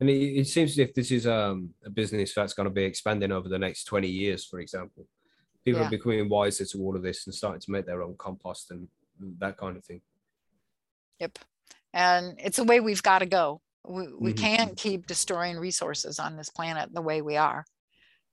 [0.00, 2.82] And it, it seems as if this is um, a business that's going to be
[2.84, 5.06] expanding over the next 20 years, for example.
[5.64, 5.86] People Yeah.
[5.86, 8.88] are becoming wiser to all of this and starting to make their own compost and
[9.38, 10.00] that kind of thing.
[11.20, 11.38] Yep.
[11.94, 13.60] And it's a way we've got to go.
[13.86, 14.38] We, we Mhm.
[14.38, 17.64] can't keep destroying resources on this planet the way we are.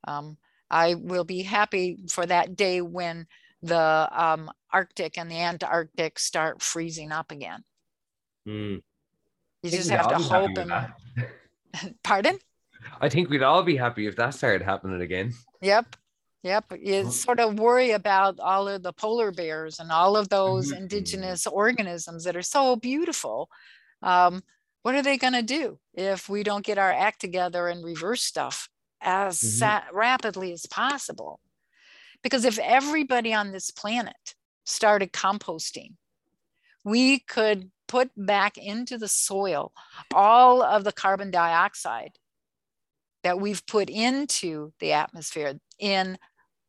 [0.06, 0.38] Um,
[0.70, 3.28] I will be happy for that day when
[3.62, 7.64] the um, Arctic and the Antarctic start freezing up again.
[8.48, 8.82] Mm.
[9.64, 10.94] You just have to all be happy hope
[11.76, 12.38] and, pardon?
[13.02, 15.34] I think we'd all be happy if that started happening again.
[15.62, 15.96] Yep.
[16.44, 16.74] Yep.
[16.82, 20.78] You sort of worry about all of the polar bears and all of those Mhm.
[20.78, 23.50] indigenous organisms that are so beautiful.
[24.02, 24.44] Um,
[24.84, 28.24] what are they going to do if we don't get our act together and reverse
[28.24, 28.70] stuff
[29.02, 29.60] as Mhm.
[29.60, 31.40] sa- rapidly as possible?
[32.22, 34.36] Because if everybody on this planet
[34.66, 35.96] started composting,
[36.84, 39.74] we could put back into the soil
[40.14, 42.20] all of the carbon dioxide
[43.24, 46.18] that we've put into the atmosphere in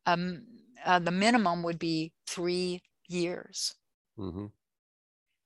[0.05, 0.47] um,
[0.83, 3.75] uh, the minimum would be three years.
[4.17, 4.51] Mhm.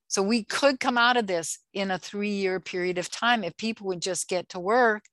[0.07, 3.57] So we could come out of this in a three year period of time if
[3.57, 5.06] people would just get to work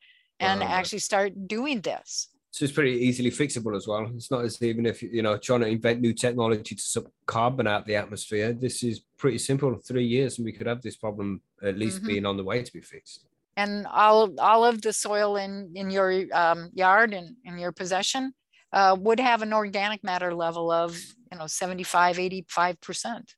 [0.43, 0.69] and Wow.
[0.79, 2.29] actually start doing this.
[2.51, 4.05] So it's pretty easily fixable as well.
[4.15, 7.67] It's not as even if you know trying to invent new technology to suck carbon
[7.67, 8.53] out the atmosphere.
[8.53, 9.75] This is pretty simple.
[9.77, 12.07] Three years, and we could have this problem at least Mhm.
[12.07, 13.25] being on the way to be fixed.
[13.57, 18.35] And all, all of the soil in, in your um, yard and in your possession
[18.73, 20.99] uh, would have an organic matter level of,
[21.31, 23.35] you know, 75, 85%.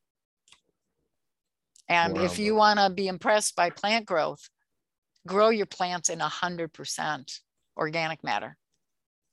[1.89, 4.49] And if you want to be impressed by plant growth,
[5.27, 7.41] grow your plants in 100%
[7.77, 8.57] organic matter.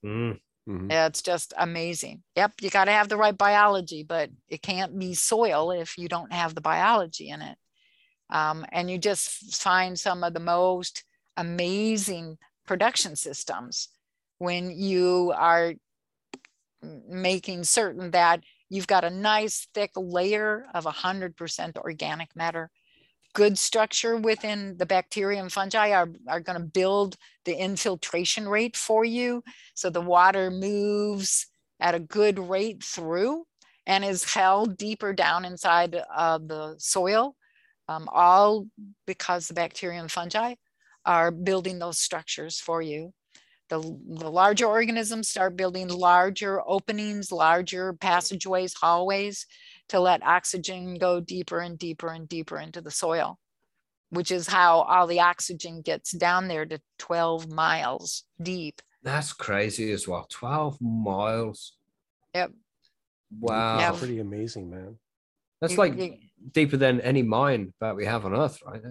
[0.04, 0.40] Mm.
[0.68, 0.90] Mhm.
[0.92, 2.24] Yeah, It's just amazing.
[2.36, 6.08] Yep, you got to have the right biology, but it can't be soil if you
[6.08, 7.58] don't have the biology in it.
[8.30, 11.04] Um, and you just find some of the most
[11.38, 13.90] amazing production systems
[14.38, 15.74] when you are
[17.08, 22.72] making certain that you've got a nice thick layer of 100% organic matter.
[23.34, 28.76] Good structure within the bacteria and fungi are, are going to build the infiltration rate
[28.76, 29.44] for you
[29.74, 31.48] so the water moves
[31.80, 33.46] at a good rate through
[33.86, 37.36] and is held deeper down inside of the soil,
[37.88, 38.68] um, all
[39.08, 40.56] because the bacteria and fungi
[41.06, 43.12] are building those structures for you.
[43.70, 49.48] The, the larger organisms start building larger openings, larger passageways, hallways
[49.92, 53.38] to let oxygen go deeper and deeper and deeper into the soil,
[54.10, 58.82] which is how all the oxygen gets down there to 12 miles deep.
[59.04, 60.28] That's crazy as well.
[60.30, 61.74] Twelve miles.
[62.36, 62.52] Yep.
[63.40, 63.80] Wow.
[63.80, 63.88] Yeah.
[63.90, 64.98] That's pretty amazing, man.
[65.60, 66.18] That's You- like you-
[66.54, 68.82] deeper than any mine that we have on Earth, right?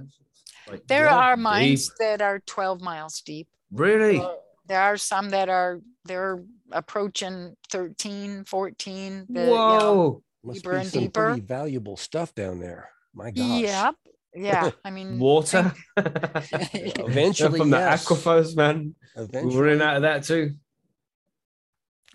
[0.68, 1.43] Like There are deep.
[1.43, 3.48] mines that are 12 miles deep.
[3.72, 4.20] Really?
[4.66, 9.27] There are some that are they're approaching 13, 14.
[9.28, 10.22] the, you know, Whoa.
[10.42, 11.26] Must Deeper be and some deeper.
[11.26, 12.90] pretty valuable stuff down there.
[13.14, 13.60] My gosh.
[13.62, 13.94] Yep.
[14.34, 14.70] Yeah.
[14.84, 15.72] I mean, Water.
[15.96, 18.94] Eventually, from the aquifers, man.
[19.16, 19.54] Eventually.
[19.56, 20.54] We're running out of that too.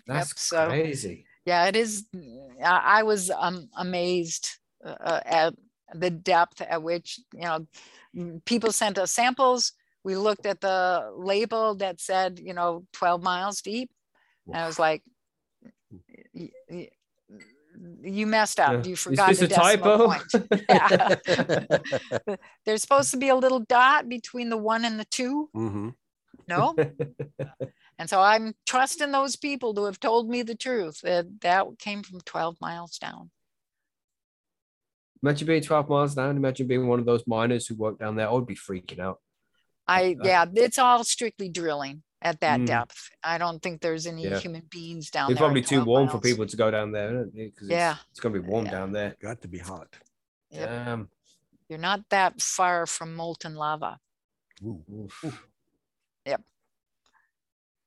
[0.06, 1.26] That's so- crazy.
[1.44, 2.06] yeah, it is.
[2.64, 4.48] I, I was um, amazed
[4.84, 5.54] uh, at
[5.94, 7.66] the depth at which, you know,
[8.44, 9.72] people sent us samples.
[10.04, 13.90] We looked at the label that said, you know, 12 miles deep.
[14.46, 15.02] And I was like,
[16.32, 16.88] "Y- y-
[18.02, 18.84] you messed up.
[18.84, 18.90] Yeah.
[18.90, 20.06] You forgot this the decimal typo?
[20.08, 20.66] point.
[20.68, 22.36] Yeah.
[22.64, 25.48] There's supposed to be a little dot between the one and the two.
[25.52, 25.90] hmm
[26.48, 26.74] No.
[27.98, 32.02] and so I'm trusting those people to have told me the truth that that came
[32.02, 33.30] from 12 miles down.
[35.22, 36.36] Imagine being 12 miles down.
[36.36, 38.28] Imagine being one of those miners who work down there.
[38.28, 39.18] I would be freaking out.
[39.88, 42.66] I, yeah, it's all strictly drilling at that Mm.
[42.66, 43.10] depth.
[43.22, 44.38] I don't think there's any Yeah.
[44.40, 45.46] human beings down It's there.
[45.46, 46.22] at probably too 12 warm for miles.
[46.24, 47.56] people to go down there, isn't it?
[47.56, 47.92] 'Cause Yeah.
[47.92, 48.72] It's, it's going to be warm Yeah.
[48.72, 49.16] down there.
[49.20, 49.88] Got to be hot.
[50.50, 50.68] Yep.
[50.68, 51.08] Damn.
[51.68, 54.00] You're not that far from molten lava.
[54.64, 54.82] Ooh.
[54.92, 55.24] Oof.
[56.24, 56.42] Yep.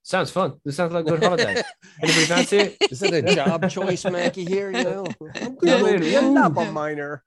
[0.03, 0.59] Sounds fun.
[0.63, 1.61] This sounds like a good holiday.
[2.01, 2.77] Anybody fancy it?
[2.91, 4.45] Is it This is a job choice, Mackie?
[4.45, 5.05] Here, you know,
[5.35, 6.33] I'm Yeah, going to be a man.
[6.33, 7.23] lava miner.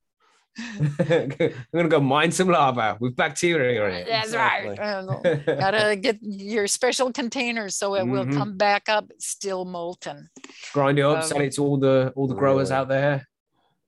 [0.79, 4.07] I'm gonna go mine some lava with bacteria in it.
[4.07, 4.77] That's Exactly.
[4.79, 5.47] right.
[5.47, 8.37] Gotta get your special containers so it will Mhm.
[8.37, 10.29] come back up still molten.
[10.73, 12.81] Grind it up, sell Um, it to all the all the growers Really?
[12.81, 13.27] out there.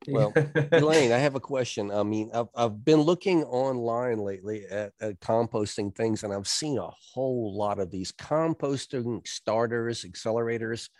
[0.09, 0.33] Well,
[0.73, 1.91] Elaine, I have a question.
[1.91, 6.77] I mean, I've, I've been looking online lately at, at composting things, and I've seen
[6.79, 10.91] a whole lot of these composting starters, accelerators.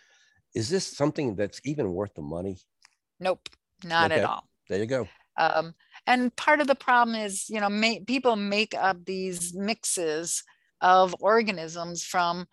[0.55, 2.57] Is this something that's even worth the money?
[3.19, 3.47] Nope,
[3.83, 4.47] not at all.
[4.69, 5.07] There you go.
[5.37, 5.73] Um,
[6.07, 10.43] and part of the problem is, you know, ma- people make up these mixes
[10.81, 12.47] of organisms from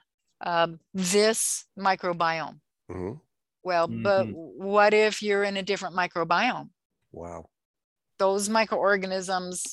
[0.44, 2.58] um, this microbiome.
[2.90, 3.20] Mhm.
[3.62, 6.70] Well, but what if you're in a different microbiome?
[7.12, 7.48] Wow.
[8.18, 9.64] Those microorganisms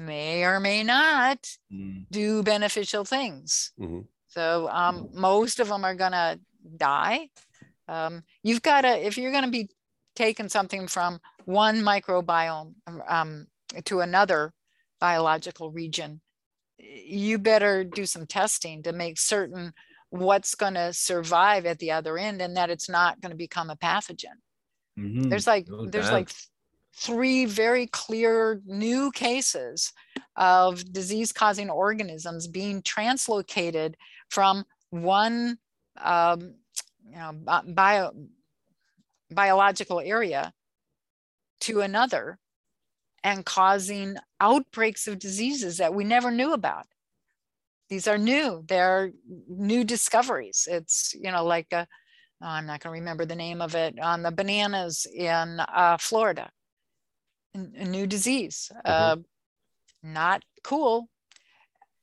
[0.00, 1.38] may or may not
[1.72, 2.06] Mm.
[2.10, 3.72] do beneficial things.
[3.78, 4.08] Mhm.
[4.26, 6.40] So um, most of them are gonna
[6.76, 7.30] die.
[7.86, 9.68] Um, you've got to, if you're gonna be
[10.16, 13.46] taking something from one microbiome um, um,
[13.84, 14.52] to another
[15.00, 16.20] biological region,
[16.78, 19.72] you better do some testing to make certain
[20.10, 24.40] what's gonna survive at the other end and that it's not gonna become a pathogen.
[24.98, 25.28] Mhm.
[25.28, 26.30] There's like, No there's like
[26.96, 29.92] three very clear new cases
[30.36, 33.94] of disease causing organisms being translocated
[34.30, 35.58] from one
[36.00, 36.54] um,
[37.04, 37.32] you know,
[37.66, 38.12] bio,
[39.30, 40.52] biological area
[41.60, 42.38] to another
[43.22, 46.86] and causing outbreaks of diseases that we never knew about.
[47.88, 49.12] These are new, they're
[49.48, 50.68] new discoveries.
[50.70, 51.86] It's, you know, like, a,
[52.42, 55.96] oh, I'm not going to remember the name of it, on the bananas in uh,
[55.98, 56.50] Florida.
[57.54, 59.16] a new disease, uh,
[60.02, 61.08] not cool.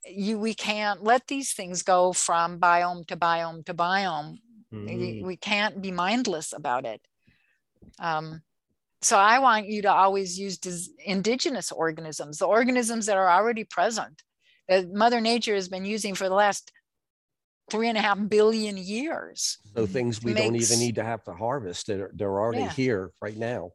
[0.06, 4.38] You, we can't let these things go from biome to biome to biome
[4.73, 5.23] Mm.
[5.23, 7.02] we can't be mindless about it.
[7.99, 8.41] Um,
[9.02, 13.64] so I want you to always use dis- indigenous organisms, the organisms that are already
[13.64, 14.22] present,
[14.68, 16.72] that Mother Nature has been using for the last
[17.72, 19.57] three and a half billion years.
[19.76, 21.88] So things we don't even need to have to harvest.
[21.88, 22.73] They're, they're already Yeah.
[22.73, 23.72] here right now.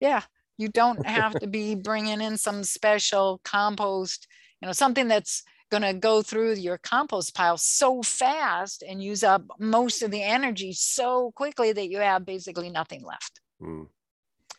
[0.00, 0.22] Yeah,
[0.58, 4.26] you don't have to be bringing in some special compost,
[4.60, 9.22] you know, something that's going to go through your compost pile so fast and use
[9.22, 13.40] up most of the energy so quickly that you have basically nothing left.
[13.62, 13.86] Mm.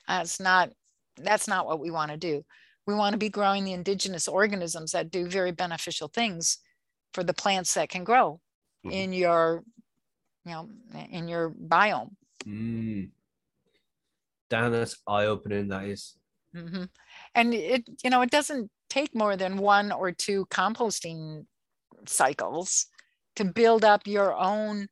[0.10, 0.72] That's not
[1.18, 2.44] that's not what we want to do.
[2.88, 6.58] We want to be growing the indigenous organisms that do very beneficial things
[7.14, 8.42] for the plants that can grow
[8.86, 8.92] Mhm.
[8.92, 9.64] in your
[10.46, 10.70] you know
[11.10, 12.16] in your biome.
[12.46, 13.12] Mm.
[14.50, 15.68] Damn, that's eye opening.
[15.68, 16.18] That is.
[16.54, 16.86] hmm
[17.36, 21.46] And it, you know, it doesn't take more than one or two composting
[22.08, 22.88] cycles
[23.36, 24.88] to build up your own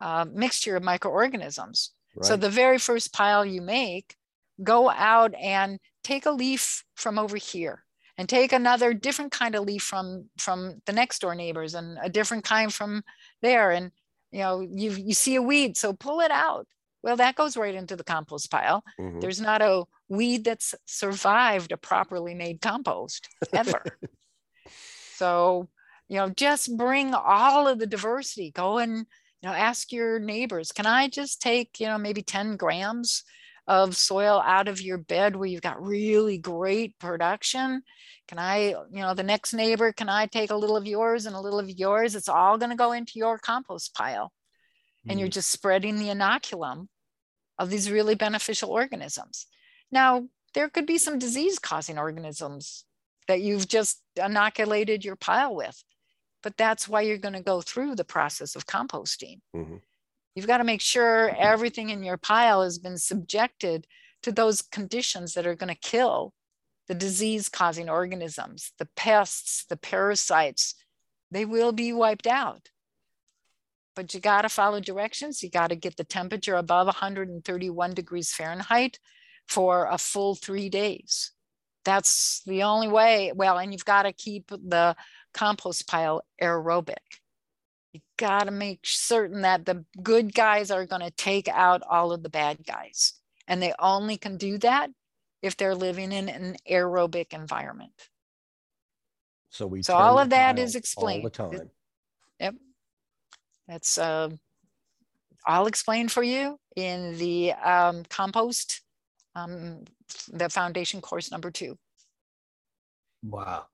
[0.00, 1.90] uh, mixture of microorganisms.
[2.22, 4.16] So the very first pile you make,
[4.62, 7.84] go out and take a leaf from over here
[8.18, 12.08] and take another different kind of leaf from from the next door neighbors and a
[12.08, 13.02] different kind from
[13.40, 13.70] there.
[13.70, 13.90] And
[14.30, 16.66] you know, you you see a weed, so pull it out.
[17.02, 18.84] Well, that goes right into the compost pile.
[18.98, 19.20] Mhm.
[19.20, 23.82] There's not a weed that's survived a properly made compost ever.
[25.16, 25.68] so,
[26.08, 28.50] you know, just bring all of the diversity.
[28.50, 32.56] Go and, you know, ask your neighbors, can I just take, you know, maybe 10
[32.56, 33.24] grams
[33.66, 37.82] of soil out of your bed where you've got really great production?
[38.28, 41.36] Can I, you know, the next neighbor, can I take a little of yours and
[41.36, 42.14] a little of yours?
[42.14, 44.32] It's all going to go into your compost pile.
[45.08, 46.86] And you're just spreading the inoculum
[47.58, 49.48] of these really beneficial organisms.
[49.90, 52.84] Now, there could be some disease causing organisms
[53.26, 55.82] that you've just inoculated your pile with,
[56.42, 59.40] but that's why you're going to go through the process of composting.
[59.54, 59.80] Mhm.
[60.34, 63.86] You've got to make sure everything in your pile has been subjected
[64.22, 66.32] to those conditions that are going to kill
[66.88, 70.74] the disease causing organisms, the pests, the parasites.
[71.30, 72.68] They will be wiped out
[73.94, 75.42] but you got to follow directions.
[75.42, 78.98] You got to get the temperature above 131 degrees Fahrenheit
[79.48, 81.32] for a full three days.
[81.84, 83.32] That's the only way.
[83.34, 84.96] Well, and you've got to keep the
[85.34, 86.96] compost pile aerobic.
[87.92, 92.12] You got to make certain that the good guys are going to take out all
[92.12, 93.14] of the bad guys.
[93.46, 94.90] And they only can do that
[95.42, 97.92] if they're living in an aerobic environment.
[99.50, 99.82] So we.
[99.82, 101.24] So all of that is is All explained.
[101.24, 101.70] the It- time.
[102.40, 102.54] Yep.
[103.68, 104.30] That's uh,
[105.46, 108.82] I'll explain for you in the um, compost,
[109.34, 109.84] um,
[110.32, 111.76] the foundation course number two.
[113.22, 113.66] Wow.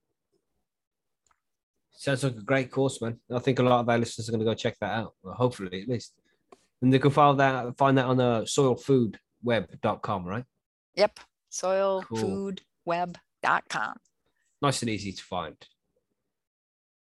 [2.01, 3.19] Sounds like a great course, man.
[3.29, 5.15] I think a lot of our listeners are going to go check that out.
[5.21, 6.15] Well, hopefully, at least.
[6.81, 10.45] And they can find that find that on uh, the soilfoodweb.com, right?
[10.95, 11.19] Yep.
[11.51, 13.95] Soilfoodweb.com.
[14.63, 15.57] Nice and easy to find.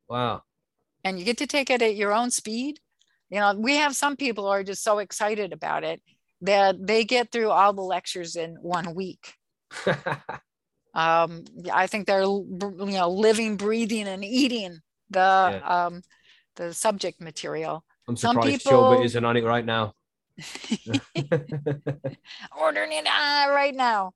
[0.09, 0.43] Wow.
[1.05, 2.81] And you get to take it at your own speed.
[3.29, 6.03] You know, we have some people who are just so excited about it.
[6.41, 9.35] that they get through all the lectures in one week.
[10.95, 12.49] Um, I think they're you
[12.79, 14.81] know living, breathing, and eating
[15.11, 16.03] the um,
[16.57, 17.85] the subject material.
[18.09, 19.95] I'm Some surprised people- Gilbert isn't on it right now.
[22.61, 24.13] Ordering it uh, right now.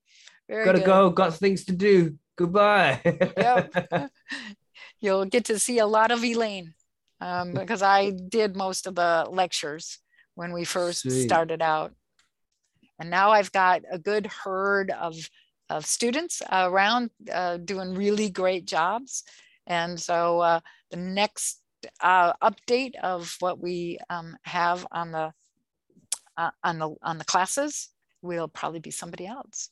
[0.48, 0.86] Very Gotta good.
[0.86, 1.10] go.
[1.10, 2.16] Got things to do.
[2.36, 3.01] Goodbye.
[3.05, 4.10] Yep.
[5.01, 6.74] You'll get to see a lot of Elaine
[7.20, 9.98] um, because I did most of the lectures
[10.34, 11.24] when we first Sweet.
[11.24, 11.94] started out.
[12.98, 15.14] And now I've got a good herd of,
[15.70, 19.24] of students around uh, doing really great jobs.
[19.66, 20.61] And so uh,
[20.91, 21.61] the next
[22.01, 25.32] uh, update of what we um, have on the
[26.36, 27.91] uh, on the on the classes
[28.23, 29.70] will probably be somebody else.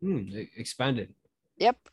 [0.00, 1.14] Hmm, e- expanded.
[1.58, 1.88] Yep.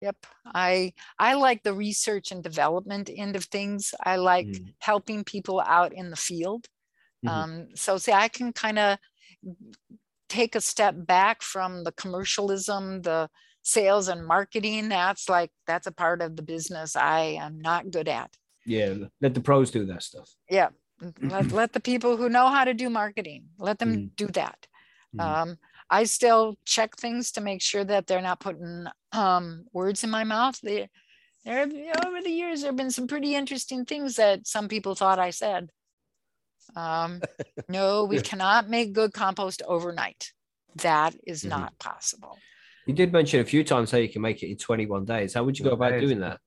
[0.00, 0.26] Yep.
[0.44, 3.94] I I like the research and development end of things.
[4.04, 4.74] I like Mm.
[4.78, 6.68] helping people out in the field.
[7.24, 7.30] Mhm.
[7.30, 8.98] Um, so see, I can kind of
[10.28, 13.28] take a step back from the commercialism, the
[13.62, 14.88] sales and marketing.
[14.88, 18.30] That's like that's a part of the business I am not good at.
[18.66, 20.30] Yeah, let the pros do that stuff.
[20.50, 20.68] Yeah.
[21.22, 24.16] Let, let the people who know how to do marketing, let them Mm.
[24.16, 24.66] do that.
[25.16, 25.20] Mhm.
[25.24, 25.56] Um,
[25.90, 30.22] I still check things to make sure that they're not putting um, words in my
[30.24, 30.60] mouth.
[30.60, 30.88] They,
[31.46, 31.72] there, have-
[32.06, 35.30] over the years, there have been some pretty interesting things that some people thought I
[35.30, 35.70] said.
[36.76, 37.20] Um,
[37.68, 40.32] no, we cannot make good compost overnight.
[40.76, 41.50] That is Mhm.
[41.50, 42.38] not possible.
[42.86, 45.34] You did mention a few times how you can make it in 21 days.
[45.34, 46.40] How would you go about doing that?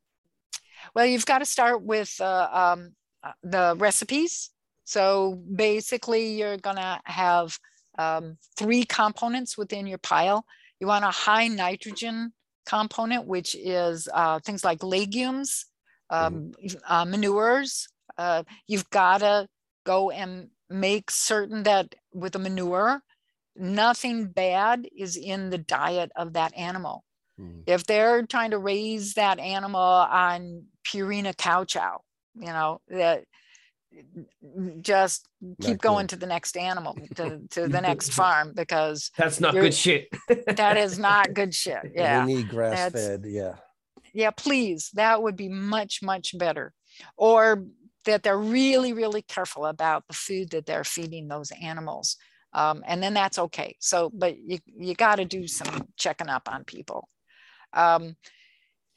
[0.96, 4.50] Well, you've got to start with uh, um, uh, the recipes.
[4.84, 7.58] So basically, you're going to have
[7.98, 10.46] um, three components within your pile.
[10.80, 12.34] You want a high nitrogen
[12.66, 15.66] component, which is uh, things like legumes,
[16.10, 16.52] um,
[16.88, 17.88] uh, manures.
[18.18, 19.48] Uh, you've got to
[19.86, 23.02] go and make certain that with a manure,
[23.56, 27.04] nothing bad is in the diet of that animal
[27.40, 27.64] Mm.
[27.66, 32.02] if they're trying to raise that animal on Purina cow chow,
[32.36, 33.24] you know, that
[34.82, 35.28] just
[35.62, 36.10] keep going good.
[36.10, 40.08] to the next animal, to, to the next farm, because That's not good shit.
[40.48, 41.80] that is not good shit.
[41.96, 42.26] Yeah.
[42.26, 43.24] We need grass that's- fed.
[43.26, 43.56] Yeah.
[44.14, 44.90] Yeah, please.
[44.96, 46.74] That would be much, much better.
[47.16, 47.64] Or
[48.06, 52.18] that they're really, really careful about the food that they're feeding those animals.
[52.54, 53.76] Um, and then that's okay.
[53.80, 57.08] So, but you, you got to do some checking up on people.
[57.74, 58.16] Um,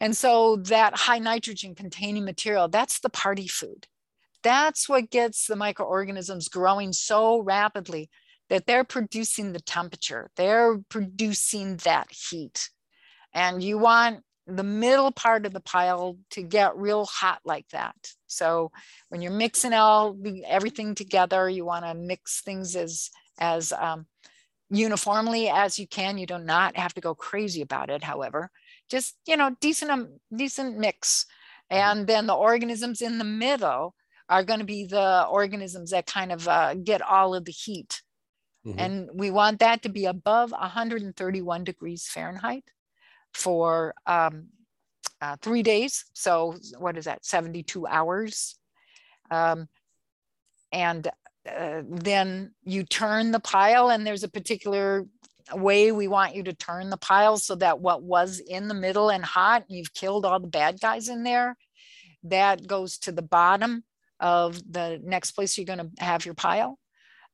[0.01, 3.87] and so that high nitrogen containing material, that's the party food.
[4.43, 8.11] That's what gets the microorganisms growing so rapidly
[8.51, 12.69] that they're producing the temperature, they're producing that heat.
[13.33, 17.97] And you want the middle part of the pile to get real hot like that.
[18.35, 18.71] So
[19.09, 20.17] when you're mixing all
[20.47, 24.07] everything together, you want to mix things as as um,
[24.71, 26.19] uniformly as you can.
[26.19, 28.03] You do not have to go crazy about it.
[28.03, 28.51] However,
[28.91, 31.27] just you know, decent um, decent mix,
[31.71, 33.95] and then the organisms in the middle
[34.29, 38.03] are going to be the organisms that kind of uh, get all of the heat.
[38.67, 38.75] Mhm.
[38.79, 42.65] And we want that to be above 131 degrees Fahrenheit
[43.35, 44.49] for um,
[45.21, 46.05] uh, three days.
[46.13, 48.59] So what is that, 72 hours?
[49.31, 49.69] Um,
[50.73, 51.07] and
[51.49, 55.07] uh, then you turn the pile and there's a particular
[55.53, 59.11] way we want you to turn the pile so that what was in the middle
[59.11, 61.57] and hot, you've killed all the bad guys in there,
[62.25, 63.85] that goes to the bottom
[64.21, 66.79] of the next place you're going to have your pile.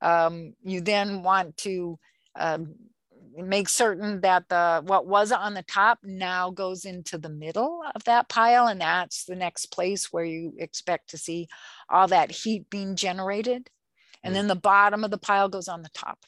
[0.02, 1.98] Um, you then want to
[2.36, 2.74] um,
[3.36, 8.04] make certain that the what was on the top now goes into the middle of
[8.04, 11.48] that pile and that's the next place where you expect to see
[11.88, 13.70] all that heat being generated.
[14.22, 16.18] And then the bottom of the pile goes on the top.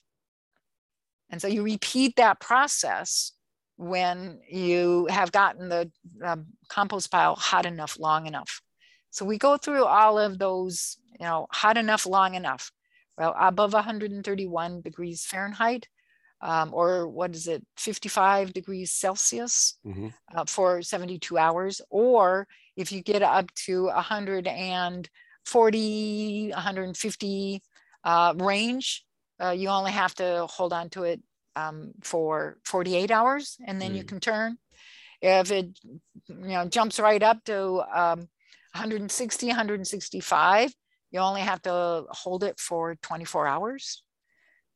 [1.28, 3.32] And so you repeat that process
[3.76, 5.90] when you have gotten the
[6.24, 8.62] um, compost pile hot enough long enough.
[9.10, 12.70] So we go through all of those you know hot enough long enough.
[13.18, 15.88] Well above 131 degrees fahrenheit
[16.42, 20.12] um, or what is it, 55 degrees Celsius Mhm.
[20.34, 21.80] uh, for 72 hours.
[21.90, 22.46] Or
[22.76, 23.84] if you get up to
[25.44, 27.62] 140, 150
[28.04, 29.04] uh, range,
[29.42, 31.22] uh, you only have to hold on to it
[31.56, 34.08] um, for 48 hours and then you Mm.
[34.08, 34.58] can turn.
[35.20, 35.78] If it
[36.28, 38.28] you know jumps right up to um,
[38.74, 40.74] 160, 165,
[41.10, 44.02] you only have to hold it for 24 hours.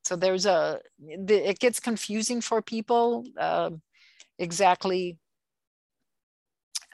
[0.06, 3.82] So there's a, the- it gets confusing for people um,
[4.38, 5.18] exactly.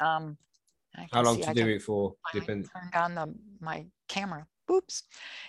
[0.01, 0.39] um,
[1.13, 2.15] How long see to I do it for?
[2.33, 2.71] Depend.
[2.73, 4.47] Turned on the, my camera.
[4.71, 5.03] Oops.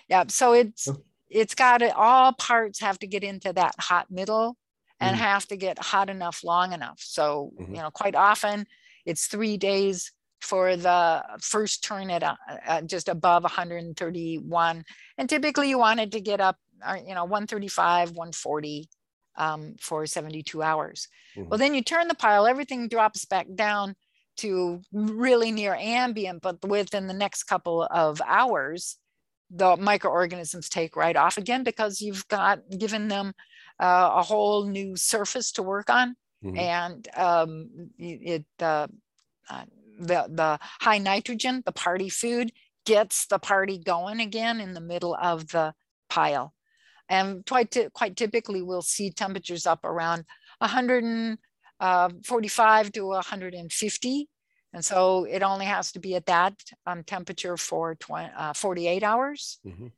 [0.08, 1.02] Yeah, so it's, Oh.
[1.30, 4.58] it's got to, all parts have to get into that hot middle
[5.00, 5.20] and Mhm.
[5.20, 7.00] have to get hot enough long enough.
[7.00, 7.68] So, Mhm.
[7.68, 8.66] you know, quite often
[9.06, 10.12] it's three days
[10.42, 12.36] for the first turn at uh,
[12.66, 14.84] uh, just above 131.
[15.16, 18.88] And typically you want it to get up, uh, you know, 135, 140
[19.36, 21.08] um, for 72 hours.
[21.50, 21.58] Well, Mhm.
[21.58, 23.96] then you turn the pile, everything drops back down
[24.38, 28.98] to really near ambient, but within the next couple of hours,
[29.50, 33.32] the microorganisms take right off again because you've got given them
[33.80, 36.68] uh, a whole new surface to work on Mhm.
[36.72, 38.86] and um, it uh,
[39.48, 39.64] uh,
[39.98, 42.52] the the high nitrogen, the party food,
[42.84, 45.74] gets the party going again in the middle of the
[46.08, 46.53] pile.
[47.08, 50.24] And quite quite typically, we'll see temperatures up around
[50.58, 54.28] 145 to 150.
[54.72, 56.54] And so it only has to be at that
[56.86, 59.60] um, temperature for 20, uh, 48 hours.
[59.64, 59.92] Mhm.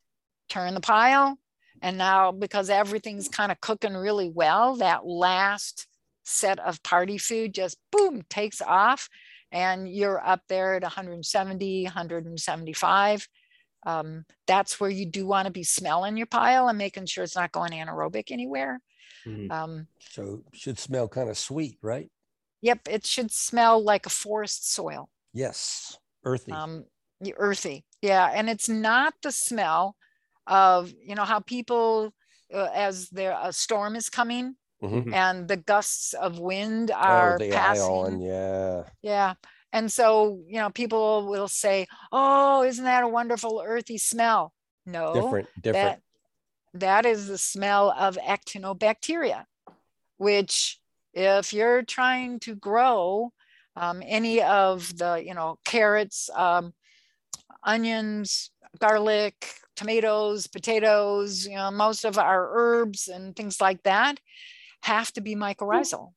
[0.49, 1.39] Turn the pile.
[1.83, 5.87] And now, because everything's kind of cooking really well, that last
[6.25, 9.09] set of party food just boom takes off
[9.53, 13.29] and you're up there at 170 175
[13.87, 17.37] um, that's where you do want to be smelling your pile and making sure it's
[17.37, 18.81] not going anaerobic anywhere
[19.27, 19.53] Mhm.
[19.53, 22.11] um, So should smell kind of sweet, right?
[22.63, 26.53] yep it should smell like a forest soil Yes, earthy.
[26.53, 26.85] um,
[27.21, 29.97] y- earthy yeah and it's not the smell
[30.47, 32.13] of you know how people
[32.55, 35.13] uh, as there a storm is coming Mhm.
[35.13, 38.91] and the gusts of wind Oh, are the passing ion, yeah.
[39.03, 39.35] Yeah.
[39.73, 44.53] And so, you know, people will say, oh, isn't that a wonderful earthy smell?
[44.87, 46.03] No, Different, different.
[46.73, 49.45] that, that is the smell of actinobacteria,
[50.17, 50.79] which
[51.13, 53.33] if you're trying to grow
[53.75, 56.73] um, any of the, you know, carrots, um,
[57.63, 64.19] onions, garlic, tomatoes, potatoes, you know, most of our herbs and things like that
[64.83, 66.13] have to be mycorrhizal.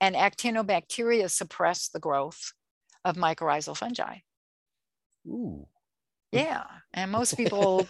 [0.00, 2.52] And actinobacteria suppress the growth
[3.04, 4.18] of mycorrhizal fungi.
[5.26, 5.66] Ooh.
[6.32, 6.64] Yeah.
[6.92, 7.88] And most people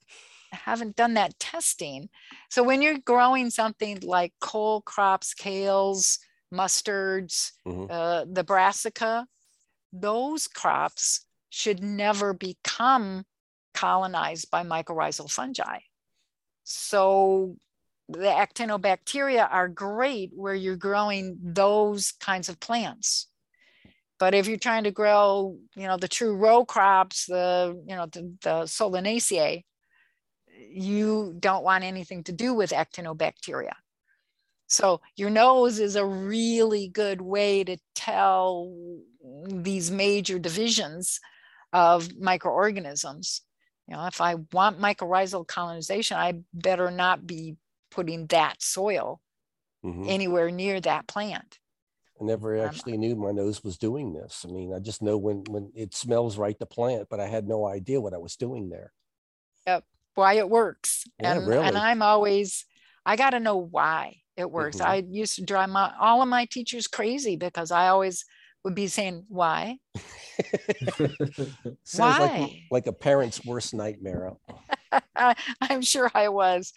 [0.52, 2.08] haven't done that testing.
[2.48, 6.18] So when you're growing something like cole crops, kales,
[6.52, 7.90] mustards, Mhm.
[7.90, 9.26] uh, the brassica,
[9.92, 13.24] those crops should never become
[13.74, 15.80] colonized by mycorrhizal fungi.
[16.64, 17.56] So
[18.08, 23.28] the actinobacteria are great where you're growing those kinds of plants.
[24.18, 28.06] But if you're trying to grow, you know, the true row crops, the, you know,
[28.06, 29.62] the, the solanaceae,
[30.70, 33.74] you don't want anything to do with actinobacteria.
[34.66, 38.74] So your nose is a really good way to tell
[39.46, 41.20] these major divisions
[41.72, 43.42] of microorganisms.
[43.86, 47.56] You know, if I want mycorrhizal colonization, I better not be
[47.90, 49.20] putting that soil
[49.82, 50.10] Mhm.
[50.10, 51.58] anywhere near that plant.
[52.20, 54.44] I never Um, actually knew my nose was doing this.
[54.46, 57.46] I mean, I just know when when it smells right to plant, but I had
[57.48, 58.92] no idea what I was doing there.
[59.66, 59.84] Yep,
[60.14, 61.04] why it works.
[61.18, 61.66] Yeah, and really.
[61.66, 62.64] and I'm always
[63.06, 64.80] I got to know why it works.
[64.80, 64.80] Mhm.
[64.80, 68.24] I used to drive my all of my teachers crazy because I always
[68.64, 69.78] would be saying why
[71.84, 72.70] Sounds like Why?
[72.70, 74.32] like a parent's worst nightmare.
[75.60, 76.72] I'm sure I was.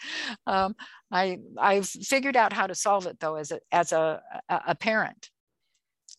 [0.46, 0.76] Um,
[1.12, 5.30] I I've figured out how to solve it though as a as a a, parent.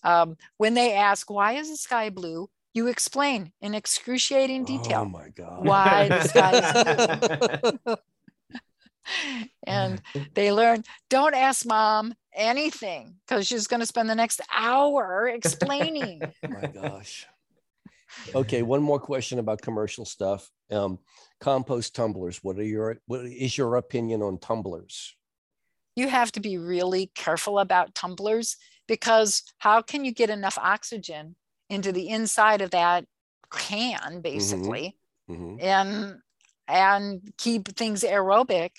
[0.05, 5.02] Um, when they ask why is the sky blue, you explain in excruciating detail.
[5.02, 5.64] Oh my god.
[5.66, 7.97] why the sky is blue.
[9.66, 10.01] and
[10.35, 16.20] they learn don't ask mom anything because she's going to spend the next hour explaining
[16.23, 17.27] oh my gosh.
[18.34, 20.51] Okay, one more question about commercial stuff.
[20.70, 20.98] Um,
[21.40, 22.39] compost tumblers.
[22.43, 25.14] What are your what is your opinion on tumblers?
[25.94, 28.56] you have to be really careful about tumblers
[28.89, 31.36] because how can you get enough oxygen
[31.68, 33.05] into the inside of that
[33.51, 34.97] can basically
[35.28, 35.62] Mhm.
[35.62, 36.22] and
[36.66, 38.70] and keep things aerobic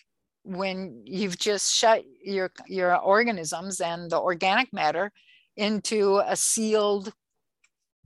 [0.44, 5.12] when you've just shut your your organisms and the organic matter
[5.56, 7.14] into a sealed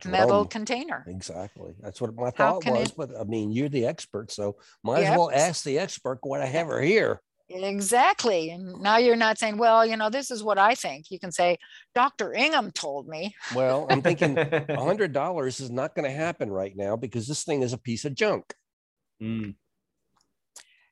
[0.05, 1.73] metal container Exactly.
[1.81, 2.89] That's what my thought was.
[2.89, 6.41] it- But I mean, you're the expert, so might as well ask the expert what
[6.41, 7.21] I have her here.
[7.49, 11.17] exactly and now you're not saying well you know this is what i think you
[11.17, 11.57] can say
[11.95, 14.35] dr ingham told me Well, I'm thinking
[14.69, 18.03] hundred dollars is not going to happen right now because this thing is a piece
[18.03, 18.53] of junk.
[19.23, 19.55] Mm.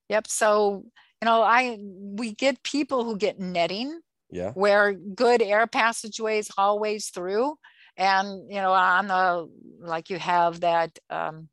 [0.10, 0.27] Yep.
[0.27, 0.86] So,
[1.22, 3.99] you know, I we get people who get netting
[4.32, 4.52] Yeah.
[4.53, 7.57] where good air passageways hallways through.
[7.98, 9.50] And you know, on the
[9.80, 11.50] like you have that um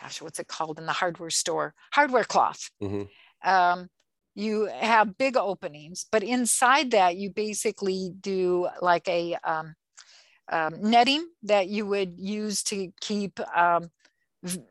[0.00, 1.74] gosh, what's it called in the hardware store?
[1.92, 2.70] Hardware cloth.
[2.82, 3.08] Mhm.
[3.42, 3.88] Um,
[4.34, 9.74] you have big openings, but inside that you basically do like a um,
[10.52, 13.90] um, netting that you would use to keep um,
[14.42, 14.62] v-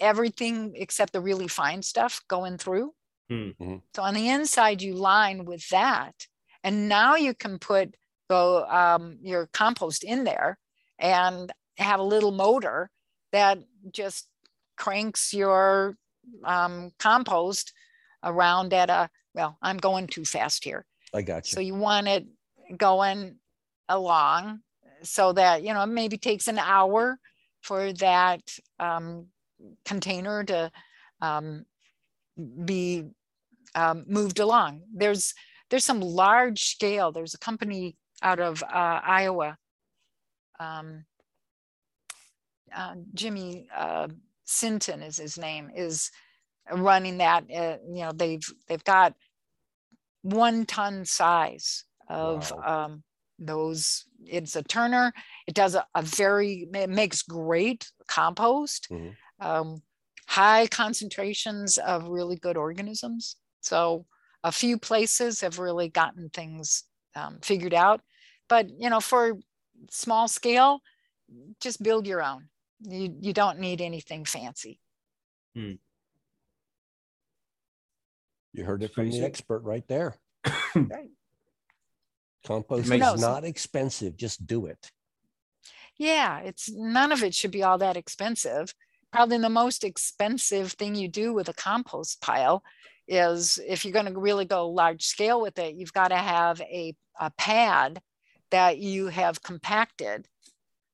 [0.00, 2.94] everything except the really fine stuff going through.
[3.28, 3.50] Hmm.
[3.60, 3.82] Mhm.
[3.94, 6.26] So on the inside, you line with that,
[6.64, 7.94] and now you can put
[8.28, 10.58] go um, your compost in there
[10.98, 12.90] and have a little motor
[13.32, 13.58] that
[13.92, 14.28] just
[14.76, 15.96] cranks your
[16.44, 17.72] um, compost
[18.22, 19.56] around at a well.
[19.62, 20.84] I'm going too fast here.
[21.14, 21.54] I got you.
[21.54, 21.74] So you.
[21.74, 22.26] you want it
[22.76, 23.36] going
[23.88, 24.60] along
[25.02, 27.18] so that, you know, it maybe takes an hour
[27.62, 28.40] for that
[28.78, 29.26] um,
[29.84, 30.70] container to
[31.20, 31.64] um,
[32.64, 33.04] be
[33.74, 34.82] um, moved along.
[34.94, 35.34] There's
[35.70, 37.12] there's some large scale.
[37.12, 39.56] There's a company out of uh, Iowa.
[40.60, 41.04] Um,
[42.74, 44.08] uh, Jimmy uh,
[44.44, 45.70] Sinton is his name.
[45.74, 46.10] Is
[46.70, 47.44] running that.
[47.44, 49.14] Uh, you know, they've they've got
[50.22, 53.02] one ton size of um,
[53.38, 54.04] those.
[54.26, 55.12] It's a turner.
[55.46, 59.14] It does a, a very, it makes great compost, Mhm.
[59.40, 59.82] um,
[60.26, 63.36] high concentrations of really good organisms.
[63.60, 64.06] So
[64.44, 68.00] a few places have really gotten things um, figured out.
[68.48, 69.38] But, you know, for
[69.90, 70.80] small scale,
[71.60, 72.48] just build your own.
[72.80, 74.80] You, you don't need anything fancy.
[75.54, 75.78] You
[78.64, 80.16] heard it from the expert right there.
[80.74, 81.10] Right.
[82.46, 84.16] Compost Makes- is not expensive.
[84.16, 84.90] Just do it.
[85.96, 88.72] Yeah, it's none of it should be all that expensive.
[89.12, 92.62] Probably the most expensive thing you do with a compost pile
[93.08, 96.60] is if you're going to really go large scale with it, you've got to have
[96.60, 98.00] a, a pad
[98.50, 100.28] that you have compacted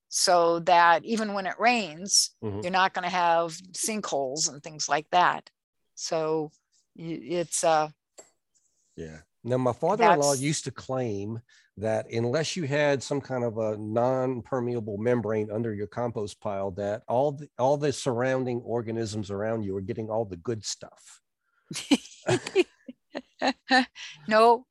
[0.09, 2.63] so that even when it rains, Mhm.
[2.63, 5.51] you're not going to have sinkholes and things like that.
[5.97, 6.53] So
[6.97, 7.89] it's uh
[8.97, 9.23] Yeah.
[9.43, 11.41] Now, my father-in-law used to claim
[11.77, 17.03] that unless you had some kind of a non-permeable membrane under your compost pile, that
[17.09, 21.21] all the, all the surrounding organisms around you are getting all the good stuff.
[24.29, 24.67] no,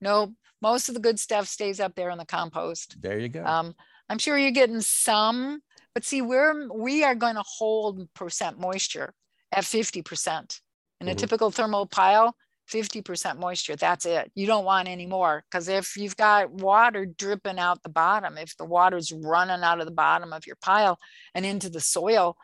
[0.00, 2.96] no, most of the good stuff stays up there in the compost.
[3.00, 3.44] There you go.
[3.44, 3.74] Um,
[4.08, 5.60] I'm sure you're getting some,
[5.94, 9.14] but see, we're we are going to hold percent moisture
[9.52, 10.60] at 50%.
[11.00, 11.18] In a Mhm.
[11.18, 12.34] typical thermal pile,
[12.66, 13.76] 50% moisture.
[13.76, 14.32] That's it.
[14.34, 18.56] You don't want any more because if you've got water dripping out the bottom, if
[18.56, 20.98] the water's running out of the bottom of your pile
[21.34, 22.36] and into the soil,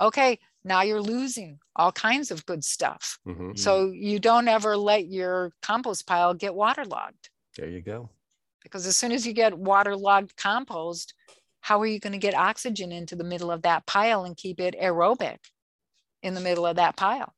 [0.00, 3.18] okay, now you're losing all kinds of good stuff.
[3.26, 3.58] Mhm.
[3.58, 8.10] So you don't ever let your compost pile get waterlogged There you go.
[8.62, 11.14] because as soon as you get waterlogged compost,
[11.60, 14.60] how are you going to get oxygen into the middle of that pile and keep
[14.60, 15.38] it aerobic
[16.22, 17.34] in the middle of that pile?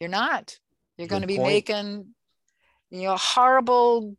[0.00, 0.58] You're not.
[0.96, 1.48] You're going to be point.
[1.48, 2.14] making,
[2.90, 4.16] you know, horrible,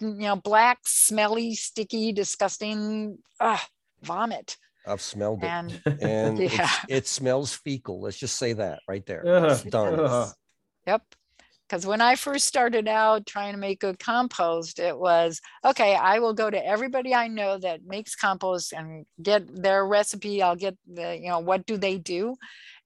[0.00, 3.64] you know, black, smelly, sticky, disgusting ah,
[4.02, 4.56] vomit.
[4.86, 5.46] I've smelled it.
[5.46, 6.70] And And Yeah.
[6.88, 8.00] it smells fecal.
[8.00, 9.26] Let's just say that right there.
[9.26, 9.50] Ugh.
[9.50, 10.00] It's done.
[10.00, 10.32] Ugh.
[10.86, 11.02] Yep.
[11.68, 16.18] Because when I first started out trying to make good compost, it was okay, I
[16.18, 20.42] will go to everybody I know that makes compost and get their recipe.
[20.42, 22.36] I'll get the, you know, what do they do?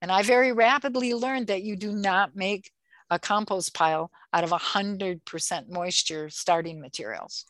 [0.00, 2.70] And I very rapidly learned that you do not make
[3.10, 7.46] a compost pile out of 100% moisture starting materials.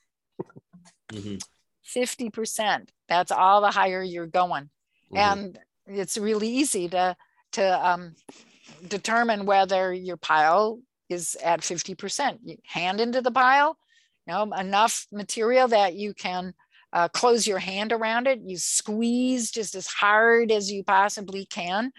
[1.13, 1.43] Mhm.
[1.87, 2.91] 50%.
[3.09, 4.71] That's all the higher you're going
[5.13, 5.19] Mhm.
[5.19, 7.17] and it's really easy to
[7.53, 8.15] to um,
[8.89, 13.79] determine whether your pile is at 50% You hand into the pile
[14.27, 16.55] you know enough material that you can
[16.93, 21.93] uh, close your hand around it you squeeze just as hard as you possibly can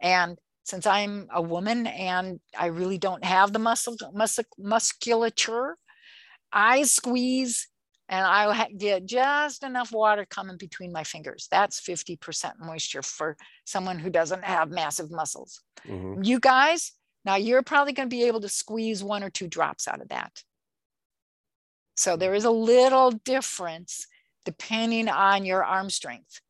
[0.00, 5.76] and since i'm a woman and i really don't have the muscle, muscle musculature
[6.52, 7.68] i squeeze
[8.10, 11.46] and I get just enough water coming between my fingers.
[11.48, 15.62] That's 50% moisture for someone who doesn't have massive muscles.
[15.84, 16.26] Mhm.
[16.26, 16.92] You guys,
[17.24, 20.08] now you're probably going to be able to squeeze one or two drops out of
[20.08, 20.42] that.
[21.96, 24.08] So there is a little difference
[24.44, 26.40] depending on your arm strength.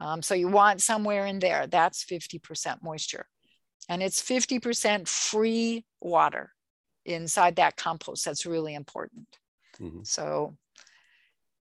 [0.00, 3.26] Um, so you want somewhere in there, that's 50% moisture.
[3.88, 6.54] And it's 50% free water
[7.04, 8.24] inside that compost.
[8.24, 9.26] That's really important.
[9.78, 10.06] Mhm.
[10.06, 10.56] So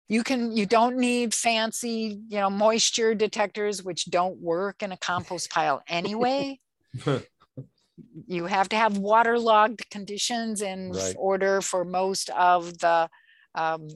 [0.09, 4.97] you can you don't need fancy you know moisture detectors which don't work in a
[4.97, 6.59] compost pile anyway
[8.27, 11.15] you have to have waterlogged conditions in Right.
[11.17, 13.09] order for most of the
[13.55, 13.87] um,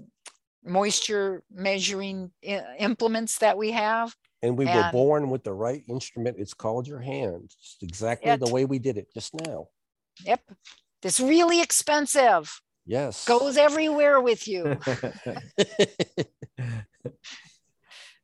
[0.64, 2.32] moisture measuring
[2.80, 6.38] implements that we have And we were born with the right instrument.
[6.40, 7.52] It's called your hand.
[7.60, 9.68] It's exactly the way we did it just now.
[10.24, 10.42] Yep.
[11.04, 12.62] It's really expensive.
[12.86, 13.26] Yes.
[13.26, 14.78] Goes everywhere with you.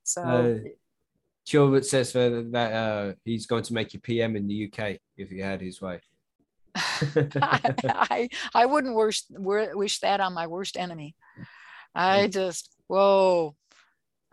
[0.04, 0.58] So Uh,
[1.46, 5.30] Gilbert says uh, that uh, he's going to make you PM in the UK if
[5.30, 6.02] he had his way.
[6.76, 11.16] I, I wouldn't wish, wish that on my worst enemy.
[11.96, 13.56] I just, whoa.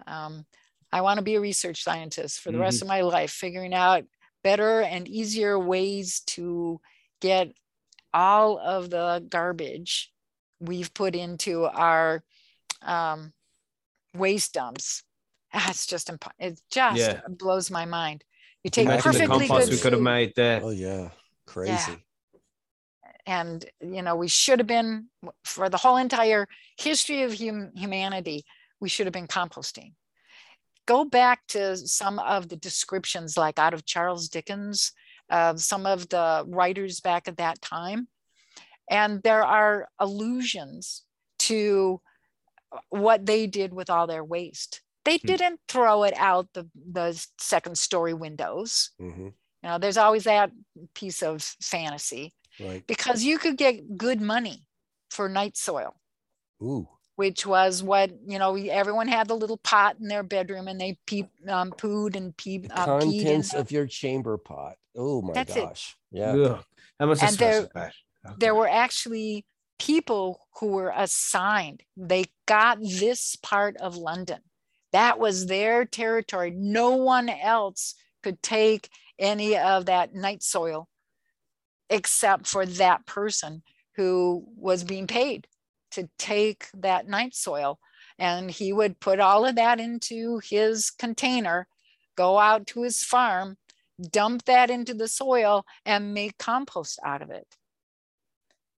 [0.07, 0.47] Um,
[0.93, 4.05] I want to be a research scientist for the rest of my life, figuring out
[4.43, 6.81] better and easier ways to
[7.21, 7.53] get
[8.15, 10.11] all of the garbage
[10.61, 12.23] we've put into our
[12.83, 13.33] um,
[14.15, 15.03] waste dumps.
[15.55, 17.21] It's just, impo- it just Yeah.
[17.29, 18.23] blows my mind.
[18.65, 20.61] You take Imagine the perfectly compost good we could have made there.
[20.63, 21.11] oh yeah.
[21.47, 21.97] Crazy.
[23.27, 25.07] and you know we should have been
[25.45, 26.47] for the whole entire
[26.79, 28.45] history of hum- humanity
[28.81, 29.93] we should have been composting
[30.87, 34.93] go back to some of the descriptions like out of charles dickens
[35.31, 38.09] uh, some of the writers back at that time
[38.91, 41.03] and there are allusions
[41.39, 42.01] to
[42.91, 47.79] what they did with all their waste they didn't throw it out the, the second
[47.79, 49.27] story windows Mhm,
[49.63, 50.51] you know there's always that
[50.95, 52.85] piece of fantasy Right.
[52.87, 54.65] because you could get good money
[55.11, 55.95] for night soil
[56.63, 56.89] Ooh.
[57.17, 60.99] which was what you know everyone had the little pot in their bedroom and they
[61.07, 64.75] peep um, pooed and peed, The uh, peed in contents the- of your chamber pot.
[64.97, 65.61] Oh my That's it.
[65.65, 65.97] gosh.
[66.11, 66.33] Yeah.
[66.33, 66.65] Ugh,
[66.99, 68.35] that must have And there- bad.
[68.39, 69.45] there were actually
[69.79, 71.83] people who were assigned.
[71.97, 74.41] They got this part of london.
[74.93, 76.51] That was their territory.
[76.51, 78.89] No one else could take
[79.19, 80.89] any of that night soil
[81.91, 83.63] except for that person
[83.97, 85.47] who was being paid
[85.91, 87.79] to take that night soil.
[88.19, 91.69] And he would put all of that into his container
[92.17, 93.57] go out to his farm
[94.11, 97.47] dump that into the soil and make compost out of it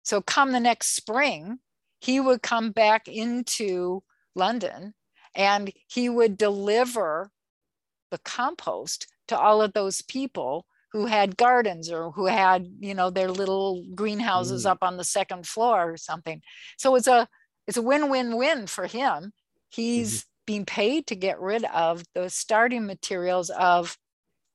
[0.10, 1.60] so come the next spring,
[2.02, 4.02] he would come back into
[4.34, 4.96] London
[5.36, 7.30] and he would deliver
[8.10, 13.12] the compost to all of those people who had gardens or who had, you know,
[13.12, 14.72] their little greenhouses Mm.
[14.72, 16.42] up on the second floor or something.
[16.80, 17.28] So it's a
[17.68, 19.32] it's a win-win-win for him.
[19.70, 23.96] He's being paid to get rid of the starting materials of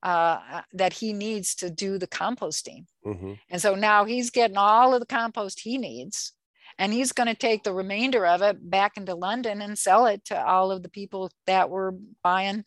[0.04, 2.84] uh, that he needs to do the composting.
[3.04, 3.38] Mhm.
[3.48, 6.32] And so now he's getting all of the compost he needs.
[6.78, 10.24] And he's going to take the remainder of it back into London and sell it
[10.26, 12.64] to all of the people that were buying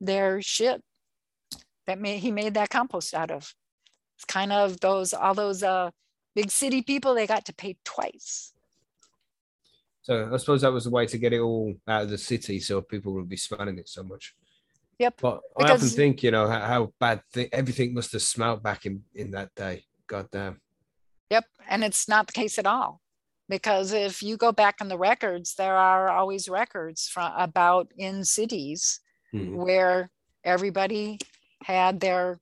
[0.00, 0.82] their shit
[1.86, 3.54] that made, he made that compost out of.
[4.16, 5.90] It's kind of those, all those uh,
[6.34, 8.52] big city people, they got to pay twice.
[10.02, 12.58] So I suppose that was the way to get it all out of the city,
[12.58, 14.34] so people would be smelling it so much.
[15.02, 15.14] Yep.
[15.20, 18.86] But I often think, you know, how, how bad th- everything must have smelled back
[18.86, 19.84] in in that day.
[20.06, 20.60] God damn.
[21.30, 21.44] Yep.
[21.68, 23.00] And it's not the case at all.
[23.48, 28.24] Because if you go back in the records, there are always records from about in
[28.24, 29.00] cities
[29.34, 29.56] Mhm.
[29.56, 30.10] where
[30.44, 31.18] everybody
[31.64, 32.38] had their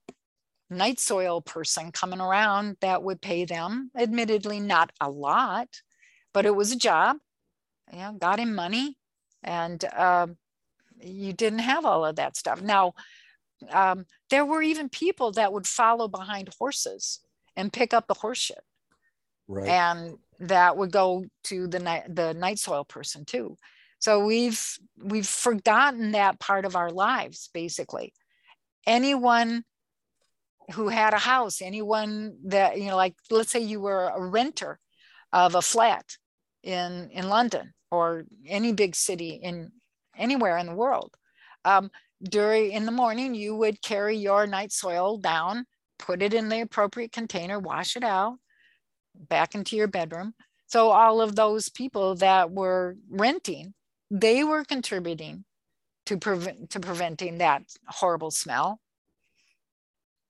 [0.69, 5.69] night soil person coming around that would pay them, admittedly not a lot,
[6.35, 7.17] but it was a job.
[7.91, 8.99] You know, got him money,
[9.43, 10.37] and um,
[11.03, 12.61] you didn't have all of that stuff.
[12.63, 12.95] Now,
[13.71, 17.21] um, there were even people that would follow behind horses
[17.57, 18.63] and pick up the horse shit
[19.49, 19.69] Right.
[19.69, 23.57] and that would go to the night the night soil person too
[23.99, 24.65] so we've
[25.03, 28.15] we've forgotten that part of our lives basically
[28.87, 29.65] anyone
[30.73, 34.79] who had a house anyone that you know like let's say you were a renter
[35.33, 36.17] of a flat
[36.63, 39.73] in in london or any big city in
[40.21, 41.17] anywhere in the world
[41.65, 41.91] um,
[42.25, 45.67] during in the morning you would carry your night soil down
[45.99, 48.39] put it in the appropriate container wash it out
[49.15, 50.35] back into your bedroom.
[50.67, 53.75] So all of those people that were renting,
[54.11, 55.45] they were contributing
[56.07, 58.81] to prevent to preventing that horrible smell.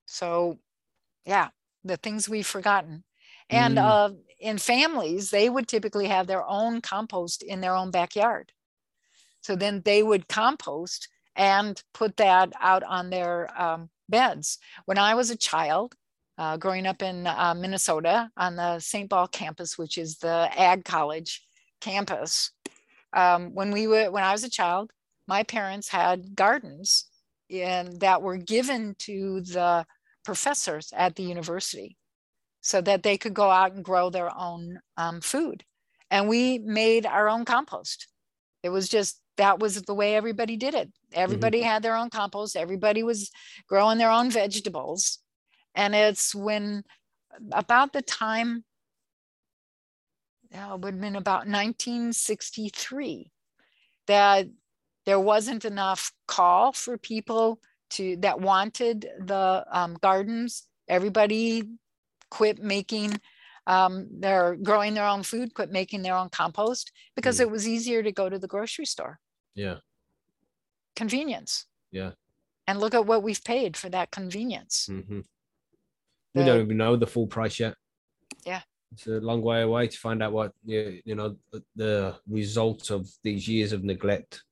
[0.06, 0.58] So
[1.26, 1.50] yeah,
[1.84, 3.04] the things we've forgotten.
[3.50, 3.84] And Mm.
[3.84, 4.10] uh,
[4.40, 8.52] in families, they would typically have their own compost in their own backyard.
[9.40, 14.58] So then they would compost and put that out on their um, beds.
[14.84, 15.94] When I was a child,
[16.38, 19.08] uh, growing up in uh, Minnesota on the St.
[19.10, 21.42] Paul campus, which is the ag college
[21.80, 22.50] campus.
[23.12, 24.90] Um, when we were, when I was a child,
[25.26, 27.06] my parents had gardens
[27.50, 29.84] and that were given to the
[30.24, 31.96] professors at the university
[32.60, 35.64] so that they could go out and grow their own um, food.
[36.10, 38.08] And we made our own compost.
[38.62, 40.92] It was just that was the way everybody did it.
[41.14, 42.56] Everybody had their own compost.
[42.56, 43.30] Everybody was
[43.66, 45.18] growing their own vegetables.
[45.74, 46.84] And it's when
[47.50, 48.64] about the time,
[50.50, 53.30] yeah, it would have been about 1963,
[54.08, 54.46] that
[55.06, 57.60] there wasn't enough call for people
[57.90, 60.66] to that wanted the um, gardens.
[60.86, 61.62] Everybody
[62.30, 63.18] quit making
[63.66, 67.42] um, their growing their own food, quit making their own compost because Mm.
[67.42, 69.18] it was easier to go to the grocery store.
[69.55, 69.77] Yeah.
[70.97, 71.66] Convenience.
[71.90, 72.10] Yeah.
[72.66, 74.86] And look at what we've paid for that convenience.
[74.86, 75.20] hmm
[76.35, 77.74] We don't even know the full price yet.
[78.44, 78.62] Yeah.
[78.93, 82.90] It's a long way away to find out what you, you know the, the result
[82.90, 84.43] of these years of neglect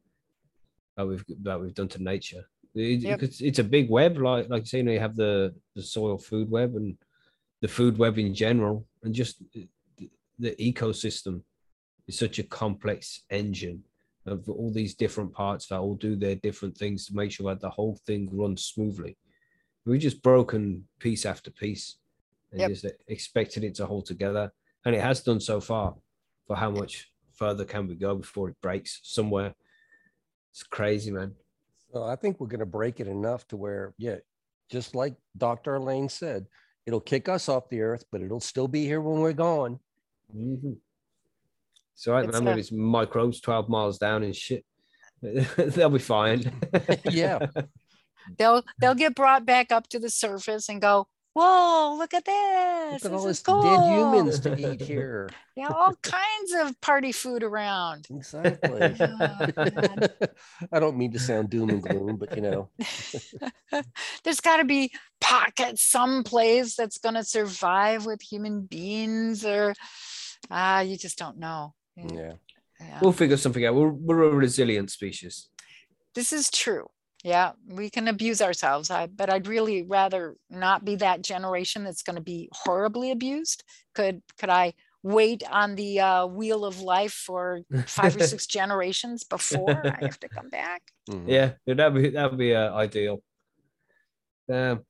[0.97, 2.45] that we've that we've done to nature.
[2.75, 3.23] It- Yep.
[3.23, 5.83] it's, it's a big web, like like you say, you, know, you have the the
[5.83, 6.97] soil food web and
[7.61, 9.69] the food web in general, and just the,
[10.39, 11.43] the ecosystem
[12.07, 13.83] is such a complex engine
[14.29, 17.61] of all these different parts that all do their different things to make sure that
[17.61, 19.17] the whole thing runs smoothly.
[19.85, 21.97] We've just broken piece after piece
[22.51, 22.71] and Yep.
[22.71, 24.53] just expected it to hold together.
[24.85, 25.97] And it has done so far.
[26.47, 29.55] For how much further can we go before it breaks somewhere?
[30.51, 31.35] It's crazy, man.
[31.91, 34.17] Well, I think we're going to break it enough to where, yeah,
[34.71, 35.75] just like Dr.
[35.75, 36.47] Elaine said,
[36.87, 39.79] it'll kick us off the earth, but it'll still be here when we're gone.
[40.35, 40.73] Mm-hmm.
[41.99, 42.01] Mhm.
[42.01, 44.65] So I It's remember a- it's microbes 12 miles down and shit.
[45.23, 46.53] They'll be fine.
[47.11, 47.47] Yeah.
[48.37, 53.03] They'll they'll get brought back up to the surface and go, whoa, look at this.
[53.03, 55.31] Look at all this this is dead humans to eat here.
[55.57, 58.07] Yeah, all kinds of party food around.
[58.11, 58.95] Exactly.
[59.01, 60.07] Oh,
[60.71, 62.69] I don't mean to sound doom and gloom, but you know,
[64.25, 64.93] There's got to be
[65.23, 69.73] pockets someplace that's going to survive with human beings, or
[70.51, 71.75] ah, you just don't know.
[71.99, 72.33] Yeah, yeah.
[72.81, 72.99] yeah.
[73.03, 73.75] we'll figure something out.
[73.75, 75.49] We're, we're a resilient species.
[76.15, 76.87] This is true.
[77.25, 82.03] Yeah, we can abuse ourselves, I, but I'd really rather not be that generation that's
[82.03, 83.65] going to be horribly abused.
[83.95, 89.25] Could could I wait on the uh, wheel of life for five or six generations
[89.25, 90.83] before I have to come back?
[91.11, 91.25] Mhm.
[91.27, 93.21] Yeah, that'd be that'd be uh, ideal.
[94.51, 94.85] Um,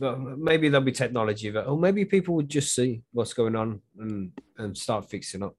[0.00, 3.80] but maybe there'll be technology that, or maybe people would just see what's going on
[3.98, 5.54] and and start fixing up.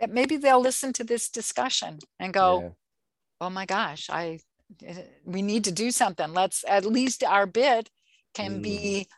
[0.00, 2.68] Yeah, maybe they'll listen to this discussion and go, Yeah.
[3.42, 4.40] oh my gosh, I
[4.84, 6.32] eh, we need to do something.
[6.32, 7.90] Let's at least our bit
[8.34, 8.62] can Mm.
[8.62, 9.08] be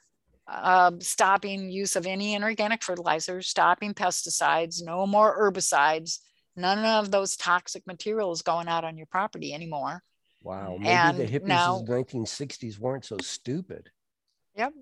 [0.49, 6.19] um, stopping use of any inorganic fertilizers, stopping pesticides, no more herbicides,
[6.57, 10.03] none of those toxic materials going out on your property anymore.
[10.43, 10.77] Wow.
[10.79, 13.91] Maybe And the hippies now- of the 1960s weren't so stupid.
[14.57, 14.73] Yep.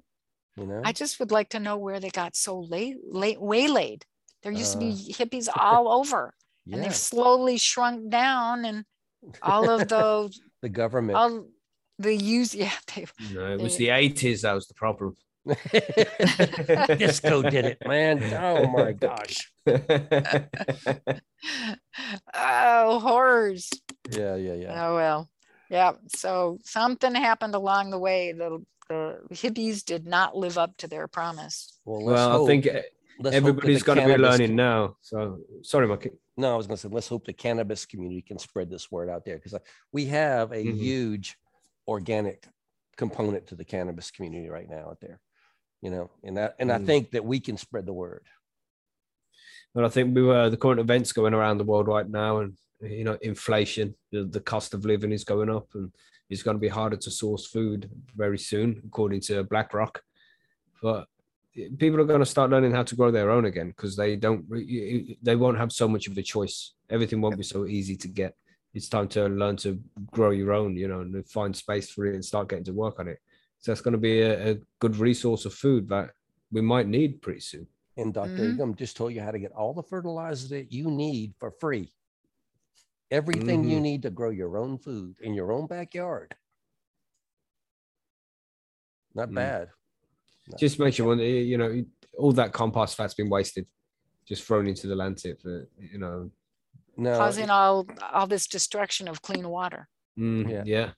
[0.56, 0.81] You know?
[0.85, 4.05] I just would like to know where they got so late, late waylaid.
[4.43, 5.12] There used to be Uh.
[5.19, 6.35] hippies all over,
[6.71, 8.85] and they've slowly shrunk down, and
[9.43, 11.17] all of those the government.
[11.17, 11.47] all
[11.99, 15.15] the use yeah they No, it was They- the eighties that was the problem.
[16.99, 18.23] Disco did it, man.
[18.35, 19.51] Oh my gosh.
[22.35, 23.71] oh horrors
[24.11, 24.87] Yeah, yeah, yeah.
[24.89, 25.31] oh well
[25.71, 30.89] yeah so something happened along the way the the hippies did not live up to
[30.89, 32.67] their promise Well, well, I think
[33.20, 34.97] let's everybody's going to be learning now.
[35.01, 36.12] So sorry, Mike.
[36.36, 39.09] No, I was going to say, let's hope the cannabis community can spread this word
[39.09, 39.55] out there because
[39.92, 40.78] we have a Mhm.
[40.78, 41.36] huge
[41.86, 42.47] organic
[42.97, 45.20] component to the cannabis community right now out there.
[45.82, 46.86] You know, and that, and I Mm.
[46.86, 48.26] think that we can spread the word.
[49.74, 52.56] But I think we were the current events going around the world right now, and
[52.80, 55.92] you know, inflation, the, the cost of living is going up, and
[56.30, 60.02] it's going to be harder to source food very soon, according to BlackRock.
[60.82, 61.06] But
[61.78, 64.44] people are going to start learning how to grow their own again because they don't,
[64.48, 66.74] re- they won't have so much of a choice.
[66.89, 68.36] Everything won't be so easy to get.
[68.72, 69.81] It's time to learn to
[70.12, 73.01] grow your own, you know, and find space for it and start getting to work
[73.01, 73.18] on it.
[73.59, 76.10] So that's going to be a, a good resource of food that
[76.52, 77.66] we might need pretty soon.
[77.97, 78.51] And doctor Mhm.
[78.51, 81.93] Ingham just told you how to get all the fertilizer that you need for free.
[83.10, 83.82] Everything you Mhm.
[83.82, 86.35] need to grow your own food in your own backyard.
[89.14, 89.35] Not Mm.
[89.35, 89.68] bad.
[90.49, 91.85] Not- just makes you wonder, you know,
[92.19, 93.67] all that compost fat's been wasted,
[94.27, 96.31] just thrown into the landfill for, you know,
[96.97, 99.89] No, causing all all this destruction of clean water
[100.19, 100.62] mm, Yeah.
[100.67, 100.93] yeah.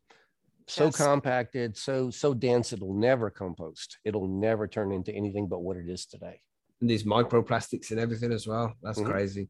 [0.66, 0.96] so Yes.
[0.96, 3.98] compacted, so so dense, it'll never compost.
[4.04, 6.40] It'll never turn into anything but what it is today.
[6.80, 8.74] And these microplastics and everything as well.
[8.82, 9.06] That's Mhm.
[9.10, 9.48] crazy.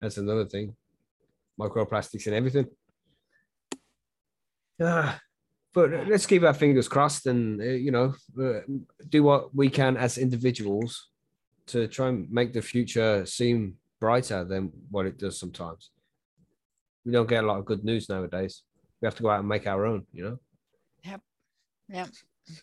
[0.00, 0.76] That's another thing.
[1.58, 2.66] Microplastics and everything.
[4.80, 5.20] Ah,
[5.72, 8.60] but let's keep our fingers crossed and, uh, you know, uh,
[9.08, 11.08] do what we can as individuals
[11.66, 15.90] to try and make the future seem brighter than what it does sometimes.
[17.04, 18.62] We don't get a lot of good news nowadays.
[19.00, 20.38] We have to go out and make our own, you know?
[21.04, 21.20] Yep.
[21.88, 22.08] Yep.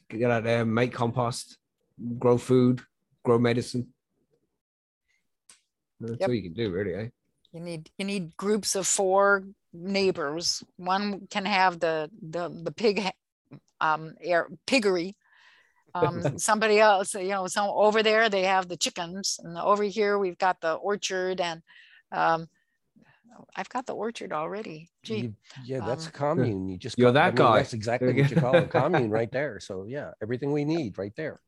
[0.09, 1.57] Get out there, make compost,
[2.19, 2.81] grow food,
[3.23, 3.93] grow medicine.
[5.99, 6.29] That's Yep.
[6.29, 7.09] all you can do, really, eh?
[7.53, 9.47] You need you need groups of four
[9.77, 10.63] neighbors.
[10.77, 13.11] One can have the the the pig ha-
[13.81, 15.15] um air piggery.
[15.95, 20.17] Um, somebody else, you know, some over there they have the chickens, and over here
[20.19, 21.61] we've got the orchard, and
[22.11, 22.47] um,
[23.55, 24.89] I've got the orchard already.
[25.03, 25.35] Gee, You-
[25.65, 26.67] yeah, that's a um, commune.
[26.67, 27.57] You just You're call- I that mean, guy.
[27.57, 29.59] That's exactly what you call a commune right there.
[29.59, 31.39] So yeah, everything we need right there.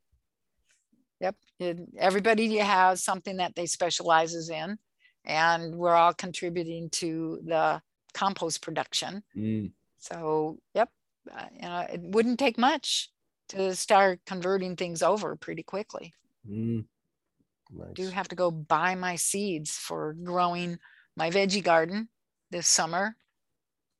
[1.21, 1.35] Yep.
[1.59, 4.77] and Everybody has something that they specializes in,
[5.25, 7.81] and we're all contributing to the
[8.13, 9.23] compost production.
[9.35, 9.71] Mm.
[9.97, 10.89] So, yep,
[11.31, 13.09] uh, you know, it wouldn't take much
[13.49, 16.13] to start converting things over pretty quickly.
[16.49, 16.85] Mm.
[17.93, 20.79] Do have to go buy my seeds for growing
[21.15, 22.09] my veggie garden
[22.51, 23.15] this summer.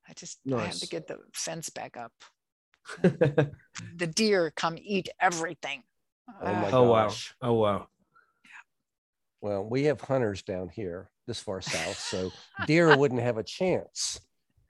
[0.07, 2.13] I just I have to get the fence back up.
[3.95, 5.83] The deer come eat everything.
[6.41, 7.07] Oh my Ah, oh wow.
[7.07, 7.35] gosh.
[7.41, 7.87] Oh wow.
[9.41, 12.31] Well, we have hunters down here this far south, so
[12.67, 14.19] deer wouldn't have a chance.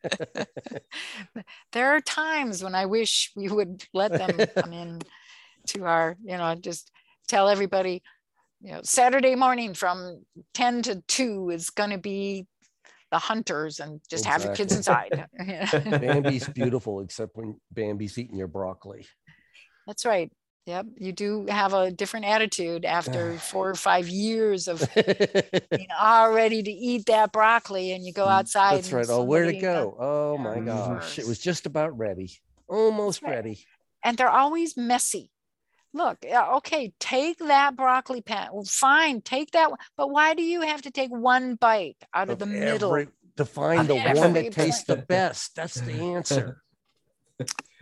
[1.72, 5.02] there are times when I wish we would let them come in
[5.68, 6.92] to our, you know, just
[7.28, 8.04] tell everybody,
[8.62, 10.24] you know, Saturday morning from
[10.54, 12.46] 10 to 2 is going to be
[13.12, 15.26] the hunters and just have your kids inside.
[15.72, 19.08] Bambi's beautiful, except when Bambi's eating your broccoli.
[19.88, 20.32] That's right.
[20.66, 20.86] Yep.
[20.98, 26.62] You do have a different attitude after four or five years of being all ready
[26.62, 28.74] to eat that broccoli and you go outside.
[28.74, 29.06] Mm, That's right.
[29.10, 29.96] Oh, where'd it go?
[30.00, 31.18] Oh my gosh.
[31.18, 32.30] It was just about ready.
[32.68, 33.32] Almost right.
[33.32, 33.66] ready.
[34.04, 35.32] and they're always messy.
[35.92, 38.50] Look, okay, take that broccoli pan.
[38.54, 39.80] Well, fine, take that one.
[39.98, 43.08] But why do you have to take one bite out of, the middle?
[43.38, 45.56] To find the of one every that tastes the best.
[45.56, 46.62] That's the answer.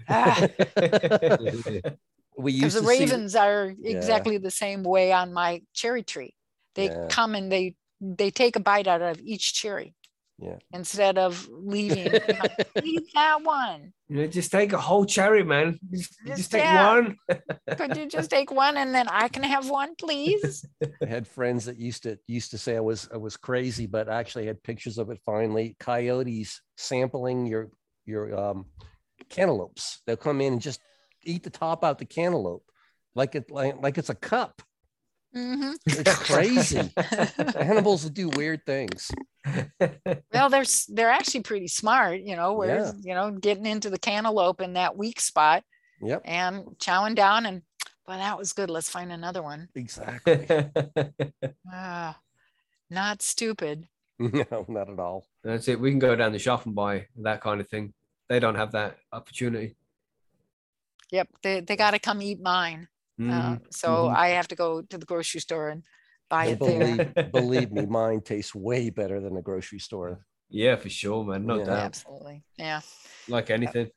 [0.10, 0.48] Ah,
[2.38, 3.98] We Because used the to see- ravens are Yeah.
[3.98, 6.36] exactly the same way on my cherry tree.
[6.76, 7.08] They Yeah.
[7.10, 9.96] come and they they take a bite out of each cherry.
[10.38, 10.58] Yeah.
[10.72, 13.92] Instead of leaving, you know, eat that one.
[14.08, 15.80] You know, just take a whole cherry, man.
[15.92, 16.94] Just, Just- just take yeah.
[16.94, 17.18] one.
[17.76, 20.64] Could you just take one and then I can have one, please?
[21.04, 24.08] I had friends that used to used to say I was I was crazy, but
[24.08, 25.76] I actually had pictures of it finally.
[25.80, 27.72] Coyotes sampling your
[28.06, 28.68] your um
[29.30, 30.02] cantaloupes.
[30.06, 30.80] They'll come in and just
[31.24, 32.64] eat the top out the cantaloupe
[33.16, 34.62] like it like, like it's a cup.
[35.34, 36.92] hmm It's crazy.
[37.56, 39.12] Animals will do weird things.
[40.34, 42.92] Well, they're they're actually pretty smart, you know, where Yeah.
[43.02, 45.64] you know getting into the cantaloupe in that weak spot
[46.02, 47.62] Yep, and chowing down and
[48.08, 48.70] well, that was good.
[48.70, 49.68] Let's find another one.
[49.76, 50.48] exactly.
[51.72, 52.18] Ah,
[52.90, 53.88] not stupid.
[54.20, 55.28] no, not at all.
[55.44, 55.80] That's it.
[55.80, 57.94] We can go down the shop and buy that kind of thing.
[58.30, 59.76] They don't have that opportunity.
[61.12, 62.88] Yep, they they got to come eat mine.
[63.20, 64.16] Uh, Mhm, so mhm.
[64.16, 65.84] I have to go to the grocery store and
[66.30, 66.80] buy And it there.
[66.80, 70.26] believe, believe me, mine tastes way better than the grocery store.
[70.50, 71.46] Yeah, for sure, man.
[71.46, 71.66] No Yeah.
[71.66, 71.86] doubt.
[71.86, 72.82] Absolutely, yeah.
[73.28, 73.90] Like anything.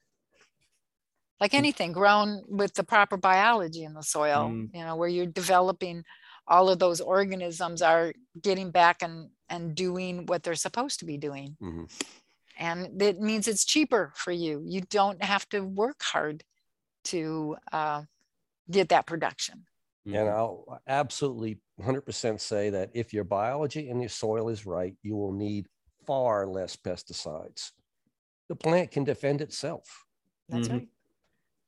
[1.41, 4.71] Like anything grown with the proper biology in the soil, Mm.
[4.75, 6.05] you know, where you're developing
[6.47, 11.19] all of those organisms are getting back and and doing what they're supposed to be
[11.19, 11.57] doing.
[11.61, 11.91] Mhm.
[12.59, 14.63] and it means it's cheaper for you.
[14.67, 16.45] You don't have to work hard
[17.05, 18.05] to uh,
[18.71, 19.67] get that production.
[20.07, 20.33] And Mhm.
[20.33, 25.33] I'll absolutely 100% say that if your biology and your soil is right, you will
[25.33, 25.69] need
[26.07, 27.73] far less pesticides.
[28.49, 30.07] The plant can defend itself.
[30.49, 30.73] That's Mhm.
[30.73, 30.89] right.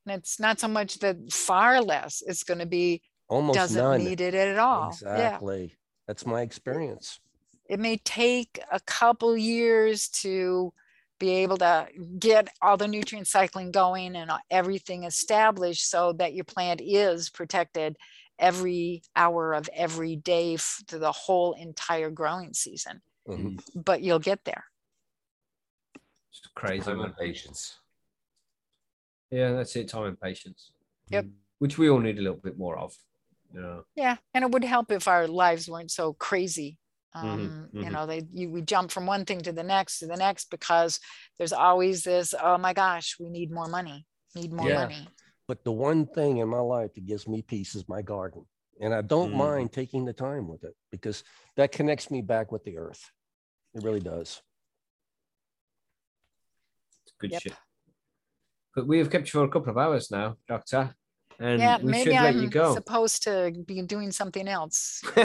[0.06, 3.98] And it's not so much that far less, it's going to be Almost doesn't none.
[4.04, 4.88] need it at all.
[4.88, 4.88] Yeah.
[4.88, 5.76] Exactly.
[6.06, 7.20] That's my experience.
[7.68, 10.74] It may take a couple years to
[11.22, 11.86] be able to
[12.18, 17.96] get all the nutrient cycling going and everything established so that your plant is protected
[18.40, 23.00] every hour of every day f- through the whole entire growing season.
[23.28, 23.54] Mhm.
[23.54, 23.84] Mhm.
[23.84, 24.64] But you'll get there.
[26.28, 27.78] It's crazy, Time and patience.
[29.30, 29.88] Yeah, that's it.
[29.88, 30.72] Time and patience.
[31.10, 31.26] Yep.
[31.58, 32.96] Which we all need a little bit more of.
[33.54, 33.84] You know.
[33.94, 36.78] Yeah, and it would help if our lives weren't so crazy.
[37.14, 37.92] Um, You mhm.
[37.92, 40.98] know, they you we jump from one thing to the next to the next because
[41.38, 42.34] there's always this.
[42.40, 44.06] Oh my gosh, we need more money.
[44.34, 44.82] Need more Yeah.
[44.86, 45.08] money.
[45.46, 48.46] But the one thing in my life that gives me peace is my garden.
[48.80, 49.36] And I don't Mm.
[49.36, 51.24] mind taking the time with it because
[51.56, 53.10] that connects me back with the earth.
[53.74, 54.40] It really does.
[57.04, 57.42] It's good Yep.
[57.42, 57.56] shit.
[58.74, 60.94] But we have kept you for a couple of hours now, Doctor.
[61.42, 62.74] And Yeah, we maybe should let you I'm go.
[62.74, 65.02] supposed to be doing something else.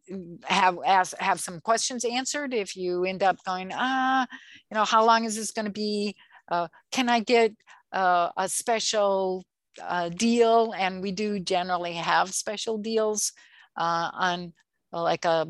[0.45, 4.27] have ask, have some questions answered, if you end up going, ah,
[4.70, 6.15] you know, how long is this going to be?
[6.48, 7.52] Uh, can I get
[7.93, 9.44] uh, a special
[9.82, 10.73] uh, deal?
[10.77, 13.32] And we do generally have special deals
[13.77, 14.52] uh, on
[14.93, 15.47] like a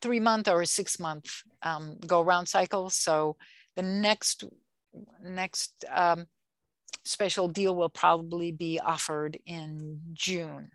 [0.00, 2.90] three month or a six month um, go around cycle.
[2.90, 3.36] So
[3.76, 4.44] the next
[5.22, 6.26] next um,
[7.04, 10.70] special deal will probably be offered in June.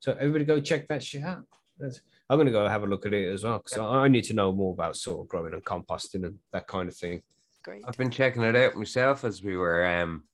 [0.00, 1.44] So everybody go check that shit out.
[1.78, 2.00] That's-
[2.30, 4.24] I'm going to go have a look at it as well because I, I need
[4.24, 7.20] to know more about soil growing and composting and that kind of thing.
[7.62, 7.82] Great.
[7.86, 10.24] I've been checking it out myself as we were um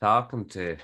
[0.00, 0.78] talking to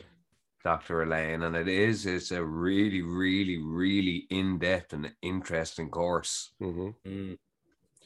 [0.64, 1.02] Dr.
[1.04, 6.50] Elaine, and it is it's a really, really, really in-depth and interesting course.
[6.60, 6.94] Mhm.
[7.06, 7.38] Mm,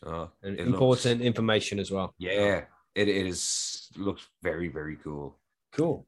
[0.04, 2.14] Uh, And It important information as well.
[2.18, 2.64] yeah,
[2.94, 5.38] it, it is looks very, very cool.
[5.72, 6.06] Cool.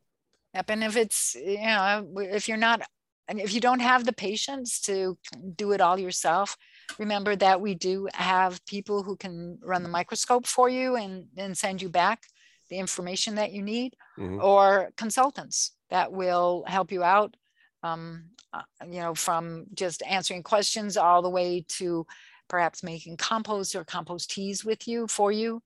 [0.55, 2.83] Yep, and if it's, you know, if you're not,
[3.29, 5.17] and if you don't have the patience to
[5.57, 6.57] do it all yourself,
[6.99, 11.55] remember that we do have people who can run the microscope for you and then
[11.55, 12.23] send you back
[12.71, 14.43] the information that you need, Mhm.
[14.43, 17.37] or consultants that will help you out.
[17.83, 22.07] Um, uh, you know, from just answering questions all the way to
[22.49, 25.63] perhaps making compost or compost teas with you for you.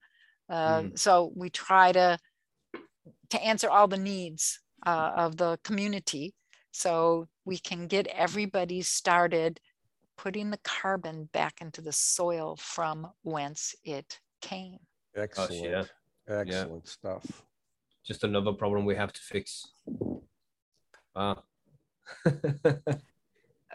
[0.48, 2.18] Uh, So we try to
[3.30, 6.34] to answer all the needs uh, of the community
[6.70, 9.60] so we can get everybody started
[10.16, 14.78] putting the carbon back into the soil from whence it came.
[15.16, 15.54] Excellent.
[15.64, 15.84] yeah.
[16.28, 17.24] Excellent stuff.
[18.04, 19.72] Just another problem we have to fix.
[21.14, 21.42] Wow.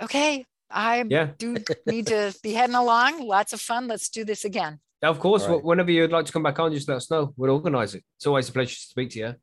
[0.02, 0.44] Okay,
[0.74, 1.30] I yeah.
[1.38, 3.26] do need to be heading along.
[3.26, 3.88] Lots of fun.
[3.88, 4.80] Let's do this again.
[5.02, 5.64] Of course, All right.
[5.64, 7.34] whenever you'd like to come back on, just let us know.
[7.36, 8.04] We'll organize it.
[8.18, 9.36] It's always a pleasure to speak to you.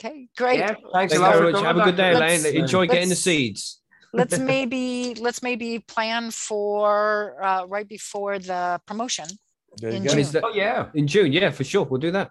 [0.00, 0.58] Okay, great.
[0.58, 1.32] Yeah, thanks Thanks a lot.
[1.34, 1.62] very much.
[1.62, 2.20] coming, Have a good day, Dr.
[2.20, 2.56] Let's- Elaine.
[2.56, 3.80] Enjoy getting the seeds.
[4.12, 9.26] Let's maybe let's maybe plan for uh, right before the promotion.
[9.78, 10.22] There In June.
[10.32, 10.44] that?
[10.44, 10.90] Oh yeah.
[10.94, 11.84] In June, yeah, for sure.
[11.84, 12.30] We'll do that.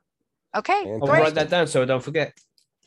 [0.55, 2.33] Okay, And I'll great, write that down so I don't forget.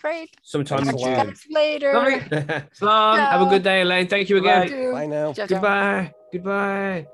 [0.04, 0.36] Great.
[0.42, 1.94] Sometime Talk in you guys later.
[1.94, 2.18] Lovely.
[2.78, 3.14] Slán.
[3.14, 4.06] Um, have a good day, Elaine.
[4.06, 4.64] Thank you again.
[4.64, 4.92] You too.
[4.92, 5.32] Bye now.
[5.32, 5.54] Ciao, ciao.
[5.54, 6.14] Goodbye.
[6.30, 7.06] Goodbye.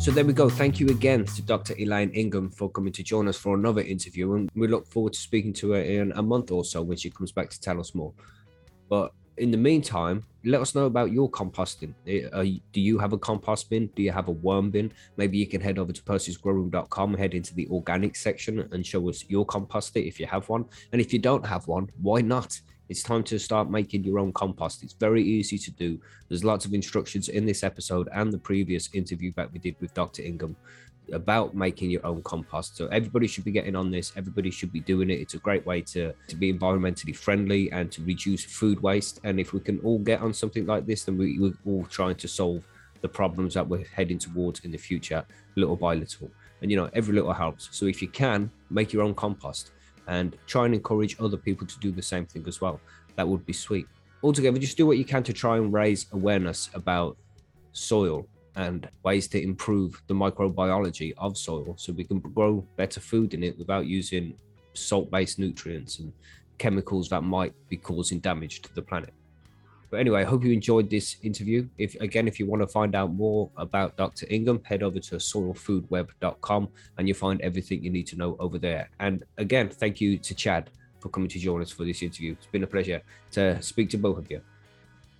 [0.00, 0.50] So there we go.
[0.50, 1.74] Thank you again to Dr.
[1.78, 4.34] Elaine Ingham for coming to join us for another interview.
[4.34, 7.08] And we look forward to speaking to her in a month or so when she
[7.08, 8.12] comes back to tell us more.
[8.88, 11.94] But in the meantime, let us know about your composting.
[12.06, 13.88] Eh, do you have a compost bin?
[13.94, 14.92] Do you have a worm bin?
[15.16, 19.24] Maybe you can head over to percysgrowroom.com, head into the organic section and show us
[19.28, 20.64] your composter if you have one.
[20.92, 22.60] And if you don't have one, why not?
[22.88, 24.82] It's time to start making your own compost.
[24.82, 25.98] It's very easy to do.
[26.28, 29.94] There's lots of instructions in this episode and the previous interview that we did with
[29.94, 30.22] Dr.
[30.22, 30.56] Ingham.
[31.12, 32.76] About making your own compost.
[32.76, 34.12] So everybody should be getting on this.
[34.16, 35.14] Everybody should be doing it.
[35.20, 39.20] It's a great way to, to be environmentally friendly and to reduce food waste.
[39.24, 42.16] And if we can all get on something like this, then we, we're all trying
[42.16, 42.62] to solve
[43.00, 45.24] the problems that we're heading towards in the future,
[45.56, 46.30] little by little.
[46.62, 47.68] And you know, every little helps.
[47.72, 49.72] So if you can, make your own compost
[50.06, 52.80] and try and encourage other people to do the same thing as well.
[53.16, 53.86] That would be sweet.
[54.22, 57.16] Altogether, just do what you can to try and raise awareness about
[57.72, 58.26] soil
[58.56, 63.42] and ways to improve the microbiology of soil so we can grow better food in
[63.42, 64.34] it without using
[64.74, 66.12] salt based nutrients and
[66.58, 69.12] chemicals that might be causing damage to the planet.
[69.90, 71.68] But anyway, I hope you enjoyed this interview.
[71.76, 74.26] If again, if you want to find out more about Dr.
[74.30, 78.88] Ingham, head over to soilfoodweb.com and you'll find everything you need to know over there.
[79.00, 80.70] And again, thank you to Chad
[81.00, 82.32] for coming to join us for this interview.
[82.32, 83.02] It's been a pleasure
[83.32, 84.40] to speak to both of you.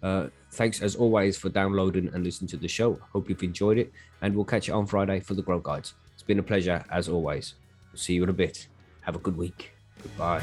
[0.02, 2.98] Uh, thanks as always for downloading and listening to the show.
[3.12, 5.94] Hope you've enjoyed it, and we'll catch you on Friday for the Grow Guides.
[6.14, 7.54] It's been a pleasure as always.
[7.92, 8.66] We'll see you in a bit.
[9.02, 9.72] Have a good week.
[10.02, 10.42] Goodbye.